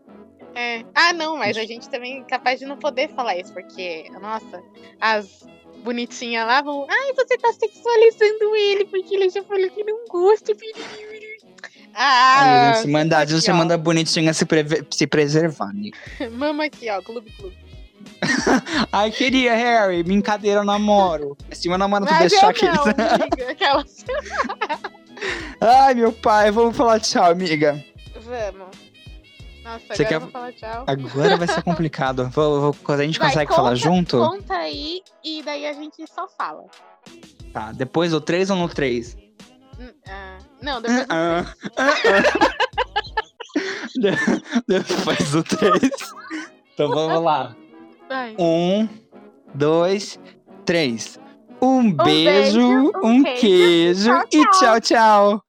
É. 0.54 0.84
Ah, 0.94 1.14
não, 1.14 1.38
mas 1.38 1.58
a 1.58 1.66
gente 1.66 1.90
também 1.90 2.20
é 2.20 2.24
capaz 2.26 2.60
de 2.60 2.66
não 2.66 2.78
poder 2.78 3.10
falar 3.10 3.38
isso, 3.38 3.54
porque, 3.54 4.06
nossa, 4.22 4.62
as 5.00 5.48
bonitinhas 5.84 6.46
lá 6.46 6.62
vão. 6.62 6.86
Ai, 6.90 7.14
você 7.14 7.38
tá 7.38 7.52
sexualizando 7.54 8.56
ele, 8.56 8.86
porque 8.86 9.16
ele 9.16 9.30
já 9.30 9.44
falou 9.44 9.70
que 9.70 9.84
não 9.84 10.06
gosta. 10.10 10.54
piriri. 10.54 11.17
Ah, 12.00 12.74
se 12.82 12.88
mandar, 12.88 13.22
aqui, 13.22 13.34
você 13.34 13.52
ó. 13.52 13.56
manda 13.56 13.76
bonitinha 13.78 14.32
se, 14.34 14.46
se 14.92 15.08
preservar, 15.08 15.70
amigo. 15.72 15.98
Mama 16.34 16.66
aqui, 16.66 16.90
ó, 16.92 17.02
clube, 17.02 17.32
clube. 17.32 17.58
Ai, 18.92 19.10
queria, 19.12 19.54
Harry. 19.56 20.04
Brincadeira, 20.04 20.60
eu 20.60 20.64
namoro. 20.64 21.36
Se 21.52 21.68
meu 21.68 21.78
namoro 21.78 22.06
tu 22.06 22.12
Mas 22.14 22.32
deixar 22.32 22.50
aqui. 22.50 22.66
aquelas. 23.50 24.06
Ai, 25.60 25.94
meu 25.96 26.14
pai, 26.14 26.52
vamos 26.52 26.78
falar 26.78 27.00
tchau, 27.00 27.32
amiga. 27.32 27.84
Vamos. 28.22 28.78
Nossa, 29.64 29.80
Você 29.96 30.04
agora 30.04 30.08
quer- 30.08 30.16
eu 30.16 30.20
vou 30.22 30.30
falar 30.30 30.54
tchau. 30.54 30.84
Agora 30.88 31.38
vai 31.38 31.48
ser 31.48 31.62
complicado. 31.64 32.30
Vou, 32.34 32.62
vou- 32.62 32.74
quando 32.84 33.02
a 33.02 33.06
gente 33.06 33.20
Vai, 33.20 33.30
consegue 33.30 33.54
falar 33.54 33.70
conta- 33.72 33.76
junto? 33.82 34.18
Conta 34.18 34.54
aí 34.54 35.02
e 35.26 35.44
daí 35.44 35.66
a 35.68 35.74
gente 35.74 36.06
só 36.08 36.28
fala. 36.30 36.64
Tá, 37.52 37.72
depois 37.74 38.12
do 38.12 38.22
3 38.22 38.50
ou 38.52 38.56
no 38.56 38.70
3? 38.70 39.18
Hum, 39.80 39.90
ah, 40.08 40.38
não, 40.62 40.82
depois 40.82 41.06
do 41.08 41.14
Ah, 41.14 41.46
ah, 41.78 41.88
ah. 41.88 42.58
De- 43.98 44.12
Depois 44.68 45.32
do 45.32 45.44
3. 45.44 45.92
Então 46.74 46.90
vamos 46.90 47.24
lá. 47.24 47.56
Vai. 48.08 48.36
Um, 48.38 48.88
dois, 49.56 50.20
três. 50.66 51.20
Um, 51.62 51.92
beijo, 51.92 52.60
beijo, 52.60 52.92
um 53.04 53.08
um 53.18 53.24
queijo, 53.24 53.40
queijo 53.42 54.24
e 54.32 54.46
tchau. 54.52 54.52
tchau, 54.60 54.82
tchau. 54.82 55.44